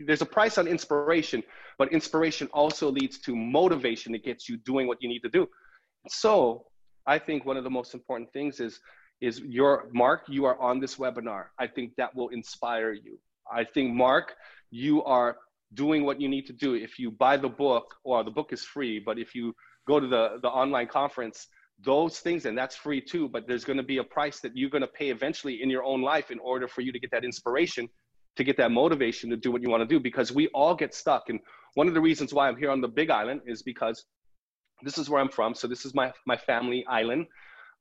there's 0.00 0.20
a 0.20 0.26
price 0.26 0.58
on 0.58 0.66
inspiration, 0.66 1.42
but 1.78 1.90
inspiration 1.90 2.48
also 2.52 2.90
leads 2.90 3.18
to 3.20 3.34
motivation 3.34 4.12
that 4.12 4.22
gets 4.22 4.46
you 4.46 4.58
doing 4.58 4.86
what 4.86 4.98
you 5.00 5.08
need 5.08 5.20
to 5.20 5.30
do. 5.30 5.48
So 6.08 6.66
I 7.06 7.18
think 7.18 7.46
one 7.46 7.56
of 7.56 7.64
the 7.64 7.70
most 7.70 7.94
important 7.94 8.30
things 8.34 8.60
is 8.60 8.80
is 9.22 9.40
your 9.40 9.88
Mark, 9.94 10.24
you 10.28 10.44
are 10.44 10.60
on 10.60 10.80
this 10.80 10.96
webinar. 10.96 11.46
I 11.58 11.66
think 11.66 11.92
that 11.96 12.14
will 12.14 12.28
inspire 12.28 12.92
you. 12.92 13.18
I 13.50 13.64
think 13.64 13.94
Mark, 13.94 14.34
you 14.70 15.02
are 15.04 15.36
doing 15.72 16.04
what 16.04 16.20
you 16.20 16.28
need 16.28 16.46
to 16.46 16.52
do. 16.52 16.74
If 16.74 16.98
you 16.98 17.10
buy 17.10 17.36
the 17.36 17.48
book, 17.48 17.94
or 18.04 18.22
the 18.22 18.30
book 18.30 18.52
is 18.52 18.64
free, 18.64 18.98
but 18.98 19.18
if 19.18 19.34
you 19.34 19.54
go 19.86 19.98
to 19.98 20.06
the, 20.06 20.38
the 20.42 20.48
online 20.48 20.86
conference, 20.86 21.48
those 21.82 22.20
things, 22.20 22.44
and 22.44 22.56
that's 22.56 22.76
free 22.76 23.00
too, 23.00 23.28
but 23.28 23.48
there's 23.48 23.64
going 23.64 23.76
to 23.76 23.82
be 23.82 23.98
a 23.98 24.04
price 24.04 24.40
that 24.40 24.56
you're 24.56 24.70
going 24.70 24.82
to 24.82 24.88
pay 24.88 25.10
eventually 25.10 25.62
in 25.62 25.70
your 25.70 25.82
own 25.82 26.02
life 26.02 26.30
in 26.30 26.38
order 26.38 26.68
for 26.68 26.82
you 26.82 26.92
to 26.92 26.98
get 26.98 27.10
that 27.10 27.24
inspiration, 27.24 27.88
to 28.36 28.44
get 28.44 28.56
that 28.56 28.70
motivation 28.70 29.30
to 29.30 29.36
do 29.36 29.50
what 29.50 29.62
you 29.62 29.70
want 29.70 29.80
to 29.80 29.86
do, 29.86 29.98
because 29.98 30.32
we 30.32 30.48
all 30.48 30.74
get 30.74 30.94
stuck. 30.94 31.28
And 31.28 31.40
one 31.74 31.88
of 31.88 31.94
the 31.94 32.00
reasons 32.00 32.32
why 32.32 32.48
I'm 32.48 32.56
here 32.56 32.70
on 32.70 32.80
the 32.80 32.88
Big 32.88 33.10
Island 33.10 33.40
is 33.46 33.62
because 33.62 34.04
this 34.82 34.98
is 34.98 35.10
where 35.10 35.20
I'm 35.20 35.28
from. 35.28 35.54
So 35.54 35.66
this 35.66 35.84
is 35.84 35.94
my, 35.94 36.12
my 36.26 36.36
family 36.36 36.84
island. 36.86 37.26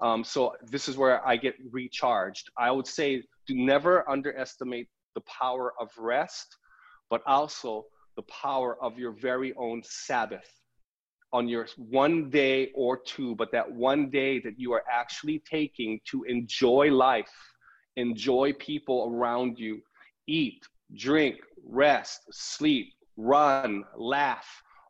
Um, 0.02 0.24
so 0.24 0.56
this 0.70 0.90
is 0.90 0.98
where 0.98 1.26
I 1.26 1.38
get 1.38 1.56
recharged. 1.72 2.50
I 2.58 2.72
would 2.72 2.88
say 2.88 3.24
do 3.48 3.56
never 3.56 4.10
underestimate 4.10 4.88
the 5.16 5.22
power 5.22 5.74
of 5.80 5.90
rest 5.98 6.58
but 7.14 7.22
also 7.28 7.86
the 8.16 8.24
power 8.24 8.76
of 8.82 8.98
your 8.98 9.12
very 9.12 9.54
own 9.54 9.84
Sabbath 9.86 10.50
on 11.32 11.48
your 11.48 11.68
one 11.78 12.32
day 12.32 12.72
or 12.74 12.98
two, 12.98 13.36
but 13.36 13.52
that 13.52 13.72
one 13.72 14.10
day 14.10 14.40
that 14.40 14.60
you 14.60 14.74
are 14.74 14.84
actually 14.92 15.38
taking 15.48 16.00
to 16.06 16.24
enjoy 16.24 16.90
life, 16.92 17.36
enjoy 17.98 18.52
people 18.54 19.14
around 19.14 19.60
you, 19.60 19.80
eat, 20.26 20.66
drink, 20.96 21.36
rest, 21.64 22.22
sleep, 22.32 22.88
run, 23.16 23.84
laugh. 23.96 24.48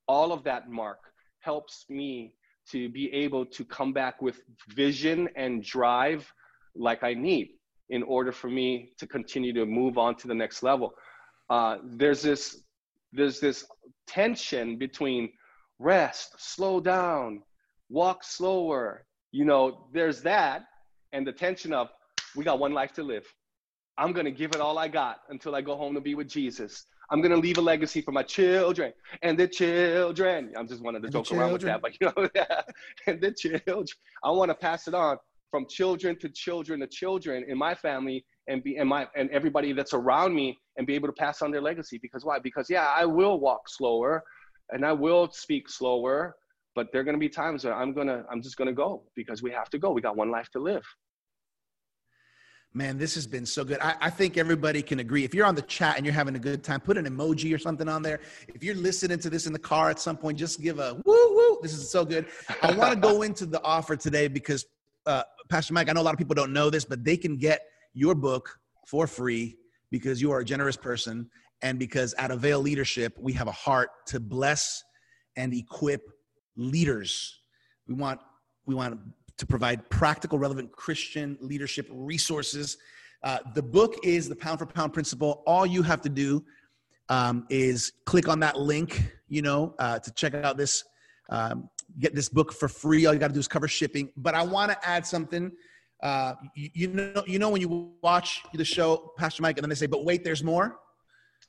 All 0.08 0.32
of 0.32 0.46
that, 0.46 0.70
Mark, 0.70 1.00
helps 1.42 1.84
me 1.90 2.36
to 2.72 2.88
be 2.88 3.12
able 3.12 3.46
to 3.48 3.66
come 3.66 3.92
back 3.92 4.22
with 4.22 4.40
vision 4.70 5.28
and 5.36 5.62
drive 5.62 6.32
like 6.74 7.04
I 7.04 7.16
need 7.16 7.50
in 7.90 8.02
order 8.02 8.32
for 8.32 8.50
me 8.50 8.94
to 8.98 9.08
continue 9.08 9.52
to 9.52 9.66
move 9.66 9.98
on 9.98 10.16
to 10.16 10.30
the 10.30 10.34
next 10.34 10.64
level 10.64 10.94
uh, 11.50 11.78
there's 11.84 12.22
this 12.22 12.62
there's 13.12 13.40
this 13.40 13.66
tension 14.08 14.78
between 14.78 15.30
rest, 15.80 16.34
slow 16.38 16.80
down, 16.80 17.44
walk 17.90 18.24
slower. 18.24 19.06
You 19.32 19.46
know, 19.46 19.88
there's 19.94 20.22
that, 20.24 20.66
and 21.12 21.26
the 21.26 21.32
tension 21.32 21.74
of 21.74 21.90
we 22.36 22.44
got 22.44 22.60
one 22.60 22.74
life 22.74 22.94
to 22.94 23.04
live. 23.04 23.26
I'm 23.98 24.12
gonna 24.14 24.32
give 24.32 24.52
it 24.52 24.62
all 24.62 24.80
I 24.80 24.88
got 24.88 25.20
until 25.30 25.56
I 25.56 25.62
go 25.62 25.76
home 25.76 25.94
to 25.94 26.02
be 26.02 26.16
with 26.16 26.28
Jesus. 26.28 26.86
I'm 27.12 27.22
gonna 27.22 27.38
leave 27.38 27.60
a 27.60 27.62
legacy 27.62 28.02
for 28.02 28.12
my 28.12 28.24
children 28.24 28.92
and 29.22 29.38
the 29.38 29.48
children. 29.48 30.52
I'm 30.58 30.68
just 30.68 30.82
wanted 30.82 31.02
to 31.04 31.08
and 31.08 31.14
joke 31.14 31.32
around 31.32 31.54
with 31.54 31.62
that, 31.64 31.82
but 31.82 31.94
you 32.02 32.08
know, 32.08 32.30
and 33.08 33.22
the 33.22 33.32
children. 33.32 33.88
I 34.24 34.32
want 34.32 34.50
to 34.50 34.56
pass 34.56 34.88
it 34.88 34.96
on 34.96 35.18
from 35.52 35.68
children 35.70 36.18
to 36.18 36.30
children 36.30 36.80
to 36.80 36.88
children 36.88 37.46
in 37.48 37.58
my 37.58 37.76
family 37.76 38.26
and 38.48 38.64
be 38.64 38.78
and 38.78 38.90
my 38.90 39.08
and 39.16 39.30
everybody 39.30 39.74
that's 39.74 39.94
around 39.94 40.34
me 40.34 40.58
and 40.78 40.88
be 40.88 40.96
able 40.96 41.08
to 41.08 41.14
pass 41.14 41.42
on 41.42 41.52
their 41.52 41.62
legacy. 41.62 42.00
Because 42.02 42.26
why? 42.26 42.40
Because 42.40 42.70
yeah, 42.70 42.92
I 42.96 43.06
will 43.06 43.40
walk 43.40 43.70
slower 43.70 44.24
and 44.72 44.86
I 44.86 44.92
will 44.92 45.30
speak 45.32 45.70
slower, 45.70 46.36
but 46.76 46.88
there 46.92 47.02
are 47.02 47.04
gonna 47.04 47.18
be 47.18 47.30
times 47.30 47.66
where 47.66 47.74
I'm 47.74 47.94
gonna 47.94 48.24
I'm 48.32 48.42
just 48.42 48.58
gonna 48.58 48.74
go 48.74 49.04
because 49.16 49.44
we 49.44 49.52
have 49.52 49.70
to 49.72 49.78
go. 49.78 49.92
We 49.92 50.02
got 50.02 50.16
one 50.16 50.32
life 50.32 50.50
to 50.52 50.60
live. 50.60 50.84
Man, 52.76 52.98
this 52.98 53.14
has 53.14 53.28
been 53.28 53.46
so 53.46 53.64
good. 53.64 53.78
I, 53.82 53.96
I, 54.02 54.10
think 54.10 54.36
everybody 54.36 54.82
can 54.82 55.00
agree. 55.00 55.24
If 55.24 55.36
you're 55.36 55.46
on 55.46 55.54
the 55.54 55.62
chat 55.62 55.96
and 55.96 56.04
you're 56.04 56.14
having 56.14 56.36
a 56.36 56.40
good 56.40 56.64
time, 56.64 56.80
put 56.80 56.98
an 56.98 57.06
emoji 57.06 57.54
or 57.54 57.60
something 57.60 57.88
on 57.88 58.02
there. 58.02 58.20
If 58.48 58.64
you're 58.64 58.74
listening 58.74 59.20
to 59.20 59.30
this 59.30 59.46
in 59.46 59.54
the 59.54 59.60
car 59.60 59.92
at 59.92 60.00
some 60.00 60.18
point, 60.18 60.40
just 60.40 60.60
give 60.60 60.80
a 60.80 60.96
woo 61.06 61.36
woo. 61.36 61.60
This 61.62 61.74
is 61.74 61.88
so 61.88 62.04
good. 62.04 62.26
I 62.64 62.72
want 62.76 62.92
to 62.92 63.00
go 63.00 63.22
into 63.22 63.46
the 63.46 63.62
offer 63.62 63.96
today 63.96 64.28
because, 64.28 64.66
uh, 65.06 65.22
Pastor 65.50 65.76
Mike, 65.76 65.88
I 65.88 65.94
know 65.94 66.02
a 66.02 66.04
lot 66.04 66.16
of 66.16 66.18
people 66.18 66.34
don't 66.34 66.52
know 66.52 66.72
this, 66.72 66.84
but 66.84 67.04
they 67.04 67.16
can 67.16 67.38
get 67.38 67.62
your 67.94 68.16
book 68.16 68.58
for 68.88 69.06
free 69.06 69.56
because 69.94 70.20
you 70.20 70.32
are 70.32 70.40
a 70.40 70.44
generous 70.44 70.76
person 70.76 71.30
and 71.62 71.78
because 71.78 72.16
at 72.16 72.32
Avail 72.32 72.60
Leadership, 72.60 73.16
we 73.20 73.32
have 73.32 73.48
a 73.48 73.52
heart 73.52 73.92
to 74.08 74.20
bless 74.20 74.84
and 75.38 75.54
equip 75.54 76.02
leaders. 76.58 77.42
We 77.88 77.94
want 77.94 78.20
we 78.66 78.74
want 78.74 79.00
to 79.38 79.46
provide 79.46 79.88
practical, 79.92 80.40
relevant 80.40 80.72
Christian 80.72 81.38
leadership 81.42 81.88
resources. 81.92 82.78
Uh, 83.22 83.38
the 83.54 83.62
book 83.62 83.98
is 84.04 84.28
the 84.28 84.36
pound 84.36 84.58
for 84.58 84.66
pound 84.66 84.94
principle. 84.94 85.44
All 85.46 85.64
you 85.64 85.84
have 85.84 86.02
to 86.02 86.10
do 86.10 86.44
um, 87.10 87.46
is 87.52 87.94
click 88.06 88.28
on 88.28 88.40
that 88.40 88.60
link, 88.60 89.04
you 89.28 89.44
know, 89.44 89.76
uh, 89.78 90.00
to 90.00 90.12
check 90.14 90.34
out 90.34 90.58
this, 90.58 90.84
um, 91.30 91.70
get 92.00 92.16
this 92.16 92.30
book 92.30 92.52
for 92.52 92.68
free. 92.68 93.06
All 93.06 93.14
you 93.14 93.20
got 93.20 93.28
to 93.28 93.34
do 93.34 93.40
is 93.40 93.48
cover 93.48 93.68
shipping. 93.68 94.12
But 94.18 94.34
I 94.34 94.42
want 94.42 94.72
to 94.72 94.90
add 94.90 95.06
something. 95.06 95.52
Uh, 96.04 96.36
you, 96.54 96.70
you, 96.74 96.88
know, 96.90 97.24
you 97.26 97.40
know 97.40 97.50
when 97.50 97.62
you 97.62 97.94
watch 98.04 98.44
the 98.54 98.66
show, 98.66 99.14
Pastor 99.18 99.42
Mike, 99.42 99.58
and 99.58 99.64
then 99.64 99.70
they 99.70 99.76
say, 99.76 99.88
"But 99.88 100.04
wait, 100.04 100.24
there's 100.24 100.44
more." 100.44 100.78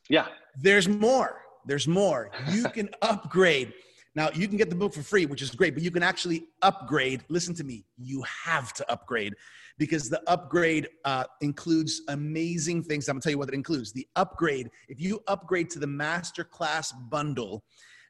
Yeah, 0.08 0.28
there's 0.56 0.88
more. 0.88 1.40
There's 1.66 1.88
more. 1.88 2.30
You 2.50 2.64
can 2.74 2.88
upgrade. 3.02 3.74
Now, 4.14 4.30
you 4.32 4.46
can 4.46 4.56
get 4.56 4.70
the 4.70 4.76
book 4.76 4.94
for 4.94 5.02
free, 5.02 5.26
which 5.26 5.42
is 5.42 5.50
great, 5.50 5.74
but 5.74 5.82
you 5.82 5.90
can 5.90 6.04
actually 6.04 6.44
upgrade. 6.62 7.24
Listen 7.28 7.52
to 7.56 7.64
me, 7.64 7.84
you 7.98 8.22
have 8.22 8.72
to 8.74 8.88
upgrade 8.90 9.34
because 9.76 10.08
the 10.08 10.22
upgrade 10.30 10.88
uh, 11.04 11.24
includes 11.40 12.02
amazing 12.08 12.84
things. 12.84 13.08
I'm 13.08 13.14
gonna 13.14 13.22
tell 13.22 13.32
you 13.32 13.38
what 13.38 13.48
it 13.48 13.54
includes. 13.54 13.92
The 13.92 14.06
upgrade, 14.14 14.70
if 14.88 15.00
you 15.00 15.20
upgrade 15.26 15.68
to 15.70 15.80
the 15.80 15.86
masterclass 15.86 16.92
bundle, 17.10 17.64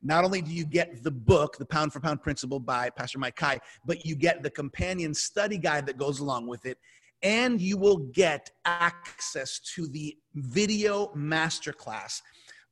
not 0.05 0.25
only 0.25 0.41
do 0.43 0.53
you 0.53 0.65
get 0.65 1.03
the 1.03 1.11
book, 1.11 1.57
The 1.59 1.67
Pound 1.67 1.93
for 1.93 1.99
Pound 1.99 2.23
Principle 2.23 2.61
by 2.61 2.91
Pastor 2.91 3.19
Mike 3.19 3.37
Kai, 3.37 3.59
but 3.85 4.07
you 4.07 4.15
get 4.15 4.43
the 4.43 4.51
companion 4.51 5.15
study 5.15 5.59
guide 5.59 5.87
that 5.87 5.99
goes 5.99 6.21
along 6.21 6.47
with 6.47 6.67
it. 6.67 6.79
And 7.23 7.61
you 7.61 7.79
will 7.79 7.97
get 7.97 8.51
access 8.67 9.59
to 9.75 9.89
the 9.89 10.17
video 10.35 11.07
masterclass 11.17 12.21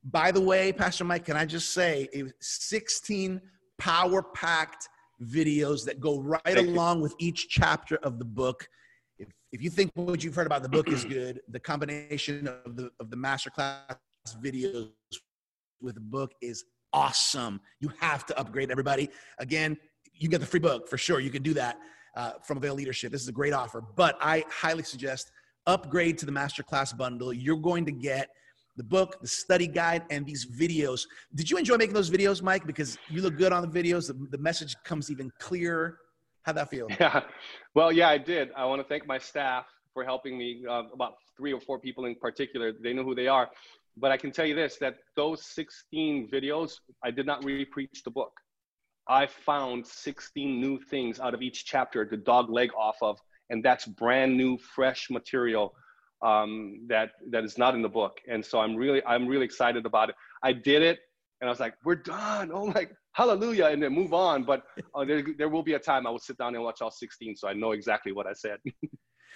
by 0.05 0.31
the 0.31 0.41
way, 0.41 0.73
Pastor 0.73 1.05
Mike, 1.05 1.25
can 1.25 1.37
I 1.37 1.45
just 1.45 1.71
say 1.73 2.09
16 2.41 3.41
power 3.77 4.21
packed 4.21 4.89
videos 5.21 5.85
that 5.85 5.99
go 5.99 6.19
right 6.19 6.41
Thank 6.43 6.67
along 6.67 6.97
you. 6.97 7.03
with 7.03 7.15
each 7.19 7.47
chapter 7.49 7.97
of 7.97 8.19
the 8.19 8.25
book. 8.25 8.67
If, 9.17 9.29
if 9.51 9.61
you 9.61 9.69
think 9.69 9.91
what 9.95 10.23
you've 10.23 10.35
heard 10.35 10.47
about 10.47 10.63
the 10.63 10.69
book 10.69 10.89
is 10.89 11.05
good, 11.05 11.41
the 11.47 11.59
combination 11.59 12.47
of 12.47 12.75
the 12.75 12.91
of 12.99 13.09
the 13.09 13.15
masterclass 13.15 13.95
videos 14.41 14.89
with 15.81 15.95
the 15.95 16.01
book 16.01 16.33
is 16.41 16.65
awesome. 16.93 17.59
You 17.79 17.91
have 17.99 18.25
to 18.27 18.39
upgrade 18.39 18.71
everybody. 18.71 19.09
Again, 19.39 19.77
you 20.13 20.29
get 20.29 20.39
the 20.39 20.45
free 20.47 20.59
book 20.59 20.87
for 20.87 20.97
sure. 20.97 21.19
You 21.19 21.29
can 21.29 21.43
do 21.43 21.53
that 21.55 21.77
uh, 22.15 22.33
from 22.43 22.57
Avail 22.57 22.75
Leadership. 22.75 23.11
This 23.11 23.21
is 23.21 23.27
a 23.27 23.33
great 23.33 23.53
offer, 23.53 23.83
but 23.95 24.17
I 24.21 24.45
highly 24.49 24.83
suggest 24.83 25.31
upgrade 25.65 26.17
to 26.19 26.25
the 26.25 26.31
masterclass 26.31 26.95
bundle. 26.95 27.33
You're 27.33 27.57
going 27.57 27.85
to 27.85 27.91
get 27.91 28.29
the 28.75 28.83
book, 28.83 29.21
the 29.21 29.27
study 29.27 29.67
guide, 29.67 30.03
and 30.09 30.25
these 30.25 30.45
videos. 30.45 31.05
Did 31.35 31.49
you 31.49 31.57
enjoy 31.57 31.77
making 31.77 31.93
those 31.93 32.09
videos, 32.09 32.41
Mike? 32.41 32.65
Because 32.65 32.97
you 33.09 33.21
look 33.21 33.37
good 33.37 33.51
on 33.51 33.61
the 33.61 33.67
videos. 33.67 34.07
The, 34.07 34.13
the 34.31 34.37
message 34.37 34.75
comes 34.83 35.11
even 35.11 35.31
clearer. 35.39 35.99
How'd 36.43 36.57
that 36.57 36.69
feel? 36.69 36.87
Yeah. 36.99 37.21
Well, 37.75 37.91
yeah, 37.91 38.09
I 38.09 38.17
did. 38.17 38.49
I 38.55 38.65
want 38.65 38.81
to 38.81 38.87
thank 38.87 39.07
my 39.07 39.17
staff 39.17 39.65
for 39.93 40.03
helping 40.03 40.37
me. 40.37 40.63
Uh, 40.69 40.83
about 40.93 41.15
three 41.37 41.53
or 41.53 41.61
four 41.61 41.79
people 41.79 42.05
in 42.05 42.15
particular. 42.15 42.71
They 42.71 42.93
know 42.93 43.03
who 43.03 43.15
they 43.15 43.27
are. 43.27 43.49
But 43.97 44.11
I 44.11 44.17
can 44.17 44.31
tell 44.31 44.45
you 44.45 44.55
this: 44.55 44.77
that 44.77 44.95
those 45.15 45.45
16 45.45 46.29
videos, 46.31 46.73
I 47.03 47.11
did 47.11 47.25
not 47.25 47.43
re-preach 47.43 48.03
the 48.03 48.11
book. 48.11 48.33
I 49.07 49.27
found 49.27 49.85
16 49.85 50.61
new 50.61 50.79
things 50.79 51.19
out 51.19 51.33
of 51.33 51.41
each 51.41 51.65
chapter 51.65 52.05
to 52.05 52.17
dog 52.17 52.49
leg 52.49 52.71
off 52.77 52.97
of, 53.01 53.19
and 53.49 53.63
that's 53.63 53.85
brand 53.85 54.37
new, 54.37 54.57
fresh 54.57 55.09
material 55.09 55.73
um, 56.23 56.79
that 56.87 57.11
that 57.29 57.43
is 57.43 57.57
not 57.57 57.75
in 57.75 57.81
the 57.81 57.89
book. 57.89 58.19
And 58.27 58.43
so 58.43 58.59
I'm 58.59 58.75
really 58.75 59.03
I'm 59.05 59.27
really 59.27 59.45
excited 59.45 59.85
about 59.85 60.09
it. 60.09 60.15
I 60.41 60.53
did 60.53 60.81
it, 60.81 60.99
and 61.41 61.49
I 61.49 61.51
was 61.51 61.59
like, 61.59 61.75
we're 61.83 61.95
done. 61.95 62.51
Oh 62.53 62.67
my 62.67 62.87
hallelujah, 63.11 63.65
and 63.65 63.83
then 63.83 63.93
move 63.93 64.13
on. 64.13 64.43
But 64.43 64.63
uh, 64.95 65.05
there 65.05 65.23
there 65.37 65.49
will 65.49 65.63
be 65.63 65.73
a 65.73 65.79
time 65.79 66.07
I 66.07 66.09
will 66.09 66.19
sit 66.19 66.37
down 66.37 66.55
and 66.55 66.63
watch 66.63 66.81
all 66.81 66.91
16, 66.91 67.35
so 67.35 67.47
I 67.47 67.53
know 67.53 67.71
exactly 67.71 68.11
what 68.11 68.25
I 68.25 68.33
said. 68.33 68.57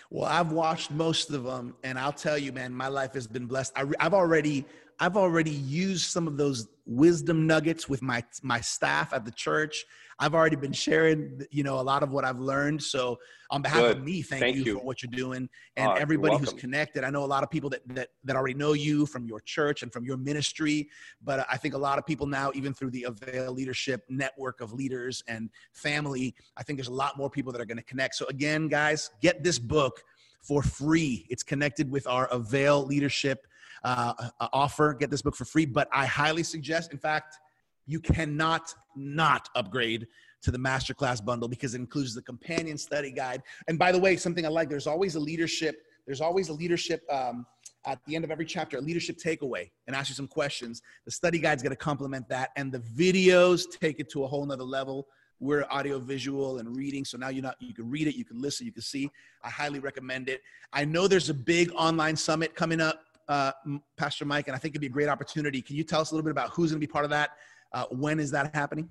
well, 0.09 0.25
I've 0.25 0.51
watched 0.51 0.91
most 0.91 1.31
of 1.31 1.43
them, 1.43 1.75
and 1.83 1.99
I'll 1.99 2.13
tell 2.13 2.37
you, 2.37 2.51
man, 2.51 2.73
my 2.73 2.87
life 2.87 3.13
has 3.13 3.27
been 3.27 3.45
blessed. 3.45 3.73
I, 3.75 3.85
I've 3.99 4.13
already 4.13 4.65
I've 4.99 5.15
already 5.15 5.51
used 5.51 6.05
some 6.09 6.27
of 6.27 6.37
those 6.37 6.67
wisdom 6.85 7.45
nuggets 7.45 7.87
with 7.87 8.01
my 8.01 8.23
my 8.41 8.61
staff 8.61 9.13
at 9.13 9.25
the 9.25 9.31
church. 9.31 9.85
I've 10.19 10.33
already 10.33 10.55
been 10.55 10.73
sharing, 10.73 11.45
you 11.51 11.61
know, 11.61 11.79
a 11.79 11.81
lot 11.81 12.01
of 12.01 12.09
what 12.09 12.25
I've 12.25 12.39
learned. 12.39 12.81
So 12.81 13.19
on 13.51 13.61
behalf 13.61 13.81
Good. 13.81 13.97
of 13.97 14.03
me, 14.03 14.23
thank, 14.23 14.41
thank 14.41 14.55
you, 14.55 14.63
you, 14.63 14.77
for 14.79 14.83
what 14.83 15.03
you're 15.03 15.11
doing 15.11 15.47
and 15.75 15.91
uh, 15.91 15.93
everybody 15.93 16.37
who's 16.37 16.53
connected. 16.53 17.03
I 17.03 17.11
know 17.11 17.23
a 17.23 17.25
lot 17.25 17.43
of 17.43 17.51
people 17.51 17.69
that, 17.69 17.81
that 17.89 18.09
that 18.23 18.35
already 18.35 18.55
know 18.55 18.73
you 18.73 19.05
from 19.05 19.25
your 19.25 19.39
church 19.41 19.83
and 19.83 19.93
from 19.93 20.03
your 20.05 20.17
ministry, 20.17 20.89
but 21.23 21.45
I 21.51 21.57
think 21.57 21.75
a 21.75 21.77
lot 21.77 21.99
of 21.99 22.05
people 22.05 22.25
now, 22.25 22.51
even 22.55 22.73
through 22.73 22.91
the 22.91 23.03
Avail 23.03 23.53
Leadership 23.53 24.03
network 24.09 24.61
of 24.61 24.73
leaders 24.73 25.23
and 25.27 25.49
family, 25.73 26.33
I 26.55 26.63
think 26.63 26.77
there's 26.77 26.87
a 26.87 26.93
lot 26.93 27.17
more 27.17 27.29
people 27.29 27.51
that 27.51 27.61
are 27.61 27.65
going 27.65 27.77
to 27.77 27.83
connect. 27.83 28.15
So 28.15 28.25
again, 28.27 28.67
guys, 28.67 29.11
get 29.21 29.43
this 29.43 29.59
book 29.59 30.01
for 30.41 30.63
free. 30.63 31.27
It's 31.29 31.43
connected 31.43 31.91
with 31.91 32.07
our 32.07 32.27
Avail 32.27 32.85
Leadership 32.85 33.46
uh, 33.83 34.13
uh, 34.19 34.47
offer. 34.53 34.93
Get 34.93 35.09
this 35.09 35.21
book 35.21 35.35
for 35.35 35.45
free, 35.45 35.65
but 35.65 35.87
I 35.93 36.05
highly 36.05 36.43
suggest, 36.43 36.91
in 36.91 36.97
fact, 36.97 37.37
you 37.85 37.99
cannot 37.99 38.73
not 38.95 39.49
upgrade 39.55 40.07
to 40.43 40.51
the 40.51 40.57
masterclass 40.57 41.23
bundle 41.23 41.47
because 41.47 41.73
it 41.73 41.79
includes 41.79 42.13
the 42.13 42.21
companion 42.21 42.77
study 42.77 43.11
guide. 43.11 43.41
And 43.67 43.79
by 43.79 43.91
the 43.91 43.99
way, 43.99 44.17
something 44.17 44.45
I 44.45 44.49
like, 44.49 44.69
there's 44.69 44.87
always 44.87 45.15
a 45.15 45.19
leadership, 45.19 45.83
there's 46.05 46.21
always 46.21 46.49
a 46.49 46.53
leadership 46.53 47.01
um, 47.11 47.45
at 47.85 47.99
the 48.05 48.15
end 48.15 48.25
of 48.25 48.31
every 48.31 48.45
chapter, 48.45 48.77
a 48.77 48.81
leadership 48.81 49.17
takeaway 49.17 49.69
and 49.87 49.95
ask 49.95 50.09
you 50.09 50.15
some 50.15 50.27
questions. 50.27 50.81
The 51.05 51.11
study 51.11 51.39
guide's 51.39 51.63
to 51.63 51.75
complement 51.75 52.27
that. 52.29 52.51
And 52.55 52.71
the 52.71 52.79
videos 52.79 53.63
take 53.69 53.99
it 53.99 54.09
to 54.11 54.23
a 54.23 54.27
whole 54.27 54.45
nother 54.45 54.63
level. 54.63 55.07
We're 55.39 55.65
audio 55.69 55.99
visual 55.99 56.57
and 56.57 56.75
reading. 56.75 57.05
So 57.05 57.17
now 57.17 57.29
you're 57.29 57.43
not 57.43 57.55
you 57.59 57.73
can 57.73 57.89
read 57.89 58.07
it, 58.07 58.15
you 58.15 58.25
can 58.25 58.41
listen, 58.41 58.65
you 58.65 58.73
can 58.73 58.81
see. 58.81 59.09
I 59.43 59.49
highly 59.49 59.79
recommend 59.79 60.29
it. 60.29 60.41
I 60.73 60.83
know 60.83 61.07
there's 61.07 61.29
a 61.29 61.33
big 61.33 61.71
online 61.75 62.15
summit 62.15 62.55
coming 62.55 62.81
up, 62.81 63.01
uh, 63.27 63.51
Pastor 63.97 64.25
Mike, 64.25 64.47
and 64.47 64.55
I 64.55 64.59
think 64.59 64.73
it'd 64.73 64.81
be 64.81 64.87
a 64.87 64.89
great 64.89 65.09
opportunity. 65.09 65.61
Can 65.61 65.75
you 65.75 65.83
tell 65.83 66.01
us 66.01 66.11
a 66.11 66.15
little 66.15 66.25
bit 66.25 66.31
about 66.31 66.49
who's 66.51 66.71
going 66.71 66.81
to 66.81 66.87
be 66.87 66.91
part 66.91 67.05
of 67.05 67.11
that? 67.11 67.31
Uh, 67.73 67.85
when 67.91 68.19
is 68.19 68.31
that 68.31 68.53
happening? 68.55 68.89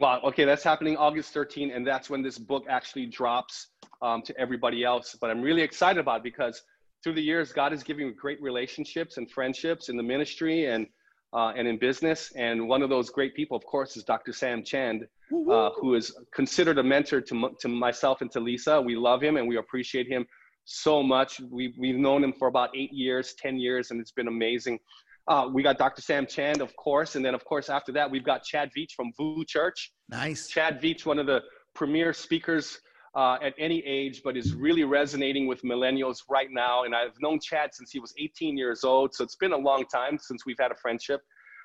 Well, 0.00 0.20
okay, 0.24 0.44
that's 0.44 0.62
happening 0.62 0.96
August 0.96 1.32
13, 1.32 1.72
and 1.72 1.84
that's 1.84 2.08
when 2.08 2.22
this 2.22 2.38
book 2.38 2.64
actually 2.68 3.06
drops 3.06 3.68
um, 4.00 4.22
to 4.22 4.38
everybody 4.38 4.84
else. 4.84 5.16
But 5.20 5.30
I'm 5.30 5.42
really 5.42 5.62
excited 5.62 5.98
about 5.98 6.18
it 6.18 6.22
because 6.22 6.62
through 7.02 7.14
the 7.14 7.22
years, 7.22 7.52
God 7.52 7.72
is 7.72 7.82
giving 7.82 8.08
me 8.08 8.12
great 8.12 8.40
relationships 8.40 9.16
and 9.16 9.28
friendships 9.30 9.88
in 9.88 9.96
the 9.96 10.02
ministry 10.02 10.66
and 10.66 10.86
uh, 11.32 11.52
and 11.56 11.68
in 11.68 11.78
business. 11.78 12.32
And 12.36 12.68
one 12.68 12.82
of 12.82 12.88
those 12.88 13.10
great 13.10 13.34
people, 13.34 13.56
of 13.56 13.64
course, 13.66 13.96
is 13.96 14.04
Dr. 14.04 14.32
Sam 14.32 14.62
Chand, 14.62 15.06
uh, 15.50 15.70
who 15.78 15.94
is 15.94 16.16
considered 16.32 16.78
a 16.78 16.82
mentor 16.82 17.20
to, 17.20 17.50
to 17.60 17.68
myself 17.68 18.22
and 18.22 18.30
to 18.32 18.40
Lisa. 18.40 18.80
We 18.80 18.96
love 18.96 19.22
him 19.22 19.36
and 19.36 19.46
we 19.46 19.58
appreciate 19.58 20.08
him 20.08 20.26
so 20.68 21.02
much. 21.02 21.40
We, 21.40 21.74
we've 21.78 21.96
known 21.96 22.22
him 22.22 22.32
for 22.32 22.46
about 22.46 22.70
eight 22.76 22.92
years, 22.92 23.34
10 23.34 23.58
years, 23.58 23.90
and 23.90 24.00
it's 24.00 24.12
been 24.12 24.28
amazing. 24.28 24.78
Uh, 25.26 25.48
we 25.52 25.62
got 25.62 25.78
Dr. 25.78 26.02
Sam 26.02 26.26
Chand, 26.26 26.60
of 26.60 26.76
course. 26.76 27.16
And 27.16 27.24
then, 27.24 27.34
of 27.34 27.44
course, 27.44 27.70
after 27.70 27.90
that, 27.92 28.10
we've 28.10 28.24
got 28.24 28.44
Chad 28.44 28.70
Veach 28.76 28.92
from 28.92 29.12
VOUS 29.16 29.46
Church. 29.46 29.92
Nice. 30.10 30.48
Chad 30.48 30.80
Veach, 30.80 31.06
one 31.06 31.18
of 31.18 31.26
the 31.26 31.42
premier 31.74 32.12
speakers 32.12 32.80
uh, 33.14 33.38
at 33.42 33.54
any 33.58 33.84
age, 33.86 34.22
but 34.22 34.36
is 34.36 34.54
really 34.54 34.84
resonating 34.84 35.46
with 35.46 35.62
millennials 35.62 36.22
right 36.28 36.50
now. 36.50 36.84
And 36.84 36.94
I've 36.94 37.18
known 37.20 37.40
Chad 37.40 37.74
since 37.74 37.90
he 37.90 37.98
was 37.98 38.12
18 38.18 38.56
years 38.56 38.84
old. 38.84 39.14
So 39.14 39.24
it's 39.24 39.36
been 39.36 39.52
a 39.52 39.58
long 39.58 39.86
time 39.86 40.18
since 40.18 40.44
we've 40.44 40.58
had 40.58 40.70
a 40.70 40.76
friendship. 40.76 41.22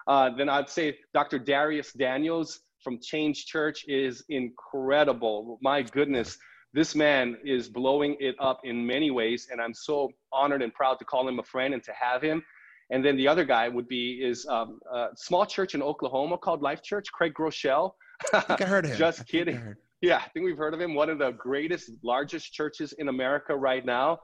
Uh, 0.07 0.29
then 0.35 0.49
I'd 0.49 0.69
say 0.69 0.97
Dr. 1.13 1.39
Darius 1.39 1.91
Daniels 1.93 2.61
from 2.83 2.99
Change 3.01 3.45
Church 3.45 3.85
is 3.87 4.23
incredible. 4.29 5.57
My 5.61 5.81
goodness, 5.81 6.37
this 6.73 6.95
man 6.95 7.37
is 7.45 7.69
blowing 7.69 8.17
it 8.19 8.35
up 8.39 8.61
in 8.63 8.85
many 8.85 9.11
ways. 9.11 9.47
And 9.51 9.61
I'm 9.61 9.73
so 9.73 10.11
honored 10.31 10.61
and 10.61 10.73
proud 10.73 10.97
to 10.99 11.05
call 11.05 11.27
him 11.27 11.39
a 11.39 11.43
friend 11.43 11.73
and 11.73 11.83
to 11.83 11.93
have 11.93 12.21
him. 12.21 12.43
And 12.89 13.05
then 13.05 13.15
the 13.15 13.27
other 13.27 13.45
guy 13.45 13.69
would 13.69 13.87
be 13.87 14.21
is 14.23 14.45
um, 14.47 14.79
a 14.91 15.07
small 15.15 15.45
church 15.45 15.75
in 15.75 15.81
Oklahoma 15.81 16.37
called 16.37 16.61
Life 16.61 16.81
Church, 16.81 17.11
Craig 17.11 17.33
Groeschel. 17.33 17.91
I 18.33 18.41
think 18.41 18.61
I 18.61 18.65
heard 18.65 18.85
of 18.85 18.91
him. 18.91 18.97
Just 18.97 19.27
kidding. 19.27 19.75
Yeah, 20.01 20.17
I 20.17 20.27
think 20.29 20.45
we've 20.45 20.57
heard 20.57 20.73
of 20.73 20.81
him. 20.81 20.95
One 20.95 21.09
of 21.09 21.19
the 21.19 21.31
greatest, 21.31 21.91
largest 22.03 22.53
churches 22.53 22.93
in 22.93 23.07
America 23.07 23.55
right 23.55 23.85
now. 23.85 24.19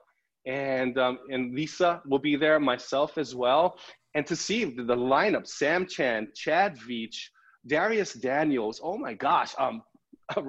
And 0.46 0.98
um, 0.98 1.20
and 1.30 1.54
Lisa 1.54 2.02
will 2.06 2.20
be 2.20 2.36
there, 2.36 2.60
myself 2.60 3.18
as 3.18 3.36
well. 3.36 3.78
And 4.16 4.26
to 4.28 4.36
see 4.36 4.66
the, 4.66 4.84
the 4.84 4.96
lineup: 4.96 5.46
Sam 5.48 5.86
Chand, 5.86 6.30
Chad 6.36 6.78
Veach, 6.78 7.18
Darius 7.68 8.14
Daniels. 8.14 8.80
Oh 8.84 8.98
my 8.98 9.14
gosh, 9.14 9.54
um, 9.60 9.84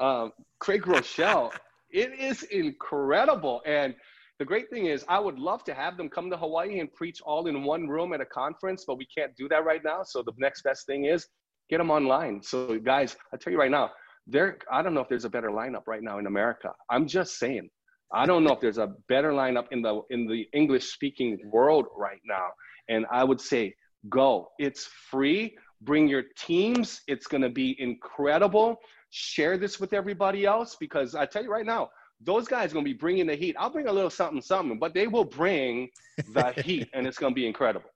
uh, 0.00 0.28
Craig 0.58 0.82
Groeschel. 0.82 1.52
it 1.90 2.18
is 2.18 2.42
incredible. 2.44 3.62
And 3.66 3.94
the 4.38 4.44
great 4.44 4.70
thing 4.70 4.86
is, 4.86 5.04
I 5.08 5.18
would 5.18 5.38
love 5.38 5.64
to 5.64 5.74
have 5.74 5.96
them 5.96 6.08
come 6.08 6.30
to 6.30 6.36
Hawaii 6.36 6.80
and 6.80 6.92
preach 6.94 7.20
all 7.20 7.46
in 7.46 7.62
one 7.62 7.86
room 7.86 8.12
at 8.14 8.20
a 8.20 8.26
conference, 8.26 8.84
but 8.86 8.96
we 8.96 9.06
can't 9.06 9.36
do 9.36 9.48
that 9.50 9.64
right 9.64 9.84
now. 9.84 10.02
So 10.02 10.22
the 10.22 10.32
next 10.38 10.62
best 10.62 10.86
thing 10.86 11.04
is 11.04 11.26
get 11.68 11.78
them 11.78 11.90
online. 11.90 12.42
So 12.42 12.78
guys, 12.78 13.16
I 13.32 13.36
tell 13.36 13.52
you 13.52 13.58
right 13.58 13.70
now, 13.70 13.90
there. 14.26 14.58
I 14.70 14.82
don't 14.82 14.94
know 14.94 15.00
if 15.00 15.08
there's 15.08 15.24
a 15.24 15.30
better 15.30 15.50
lineup 15.50 15.82
right 15.86 16.02
now 16.02 16.18
in 16.18 16.26
America. 16.26 16.72
I'm 16.88 17.06
just 17.06 17.38
saying. 17.38 17.68
I 18.12 18.26
don't 18.26 18.42
know 18.42 18.52
if 18.52 18.60
there's 18.60 18.78
a 18.78 18.92
better 19.08 19.32
lineup 19.32 19.66
in 19.70 19.82
the 19.82 20.02
in 20.10 20.26
the 20.26 20.46
English 20.52 20.92
speaking 20.92 21.38
world 21.52 21.86
right 21.96 22.20
now. 22.24 22.48
And 22.88 23.06
I 23.10 23.24
would 23.24 23.40
say 23.40 23.74
go. 24.08 24.48
It's 24.58 24.88
free. 25.10 25.56
Bring 25.82 26.08
your 26.08 26.24
teams. 26.38 27.00
It's 27.06 27.26
going 27.26 27.42
to 27.42 27.50
be 27.50 27.76
incredible. 27.78 28.78
Share 29.10 29.58
this 29.58 29.80
with 29.80 29.92
everybody 29.92 30.46
else 30.46 30.76
because 30.78 31.14
I 31.14 31.26
tell 31.26 31.42
you 31.42 31.50
right 31.50 31.66
now, 31.66 31.90
those 32.20 32.46
guys 32.46 32.70
are 32.70 32.74
going 32.74 32.84
to 32.84 32.90
be 32.90 32.96
bringing 32.96 33.26
the 33.26 33.34
heat. 33.34 33.56
I'll 33.58 33.70
bring 33.70 33.88
a 33.88 33.92
little 33.92 34.10
something, 34.10 34.42
something, 34.42 34.78
but 34.78 34.94
they 34.94 35.06
will 35.06 35.24
bring 35.24 35.90
the 36.32 36.52
heat, 36.64 36.88
and 36.92 37.06
it's 37.06 37.18
going 37.18 37.32
to 37.32 37.34
be 37.34 37.46
incredible. 37.46 37.90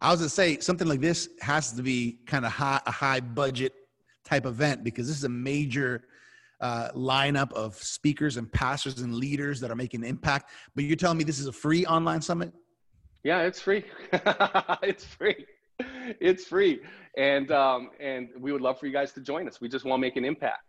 I 0.00 0.10
was 0.10 0.20
going 0.20 0.28
to 0.28 0.34
say 0.34 0.58
something 0.60 0.88
like 0.88 1.00
this 1.00 1.28
has 1.40 1.72
to 1.72 1.82
be 1.82 2.18
kind 2.26 2.44
of 2.44 2.52
high, 2.52 2.80
a 2.86 2.90
high 2.90 3.20
budget 3.20 3.74
type 4.24 4.46
event 4.46 4.84
because 4.84 5.06
this 5.08 5.16
is 5.16 5.24
a 5.24 5.28
major 5.28 6.04
uh, 6.60 6.90
lineup 6.94 7.52
of 7.52 7.74
speakers 7.76 8.36
and 8.36 8.50
pastors 8.52 9.00
and 9.00 9.14
leaders 9.14 9.60
that 9.60 9.70
are 9.70 9.76
making 9.76 10.02
an 10.02 10.08
impact. 10.08 10.50
But 10.74 10.84
you're 10.84 10.96
telling 10.96 11.18
me 11.18 11.24
this 11.24 11.38
is 11.38 11.46
a 11.46 11.52
free 11.52 11.86
online 11.86 12.20
summit? 12.20 12.52
Yeah, 13.24 13.42
it's 13.42 13.60
free. 13.60 13.84
it's 14.82 15.04
free. 15.04 15.46
It's 16.20 16.44
free, 16.44 16.80
and 17.16 17.50
um, 17.52 17.90
and 18.00 18.28
we 18.38 18.52
would 18.52 18.60
love 18.60 18.78
for 18.78 18.86
you 18.86 18.92
guys 18.92 19.12
to 19.12 19.20
join 19.20 19.46
us. 19.48 19.60
We 19.60 19.68
just 19.68 19.84
want 19.84 20.00
to 20.00 20.02
make 20.02 20.16
an 20.16 20.24
impact. 20.24 20.64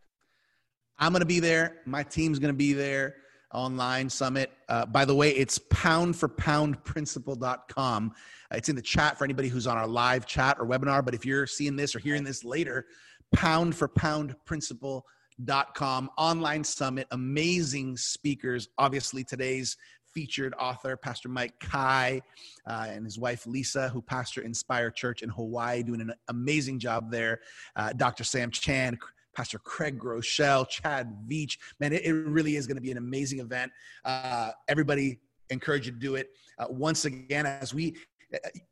I'm 0.99 1.12
going 1.12 1.22
to 1.22 1.26
be 1.26 1.39
there. 1.39 1.78
My 1.86 2.03
team's 2.03 2.38
going 2.38 2.53
to 2.53 2.57
be 2.57 2.74
there. 2.74 3.16
Online 3.53 4.09
summit. 4.09 4.51
Uh, 4.70 4.86
by 4.86 5.03
the 5.03 5.16
way, 5.16 5.32
it's 5.32 5.57
pound 5.70 6.16
for 6.16 6.30
pound 6.30 6.84
principle.com. 6.86 8.14
It's 8.51 8.70
in 8.70 8.76
the 8.76 8.82
chat 8.82 9.18
for 9.18 9.26
anybody 9.26 9.49
who's 9.49 9.68
on 9.68 9.78
our 9.78 9.88
live 9.88 10.26
chat 10.26 10.57
or 10.59 10.66
webinar. 10.66 11.03
But 11.03 11.16
if 11.16 11.26
you're 11.26 11.47
seeing 11.47 11.76
this 11.76 11.95
or 11.95 11.99
hearing 11.99 12.24
this 12.24 12.43
later, 12.45 12.86
pound 13.32 13.76
for 13.76 13.88
pound 13.88 14.36
principle.com 14.45 16.09
online 16.18 16.64
summit 16.64 17.07
amazing 17.12 17.97
speakers 17.97 18.68
obviously 18.78 19.24
today's 19.24 19.78
featured 20.14 20.53
author, 20.59 20.97
Pastor 20.97 21.30
Mike 21.30 21.53
Kai, 21.59 22.22
uh, 22.68 22.88
and 22.89 23.05
his 23.05 23.18
wife 23.20 23.45
Lisa, 23.45 23.89
who 23.89 24.01
pastor 24.01 24.41
Inspire 24.41 24.91
Church 24.91 25.22
in 25.22 25.30
Hawaii, 25.30 25.84
doing 25.84 26.01
an 26.01 26.14
amazing 26.30 26.80
job 26.80 27.12
there. 27.12 27.39
Uh, 27.76 27.93
Dr. 27.93 28.24
Sam 28.24 28.51
Chand, 28.51 28.97
Pastor 29.36 29.59
Craig 29.59 29.99
Groeschel, 29.99 30.68
Chad 30.68 31.16
Veach. 31.28 31.57
Man, 31.80 31.93
it, 31.93 32.05
it 32.05 32.14
really 32.14 32.55
is 32.55 32.68
going 32.68 32.78
to 32.78 32.82
be 32.82 32.91
an 32.91 32.97
amazing 32.97 33.39
event. 33.39 33.72
Uh, 34.03 34.51
everybody 34.68 35.20
encourage 35.49 35.86
you 35.86 35.91
to 35.91 35.99
do 35.99 36.16
it. 36.16 36.30
Uh, 36.57 36.66
once 36.70 37.05
again, 37.05 37.45
as 37.45 37.74
we 37.74 37.95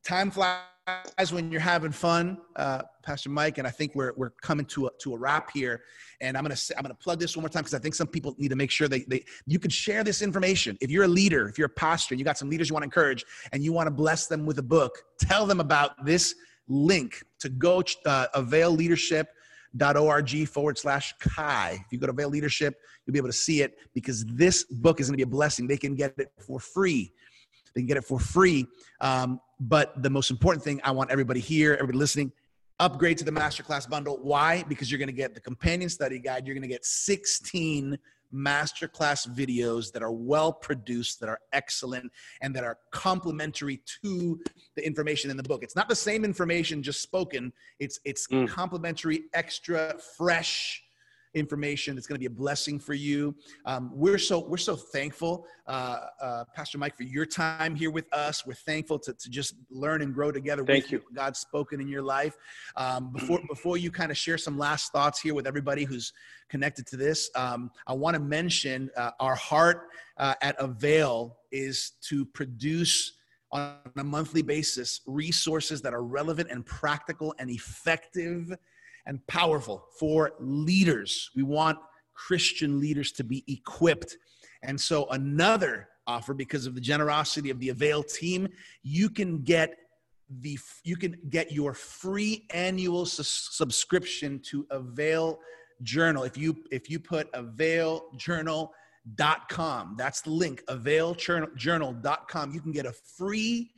time 0.03 0.31
flies 0.31 1.31
when 1.31 1.51
you're 1.51 1.61
having 1.61 1.91
fun, 1.91 2.37
uh, 2.55 2.81
Pastor 3.03 3.29
Mike, 3.29 3.57
and 3.57 3.67
I 3.67 3.71
think 3.71 3.93
we're 3.95 4.13
we're 4.15 4.31
coming 4.41 4.65
to 4.67 4.87
a, 4.87 4.89
to 5.01 5.13
a 5.13 5.17
wrap 5.17 5.51
here. 5.53 5.81
And 6.21 6.37
I'm 6.37 6.43
gonna 6.43 6.55
I'm 6.77 6.81
gonna 6.81 6.95
plug 6.95 7.19
this 7.19 7.35
one 7.35 7.43
more 7.43 7.49
time 7.49 7.61
because 7.61 7.73
I 7.73 7.79
think 7.79 7.95
some 7.95 8.07
people 8.07 8.35
need 8.37 8.49
to 8.49 8.55
make 8.55 8.71
sure 8.71 8.87
they 8.87 9.01
they 9.01 9.23
you 9.45 9.59
can 9.59 9.69
share 9.69 10.03
this 10.03 10.21
information. 10.21 10.77
If 10.81 10.89
you're 10.89 11.05
a 11.05 11.09
leader, 11.09 11.47
if 11.47 11.57
you're 11.57 11.67
a 11.67 11.69
pastor, 11.69 12.13
and 12.13 12.19
you 12.19 12.25
got 12.25 12.37
some 12.37 12.49
leaders 12.49 12.69
you 12.69 12.73
want 12.73 12.83
to 12.83 12.87
encourage, 12.87 13.25
and 13.51 13.63
you 13.63 13.73
want 13.73 13.87
to 13.87 13.91
bless 13.91 14.27
them 14.27 14.45
with 14.45 14.59
a 14.59 14.63
book, 14.63 15.03
tell 15.19 15.45
them 15.45 15.59
about 15.59 16.05
this 16.05 16.35
link 16.67 17.23
to 17.39 17.49
go 17.49 17.83
uh, 18.05 18.27
avail 18.33 18.71
leadership 18.71 19.29
org 19.81 20.47
forward 20.47 20.77
slash 20.77 21.13
Kai. 21.19 21.83
If 21.85 21.91
you 21.91 21.99
go 21.99 22.07
to 22.07 22.13
Avail 22.13 22.29
Leadership, 22.29 22.75
you'll 23.05 23.13
be 23.13 23.19
able 23.19 23.29
to 23.29 23.33
see 23.33 23.61
it 23.61 23.77
because 23.93 24.25
this 24.25 24.63
book 24.63 24.99
is 24.99 25.07
going 25.07 25.13
to 25.13 25.17
be 25.17 25.29
a 25.29 25.31
blessing. 25.31 25.67
They 25.67 25.77
can 25.77 25.95
get 25.95 26.13
it 26.17 26.31
for 26.39 26.59
free. 26.59 27.13
They 27.73 27.81
can 27.81 27.87
get 27.87 27.97
it 27.97 28.03
for 28.03 28.19
free. 28.19 28.65
Um, 29.01 29.39
but 29.59 30.01
the 30.01 30.09
most 30.09 30.31
important 30.31 30.63
thing 30.63 30.81
I 30.83 30.91
want 30.91 31.11
everybody 31.11 31.39
here, 31.39 31.73
everybody 31.73 31.97
listening, 31.97 32.31
upgrade 32.79 33.17
to 33.17 33.25
the 33.25 33.31
masterclass 33.31 33.89
bundle. 33.89 34.19
Why? 34.21 34.63
Because 34.67 34.91
you're 34.91 34.99
going 34.99 35.07
to 35.07 35.13
get 35.13 35.33
the 35.33 35.41
companion 35.41 35.89
study 35.89 36.19
guide. 36.19 36.47
You're 36.47 36.55
going 36.55 36.61
to 36.61 36.67
get 36.67 36.85
16 36.85 37.97
masterclass 38.33 39.27
videos 39.27 39.91
that 39.91 40.03
are 40.03 40.11
well 40.11 40.53
produced, 40.53 41.19
that 41.19 41.29
are 41.29 41.39
excellent, 41.51 42.11
and 42.41 42.55
that 42.55 42.63
are 42.63 42.77
complementary 42.91 43.81
to 44.01 44.39
the 44.75 44.85
information 44.85 45.31
in 45.31 45.37
the 45.37 45.43
book. 45.43 45.63
It's 45.63 45.75
not 45.75 45.89
the 45.89 45.95
same 45.95 46.23
information 46.23 46.83
just 46.83 47.01
spoken. 47.01 47.51
It's 47.79 47.99
it's 48.05 48.27
mm. 48.27 48.47
complementary, 48.47 49.23
extra, 49.33 49.95
fresh 50.17 50.83
information. 51.33 51.97
It's 51.97 52.07
going 52.07 52.15
to 52.15 52.19
be 52.19 52.25
a 52.25 52.29
blessing 52.29 52.79
for 52.79 52.93
you. 52.93 53.35
Um, 53.65 53.91
we're 53.93 54.17
so 54.17 54.39
we're 54.39 54.57
so 54.57 54.75
thankful, 54.75 55.45
uh, 55.67 55.97
uh, 56.21 56.43
Pastor 56.55 56.77
Mike, 56.77 56.97
for 56.97 57.03
your 57.03 57.25
time 57.25 57.75
here 57.75 57.91
with 57.91 58.11
us. 58.13 58.45
We're 58.45 58.53
thankful 58.53 58.99
to, 58.99 59.13
to 59.13 59.29
just 59.29 59.55
learn 59.69 60.01
and 60.01 60.13
grow 60.13 60.31
together. 60.31 60.65
Thank 60.65 60.91
you. 60.91 61.03
God's 61.13 61.39
spoken 61.39 61.79
in 61.81 61.87
your 61.87 62.01
life. 62.01 62.35
Um, 62.75 63.11
before 63.13 63.39
before 63.47 63.77
you 63.77 63.91
kind 63.91 64.11
of 64.11 64.17
share 64.17 64.37
some 64.37 64.57
last 64.57 64.91
thoughts 64.91 65.21
here 65.21 65.33
with 65.33 65.47
everybody 65.47 65.83
who's 65.83 66.13
connected 66.49 66.87
to 66.87 66.97
this, 66.97 67.29
um, 67.35 67.71
I 67.85 67.93
want 67.93 68.15
to 68.15 68.21
mention 68.21 68.89
uh, 68.97 69.11
our 69.19 69.35
heart 69.35 69.89
uh, 70.17 70.33
at 70.41 70.55
Avail 70.59 71.37
is 71.51 71.93
to 72.01 72.25
produce 72.25 73.13
on 73.51 73.77
a 73.97 74.03
monthly 74.03 74.41
basis 74.41 75.01
resources 75.07 75.81
that 75.81 75.93
are 75.93 76.03
relevant 76.03 76.49
and 76.51 76.65
practical 76.65 77.33
and 77.39 77.49
effective 77.49 78.55
and 79.09 79.25
powerful 79.27 79.83
for 79.99 80.31
leaders. 80.39 81.29
We 81.35 81.43
want 81.43 81.77
Christian 82.13 82.79
leaders 82.79 83.11
to 83.13 83.25
be 83.25 83.43
equipped. 83.47 84.15
And 84.61 84.79
so, 84.79 85.09
another 85.09 85.89
offer, 86.05 86.35
because 86.35 86.67
of 86.67 86.75
the 86.75 86.81
generosity 86.81 87.49
of 87.49 87.59
the 87.59 87.69
Avail 87.69 88.03
team, 88.03 88.47
you 88.83 89.09
can 89.09 89.41
get 89.41 89.75
the 90.41 90.59
you 90.83 90.95
can 90.95 91.17
get 91.29 91.51
your 91.51 91.73
free 91.73 92.45
annual 92.53 93.07
su- 93.07 93.23
subscription 93.23 94.39
to 94.51 94.67
Avail 94.69 95.39
Journal. 95.81 96.23
If 96.23 96.37
you 96.37 96.57
if 96.71 96.87
you 96.89 96.99
put 96.99 97.31
availjournal.com, 97.33 99.95
that's 99.97 100.21
the 100.21 100.29
link, 100.29 100.63
availjournal.com, 100.67 102.51
you 102.51 102.61
can 102.61 102.71
get 102.71 102.85
a 102.85 102.93
free 102.93 103.71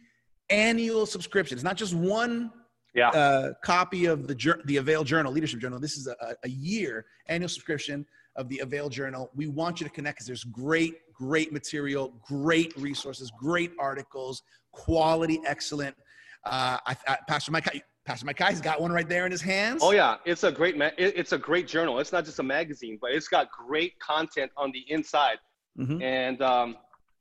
annual 0.49 1.05
subscription. 1.05 1.57
It's 1.57 1.63
not 1.63 1.77
just 1.77 1.93
one 1.93 2.51
yeah. 2.93 3.09
uh, 3.09 3.53
copy 3.63 4.05
of 4.05 4.27
the 4.27 4.55
the 4.65 4.77
Avail 4.77 5.03
Journal, 5.03 5.31
Leadership 5.31 5.59
Journal. 5.59 5.79
This 5.79 5.97
is 5.97 6.07
a, 6.07 6.35
a 6.43 6.49
year 6.49 7.05
annual 7.27 7.49
subscription 7.49 8.05
of 8.35 8.49
the 8.49 8.59
Avail 8.59 8.89
Journal. 8.89 9.29
We 9.35 9.47
want 9.47 9.79
you 9.79 9.87
to 9.87 9.93
connect 9.93 10.17
because 10.17 10.27
there's 10.27 10.43
great, 10.43 10.95
great 11.13 11.51
material, 11.51 12.13
great 12.25 12.75
resources, 12.77 13.31
great 13.37 13.71
articles, 13.79 14.43
quality, 14.71 15.41
excellent. 15.45 15.95
Uh, 16.45 16.77
I, 16.85 16.95
I, 17.07 17.17
Pastor 17.27 17.51
Mike, 17.51 17.83
Pastor 18.05 18.25
Mike 18.25 18.37
Kai's 18.37 18.61
got 18.61 18.81
one 18.81 18.91
right 18.91 19.07
there 19.07 19.25
in 19.25 19.31
his 19.31 19.41
hands. 19.41 19.81
Oh 19.83 19.91
yeah, 19.91 20.17
it's 20.25 20.43
a 20.43 20.51
great 20.51 20.77
ma- 20.77 20.89
it, 20.97 21.13
it's 21.15 21.33
a 21.33 21.37
great 21.37 21.67
journal. 21.67 21.99
It's 21.99 22.11
not 22.11 22.25
just 22.25 22.39
a 22.39 22.43
magazine, 22.43 22.97
but 22.99 23.11
it's 23.11 23.27
got 23.27 23.49
great 23.51 23.99
content 23.99 24.51
on 24.57 24.71
the 24.71 24.83
inside. 24.87 25.37
Mm-hmm. 25.77 26.01
And 26.01 26.41
um, 26.41 26.77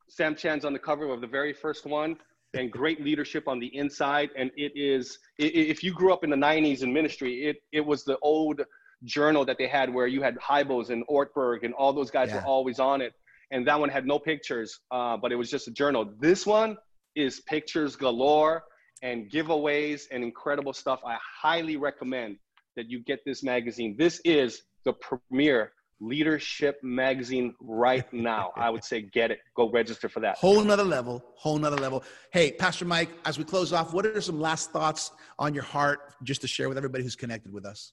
Sam 0.09 0.35
Chand's 0.35 0.65
on 0.65 0.73
the 0.73 0.79
cover 0.79 1.11
of 1.11 1.21
the 1.21 1.27
very 1.27 1.53
first 1.53 1.87
one 1.87 2.17
and 2.55 2.71
great 2.71 3.03
leadership 3.03 3.47
on 3.47 3.59
the 3.59 3.75
inside. 3.77 4.31
And 4.37 4.51
it 4.57 4.73
is, 4.75 5.19
if 5.39 5.83
you 5.85 5.93
grew 5.93 6.13
up 6.13 6.25
in 6.25 6.31
the 6.31 6.37
90s 6.37 6.83
in 6.83 6.93
ministry, 6.93 7.45
it, 7.45 7.63
it 7.73 7.81
was 7.81 8.05
the 8.05 8.19
old 8.23 8.63
journal 9.05 9.45
that 9.45 9.57
they 9.59 9.67
had 9.67 9.93
where 9.93 10.07
you 10.07 10.23
had 10.23 10.37
Hybels 10.39 10.91
and 10.91 11.07
Ortberg 11.07 11.65
and 11.65 11.73
all 11.75 11.93
those 11.93 12.11
guys 12.11 12.29
yeah. 12.29 12.37
were 12.37 12.47
always 12.47 12.79
on 12.79 13.01
it. 13.01 13.15
And 13.51 13.67
that 13.67 13.79
one 13.81 13.89
had 13.89 14.07
no 14.07 14.19
pictures, 14.19 14.79
uh, 14.91 15.17
but 15.17 15.33
it 15.33 15.37
was 15.37 15.51
just 15.51 15.69
a 15.69 15.73
journal. 15.73 16.13
This 16.21 16.47
one 16.47 16.77
is 17.17 17.41
pictures 17.41 17.97
galore 17.97 18.63
and 19.03 19.31
giveaways 19.31 20.03
and 20.11 20.23
incredible 20.23 20.73
stuff. 20.73 21.01
I 21.05 21.17
highly 21.43 21.77
recommend 21.77 22.37
that 22.77 22.89
you 22.89 23.01
get 23.01 23.21
this 23.25 23.43
magazine. 23.43 23.97
This 23.99 24.21
is 24.25 24.63
the 24.85 24.93
premier 24.93 25.73
leadership 26.01 26.79
magazine 26.83 27.55
right 27.61 28.11
now. 28.13 28.53
I 28.57 28.71
would 28.71 28.85
say 28.85 29.03
get 29.03 29.31
it. 29.31 29.41
Go 29.55 29.71
register 29.71 30.09
for 30.09 30.21
that. 30.21 30.39
Whole 30.39 30.63
nother 30.65 30.85
level. 30.85 31.23
Whole 31.35 31.59
nother 31.59 31.77
level. 31.77 32.03
Hey, 32.33 32.53
Pastor 32.53 32.85
Mike, 32.85 33.11
as 33.25 33.39
we 33.39 33.45
close 33.45 33.73
off, 33.73 33.93
what 33.93 34.07
are 34.07 34.21
some 34.21 34.41
last 34.41 34.73
thoughts 34.73 35.13
on 35.39 35.55
your 35.55 35.63
heart 35.63 36.15
just 36.23 36.41
to 36.41 36.49
share 36.49 36.69
with 36.69 36.79
everybody 36.79 37.05
who's 37.05 37.17
connected 37.17 37.53
with 37.53 37.67
us? 37.67 37.93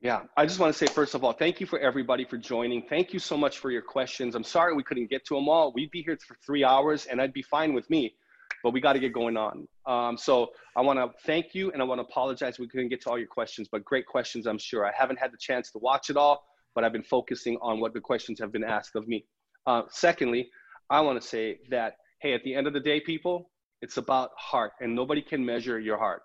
Yeah, 0.00 0.20
I 0.36 0.46
just 0.46 0.60
want 0.60 0.72
to 0.72 0.78
say, 0.78 0.86
first 0.86 1.16
of 1.16 1.24
all, 1.24 1.32
thank 1.32 1.60
you 1.60 1.66
for 1.66 1.80
everybody 1.80 2.24
for 2.24 2.38
joining. 2.38 2.82
Thank 2.82 3.12
you 3.12 3.18
so 3.18 3.36
much 3.36 3.58
for 3.58 3.72
your 3.72 3.82
questions. 3.82 4.36
I'm 4.36 4.44
sorry 4.44 4.72
we 4.74 4.84
couldn't 4.84 5.10
get 5.10 5.24
to 5.26 5.34
them 5.34 5.48
all. 5.48 5.72
We'd 5.74 5.90
be 5.90 6.02
here 6.02 6.16
for 6.24 6.36
three 6.46 6.62
hours 6.62 7.06
and 7.06 7.20
I'd 7.20 7.32
be 7.32 7.42
fine 7.42 7.74
with 7.74 7.90
me. 7.90 8.14
but 8.62 8.72
we 8.72 8.80
got 8.80 8.94
to 8.94 8.98
get 8.98 9.12
going 9.12 9.36
on. 9.36 9.68
Um, 9.86 10.16
so 10.16 10.50
I 10.76 10.80
want 10.82 10.98
to 10.98 11.10
thank 11.26 11.54
you 11.54 11.70
and 11.72 11.80
I 11.80 11.84
want 11.84 12.00
to 12.00 12.04
apologize. 12.04 12.58
We 12.58 12.68
couldn't 12.68 12.88
get 12.88 13.00
to 13.02 13.10
all 13.10 13.18
your 13.18 13.28
questions, 13.28 13.68
but 13.70 13.84
great 13.84 14.06
questions, 14.06 14.46
I'm 14.46 14.58
sure. 14.58 14.86
I 14.86 14.92
haven't 14.96 15.18
had 15.18 15.32
the 15.32 15.38
chance 15.38 15.70
to 15.72 15.78
watch 15.78 16.10
it 16.10 16.16
all, 16.16 16.44
but 16.78 16.84
I've 16.84 16.92
been 16.92 17.02
focusing 17.02 17.58
on 17.60 17.80
what 17.80 17.92
the 17.92 18.00
questions 18.00 18.38
have 18.38 18.52
been 18.52 18.62
asked 18.62 18.94
of 18.94 19.08
me. 19.08 19.24
Uh, 19.66 19.82
secondly, 19.90 20.48
I 20.88 21.00
want 21.00 21.20
to 21.20 21.26
say 21.26 21.58
that, 21.70 21.94
hey, 22.22 22.34
at 22.34 22.44
the 22.44 22.54
end 22.54 22.68
of 22.68 22.72
the 22.72 22.78
day, 22.78 23.00
people, 23.00 23.50
it's 23.82 23.96
about 23.96 24.30
heart, 24.38 24.70
and 24.80 24.94
nobody 24.94 25.20
can 25.20 25.44
measure 25.44 25.80
your 25.80 25.98
heart. 25.98 26.22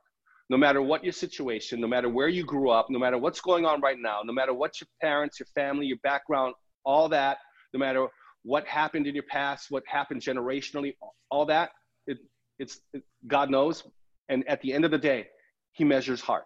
No 0.52 0.58
matter 0.58 0.80
what 0.80 1.04
your 1.04 1.12
situation, 1.12 1.82
no 1.82 1.88
matter 1.88 2.08
where 2.08 2.28
you 2.28 2.46
grew 2.46 2.70
up, 2.70 2.86
no 2.92 3.00
matter 3.00 3.18
what's 3.18 3.42
going 3.42 3.66
on 3.66 3.82
right 3.82 3.98
now, 4.00 4.20
no 4.24 4.32
matter 4.32 4.54
what 4.54 4.80
your 4.80 4.88
parents, 5.02 5.40
your 5.40 5.48
family, 5.56 5.88
your 5.88 5.98
background, 6.04 6.54
all 6.86 7.10
that, 7.10 7.40
no 7.74 7.80
matter 7.80 8.06
what 8.44 8.64
happened 8.68 9.08
in 9.08 9.16
your 9.16 9.24
past, 9.24 9.72
what 9.72 9.82
happened 9.88 10.22
generationally, 10.22 10.94
all 11.32 11.48
that, 11.48 11.72
it, 12.06 12.20
it's 12.60 12.80
it, 12.94 13.02
God 13.26 13.50
knows. 13.50 13.86
And 14.30 14.48
at 14.48 14.62
the 14.62 14.72
end 14.72 14.86
of 14.86 14.92
the 14.92 15.00
day, 15.00 15.26
He 15.72 15.84
measures 15.84 16.22
heart, 16.22 16.46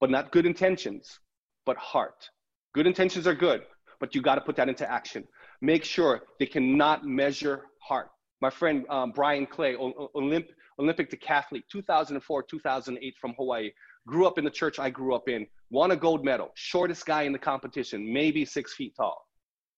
but 0.00 0.10
not 0.10 0.32
good 0.32 0.44
intentions, 0.44 1.20
but 1.64 1.76
heart. 1.76 2.30
Good 2.74 2.86
intentions 2.86 3.26
are 3.26 3.34
good, 3.34 3.62
but 4.00 4.14
you 4.14 4.22
got 4.22 4.36
to 4.36 4.40
put 4.40 4.56
that 4.56 4.68
into 4.68 4.88
action. 4.90 5.24
Make 5.60 5.84
sure 5.84 6.22
they 6.38 6.46
cannot 6.46 7.04
measure 7.04 7.62
heart. 7.80 8.10
My 8.40 8.50
friend 8.50 8.84
um, 8.88 9.12
Brian 9.12 9.46
Clay, 9.46 9.74
Olymp- 9.74 10.50
Olympic 10.78 11.10
decathlete, 11.10 11.64
2004, 11.70 12.42
2008 12.44 13.14
from 13.20 13.34
Hawaii, 13.36 13.70
grew 14.06 14.26
up 14.26 14.38
in 14.38 14.44
the 14.44 14.50
church 14.50 14.78
I 14.78 14.90
grew 14.90 15.14
up 15.14 15.28
in, 15.28 15.46
won 15.70 15.90
a 15.90 15.96
gold 15.96 16.24
medal, 16.24 16.50
shortest 16.54 17.04
guy 17.04 17.22
in 17.22 17.32
the 17.32 17.38
competition, 17.38 18.12
maybe 18.12 18.44
six 18.44 18.74
feet 18.74 18.94
tall, 18.96 19.26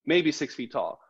maybe 0.05 0.31
six 0.31 0.55
feet 0.55 0.73
tall, 0.73 1.01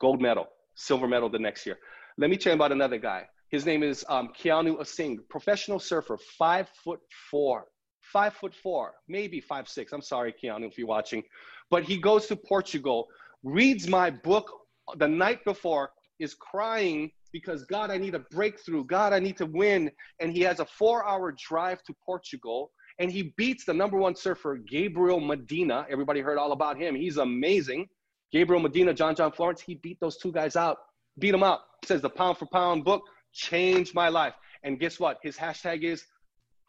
gold 0.00 0.20
medal, 0.20 0.46
silver 0.74 1.08
medal 1.08 1.28
the 1.28 1.38
next 1.38 1.64
year. 1.66 1.78
Let 2.18 2.30
me 2.30 2.36
tell 2.36 2.52
you 2.52 2.56
about 2.56 2.72
another 2.72 2.98
guy. 2.98 3.26
His 3.50 3.66
name 3.66 3.82
is 3.82 4.04
um, 4.08 4.30
Keanu 4.38 4.80
Asing, 4.80 5.18
professional 5.28 5.78
surfer, 5.78 6.18
five 6.38 6.68
foot 6.84 7.00
four, 7.30 7.66
five 8.12 8.34
foot 8.34 8.54
four, 8.54 8.94
maybe 9.08 9.40
five 9.40 9.68
six. 9.68 9.92
I'm 9.92 10.02
sorry, 10.02 10.32
Keanu, 10.32 10.66
if 10.66 10.78
you're 10.78 10.86
watching, 10.86 11.22
but 11.70 11.82
he 11.84 11.96
goes 11.96 12.26
to 12.26 12.36
Portugal, 12.36 13.08
reads 13.42 13.88
my 13.88 14.10
book 14.10 14.50
the 14.96 15.08
night 15.08 15.44
before, 15.44 15.90
is 16.18 16.34
crying 16.34 17.10
because 17.32 17.64
God, 17.64 17.90
I 17.90 17.98
need 17.98 18.14
a 18.14 18.20
breakthrough. 18.30 18.84
God, 18.84 19.12
I 19.12 19.18
need 19.18 19.36
to 19.38 19.46
win. 19.46 19.90
And 20.20 20.32
he 20.32 20.40
has 20.42 20.60
a 20.60 20.66
four 20.66 21.06
hour 21.06 21.32
drive 21.32 21.82
to 21.84 21.94
Portugal 22.04 22.70
and 22.98 23.10
he 23.10 23.32
beats 23.36 23.64
the 23.64 23.74
number 23.74 23.96
one 23.96 24.14
surfer, 24.14 24.56
Gabriel 24.56 25.20
Medina. 25.20 25.86
Everybody 25.90 26.20
heard 26.20 26.38
all 26.38 26.52
about 26.52 26.76
him. 26.76 26.94
He's 26.94 27.16
amazing. 27.16 27.88
Gabriel 28.32 28.62
Medina, 28.62 28.94
John 28.94 29.14
John 29.14 29.32
Florence, 29.32 29.60
he 29.60 29.76
beat 29.76 29.98
those 30.00 30.16
two 30.18 30.32
guys 30.32 30.56
out, 30.56 30.78
beat 31.18 31.32
them 31.32 31.42
up. 31.42 31.66
Says 31.84 32.00
the 32.00 32.10
pound 32.10 32.38
for 32.38 32.46
pound 32.46 32.84
book 32.84 33.02
changed 33.32 33.94
my 33.94 34.08
life. 34.08 34.34
And 34.62 34.78
guess 34.78 35.00
what? 35.00 35.18
His 35.22 35.36
hashtag 35.36 35.82
is 35.82 36.04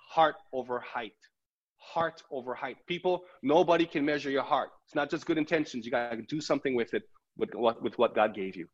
heart 0.09 0.35
over 0.51 0.79
height. 0.79 1.13
Heart 1.83 2.23
over 2.31 2.53
height. 2.55 2.77
People, 2.87 3.25
nobody 3.41 3.85
can 3.85 4.05
measure 4.05 4.29
your 4.29 4.43
heart. 4.43 4.69
It's 4.85 4.95
not 4.95 5.09
just 5.09 5.25
good 5.25 5.37
intentions. 5.37 5.85
You 5.85 5.91
got 5.91 6.11
to 6.11 6.21
do 6.21 6.39
something 6.39 6.75
with 6.75 6.93
it, 6.93 7.03
with 7.37 7.53
what, 7.53 7.83
with 7.83 7.97
what 7.97 8.15
God 8.15 8.33
gave 8.33 8.55
you. 8.55 8.67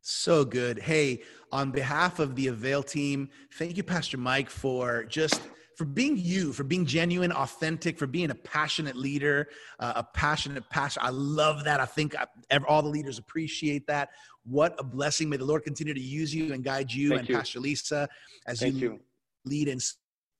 So 0.00 0.44
good. 0.44 0.78
Hey, 0.78 1.22
on 1.52 1.70
behalf 1.70 2.18
of 2.18 2.34
the 2.34 2.48
Avail 2.48 2.82
team, 2.82 3.30
thank 3.54 3.76
you, 3.76 3.82
Pastor 3.82 4.18
Mike, 4.18 4.50
for 4.50 5.04
just 5.04 5.40
for 5.76 5.84
being 5.84 6.16
you, 6.16 6.52
for 6.52 6.64
being 6.64 6.84
genuine, 6.84 7.30
authentic, 7.30 7.96
for 7.96 8.08
being 8.08 8.30
a 8.30 8.34
passionate 8.34 8.96
leader, 8.96 9.48
uh, 9.78 9.92
a 9.96 10.02
passionate 10.02 10.68
pastor. 10.70 11.00
I 11.02 11.10
love 11.10 11.64
that. 11.64 11.78
I 11.80 11.86
think 11.86 12.16
I, 12.16 12.26
all 12.66 12.82
the 12.82 12.88
leaders 12.88 13.18
appreciate 13.18 13.86
that. 13.86 14.08
What 14.44 14.74
a 14.78 14.84
blessing. 14.84 15.28
May 15.28 15.36
the 15.36 15.44
Lord 15.44 15.62
continue 15.62 15.94
to 15.94 16.00
use 16.00 16.34
you 16.34 16.52
and 16.52 16.64
guide 16.64 16.92
you 16.92 17.10
Thank 17.10 17.20
and 17.20 17.28
you. 17.28 17.36
Pastor 17.36 17.60
Lisa 17.60 18.08
as 18.46 18.62
you, 18.62 18.72
you. 18.72 19.00
lead 19.44 19.68
and 19.68 19.80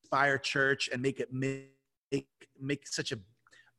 Inspire 0.04 0.38
Church 0.38 0.88
and 0.92 1.00
make 1.00 1.20
it 1.20 1.32
make, 2.10 2.28
make 2.60 2.86
such 2.86 3.12
a 3.12 3.18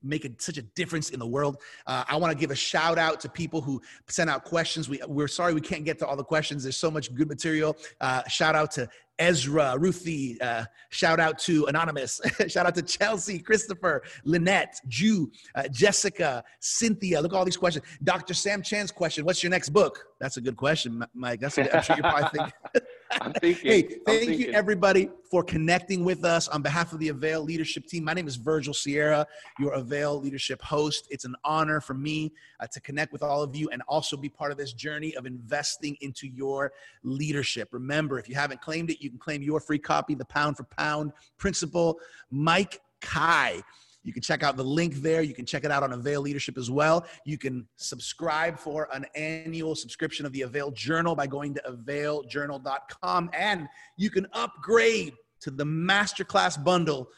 make 0.02 0.26
a, 0.26 0.30
such 0.38 0.58
a 0.58 0.62
difference 0.62 1.10
in 1.10 1.20
the 1.20 1.28
world. 1.28 1.58
Uh, 1.86 2.04
I 2.08 2.16
want 2.16 2.32
to 2.32 2.38
give 2.38 2.52
a 2.52 2.56
shout 2.56 2.98
out 2.98 3.20
to 3.22 3.30
people 3.30 3.62
who 3.62 3.82
sent 4.08 4.30
out 4.30 4.46
questions. 4.46 4.88
We, 4.88 5.02
we're 5.08 5.28
sorry 5.28 5.54
we 5.54 5.62
can't 5.62 5.84
get 5.84 6.00
to 6.00 6.08
all 6.08 6.16
the 6.16 6.24
questions. 6.24 6.64
There's 6.64 6.78
so 6.78 6.90
much 6.90 7.14
good 7.14 7.28
material. 7.28 7.76
Uh, 8.00 8.26
shout 8.28 8.56
out 8.56 8.72
to 8.72 8.88
Ezra, 9.18 9.76
Ruthie, 9.78 10.40
uh, 10.40 10.64
shout 10.90 11.20
out 11.20 11.38
to 11.40 11.66
Anonymous, 11.66 12.22
shout 12.48 12.66
out 12.66 12.74
to 12.76 12.82
Chelsea, 12.82 13.38
Christopher, 13.38 14.02
Lynette, 14.24 14.80
Jew, 14.88 15.30
uh, 15.56 15.68
Jessica, 15.68 16.42
Cynthia. 16.62 17.20
Look 17.20 17.34
at 17.34 17.38
all 17.38 17.44
these 17.44 17.58
questions. 17.58 17.86
Dr. 18.02 18.34
Sam 18.34 18.62
Chand's 18.62 18.92
question 18.92 19.26
What's 19.26 19.44
your 19.44 19.50
next 19.50 19.70
book? 19.70 20.06
That's 20.22 20.38
a 20.38 20.42
good 20.42 20.56
question, 20.56 21.04
Mike. 21.14 21.42
That's 21.42 21.58
a, 21.58 21.76
I'm 21.76 21.84
sure 21.84 21.98
you're 21.98 22.10
probably 22.10 22.30
thinking. 22.30 22.54
I'm 23.12 23.34
thinking. 23.34 23.72
hey, 23.72 24.00
I'm 24.08 24.20
thank 24.20 24.40
you 24.40 24.52
everybody 24.52 25.10
for 25.30 25.44
connecting 25.44 26.04
with 26.04 26.24
us 26.24 26.48
on 26.48 26.62
behalf 26.62 26.94
of 26.94 27.00
the 27.00 27.10
Avail 27.10 27.42
Leadership 27.42 27.86
Team. 27.86 28.04
My 28.04 28.14
name 28.14 28.28
is 28.28 28.36
Virgil 28.36 28.74
Sierra, 28.74 29.26
your 29.60 29.74
Avail 29.74 30.20
Leadership 30.20 30.62
host. 30.62 31.08
It's 31.10 31.26
an 31.26 31.36
honor 31.44 31.82
for 31.82 31.94
me 31.94 32.32
uh, 32.60 32.68
to 32.68 32.80
connect 32.82 33.12
with 33.12 33.24
all 33.24 33.42
of 33.42 33.56
you 33.56 33.70
and 33.72 33.82
also 33.88 34.16
be 34.16 34.30
part 34.30 34.52
of 34.52 34.58
this 34.58 34.74
journey 34.74 35.16
of 35.16 35.26
investing 35.26 35.98
into 36.02 36.28
your 36.28 36.72
leadership. 37.04 37.70
Remember, 37.72 38.20
if 38.20 38.30
you 38.30 38.36
haven't 38.36 38.62
claimed 38.62 38.90
it, 38.90 39.02
you 39.02 39.10
can 39.10 39.20
claim 39.20 39.42
your 39.42 39.60
free 39.60 39.80
copy, 39.80 40.16
The 40.16 40.26
Pound 40.26 40.58
for 40.58 40.64
Pound 40.64 41.12
Principle. 41.38 42.00
Mike 42.32 42.82
Kai. 43.02 43.64
You 44.04 44.14
can 44.14 44.22
check 44.22 44.44
out 44.44 44.56
the 44.56 44.64
link 44.64 44.96
there. 44.96 45.22
You 45.22 45.34
can 45.34 45.46
check 45.46 45.66
it 45.66 45.72
out 45.72 45.84
on 45.84 45.94
Avail 45.94 46.22
Leadership 46.22 46.58
as 46.58 46.72
well. 46.72 47.06
You 47.26 47.38
can 47.38 47.68
subscribe 47.76 48.58
for 48.58 48.88
an 48.94 49.06
annual 49.16 49.76
subscription 49.76 50.26
of 50.26 50.32
the 50.32 50.44
Avail 50.44 50.72
Journal 50.72 51.16
by 51.16 51.28
going 51.28 51.54
to 51.56 51.62
availjournal.com. 51.70 53.30
And 53.34 53.68
you 53.98 54.10
can 54.10 54.26
upgrade 54.34 55.14
to 55.42 55.52
the 55.52 55.66
masterclass 55.66 56.62
bundle 56.64 57.10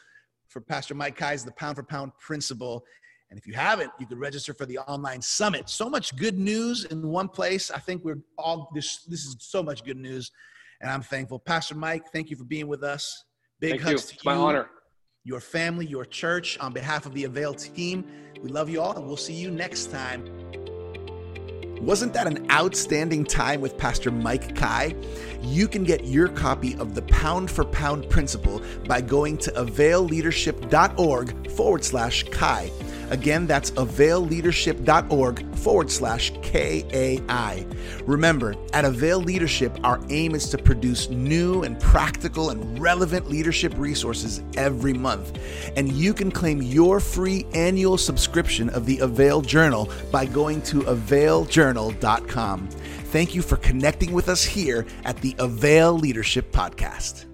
for 0.48 0.60
Pastor 0.60 0.94
Mike 0.94 1.16
Kai's 1.16 1.44
The 1.44 1.52
Pound 1.52 1.76
for 1.76 1.82
Pound 1.82 2.12
Principle. 2.18 2.84
And 3.30 3.38
if 3.38 3.46
you 3.46 3.54
haven't, 3.54 3.90
you 3.98 4.06
could 4.06 4.18
register 4.18 4.52
for 4.52 4.66
the 4.66 4.78
online 4.78 5.22
summit. 5.22 5.70
So 5.70 5.88
much 5.88 6.14
good 6.16 6.38
news 6.38 6.84
in 6.84 7.08
one 7.08 7.28
place. 7.28 7.70
I 7.70 7.78
think 7.78 8.04
we're 8.04 8.20
all 8.36 8.70
this. 8.74 9.04
This 9.04 9.20
is 9.20 9.36
so 9.38 9.62
much 9.62 9.84
good 9.84 9.96
news, 9.96 10.30
and 10.82 10.90
I'm 10.90 11.00
thankful. 11.00 11.38
Pastor 11.38 11.74
Mike, 11.74 12.12
thank 12.12 12.28
you 12.28 12.36
for 12.36 12.44
being 12.44 12.68
with 12.68 12.84
us. 12.84 13.24
Big 13.58 13.70
Thank 13.70 13.82
you. 13.82 13.96
to 13.96 14.14
It's 14.14 14.24
my 14.24 14.34
honor. 14.34 14.68
Your 15.24 15.40
family, 15.40 15.86
your 15.86 16.04
church. 16.04 16.58
On 16.58 16.72
behalf 16.72 17.06
of 17.06 17.14
the 17.14 17.24
Avail 17.24 17.54
team, 17.54 18.04
we 18.42 18.48
love 18.48 18.68
you 18.68 18.80
all, 18.80 18.96
and 18.96 19.06
we'll 19.06 19.16
see 19.16 19.34
you 19.34 19.50
next 19.50 19.90
time. 19.90 20.24
Wasn't 21.80 22.12
that 22.14 22.26
an 22.28 22.48
outstanding 22.50 23.24
time 23.24 23.60
with 23.60 23.76
Pastor 23.76 24.10
Mike 24.12 24.54
Kai? 24.54 24.94
You 25.40 25.66
can 25.66 25.82
get 25.82 26.04
your 26.04 26.28
copy 26.28 26.76
of 26.76 26.94
the 26.94 27.02
Pound 27.02 27.50
for 27.50 27.64
Pound 27.64 28.08
Principle 28.08 28.62
by 28.86 29.00
going 29.00 29.36
to 29.38 29.50
availleadership.org 29.52 31.50
forward 31.50 31.84
slash 31.84 32.22
Kai. 32.24 32.70
Again, 33.12 33.46
that's 33.46 33.72
availleadership.org 33.72 35.54
forward 35.56 35.90
slash 35.90 36.32
KAI. 36.42 37.66
Remember, 38.06 38.54
at 38.72 38.86
Avail 38.86 39.20
Leadership, 39.20 39.78
our 39.84 40.00
aim 40.08 40.34
is 40.34 40.48
to 40.48 40.56
produce 40.56 41.10
new 41.10 41.62
and 41.62 41.78
practical 41.78 42.48
and 42.48 42.78
relevant 42.78 43.28
leadership 43.28 43.74
resources 43.76 44.42
every 44.56 44.94
month. 44.94 45.38
And 45.76 45.92
you 45.92 46.14
can 46.14 46.30
claim 46.30 46.62
your 46.62 47.00
free 47.00 47.44
annual 47.52 47.98
subscription 47.98 48.70
of 48.70 48.86
the 48.86 48.98
Avail 49.00 49.42
Journal 49.42 49.92
by 50.10 50.24
going 50.24 50.62
to 50.62 50.80
availjournal.com. 50.80 52.68
Thank 52.68 53.34
you 53.34 53.42
for 53.42 53.56
connecting 53.58 54.12
with 54.12 54.30
us 54.30 54.42
here 54.42 54.86
at 55.04 55.18
the 55.18 55.36
Avail 55.38 55.92
Leadership 55.98 56.50
Podcast. 56.50 57.26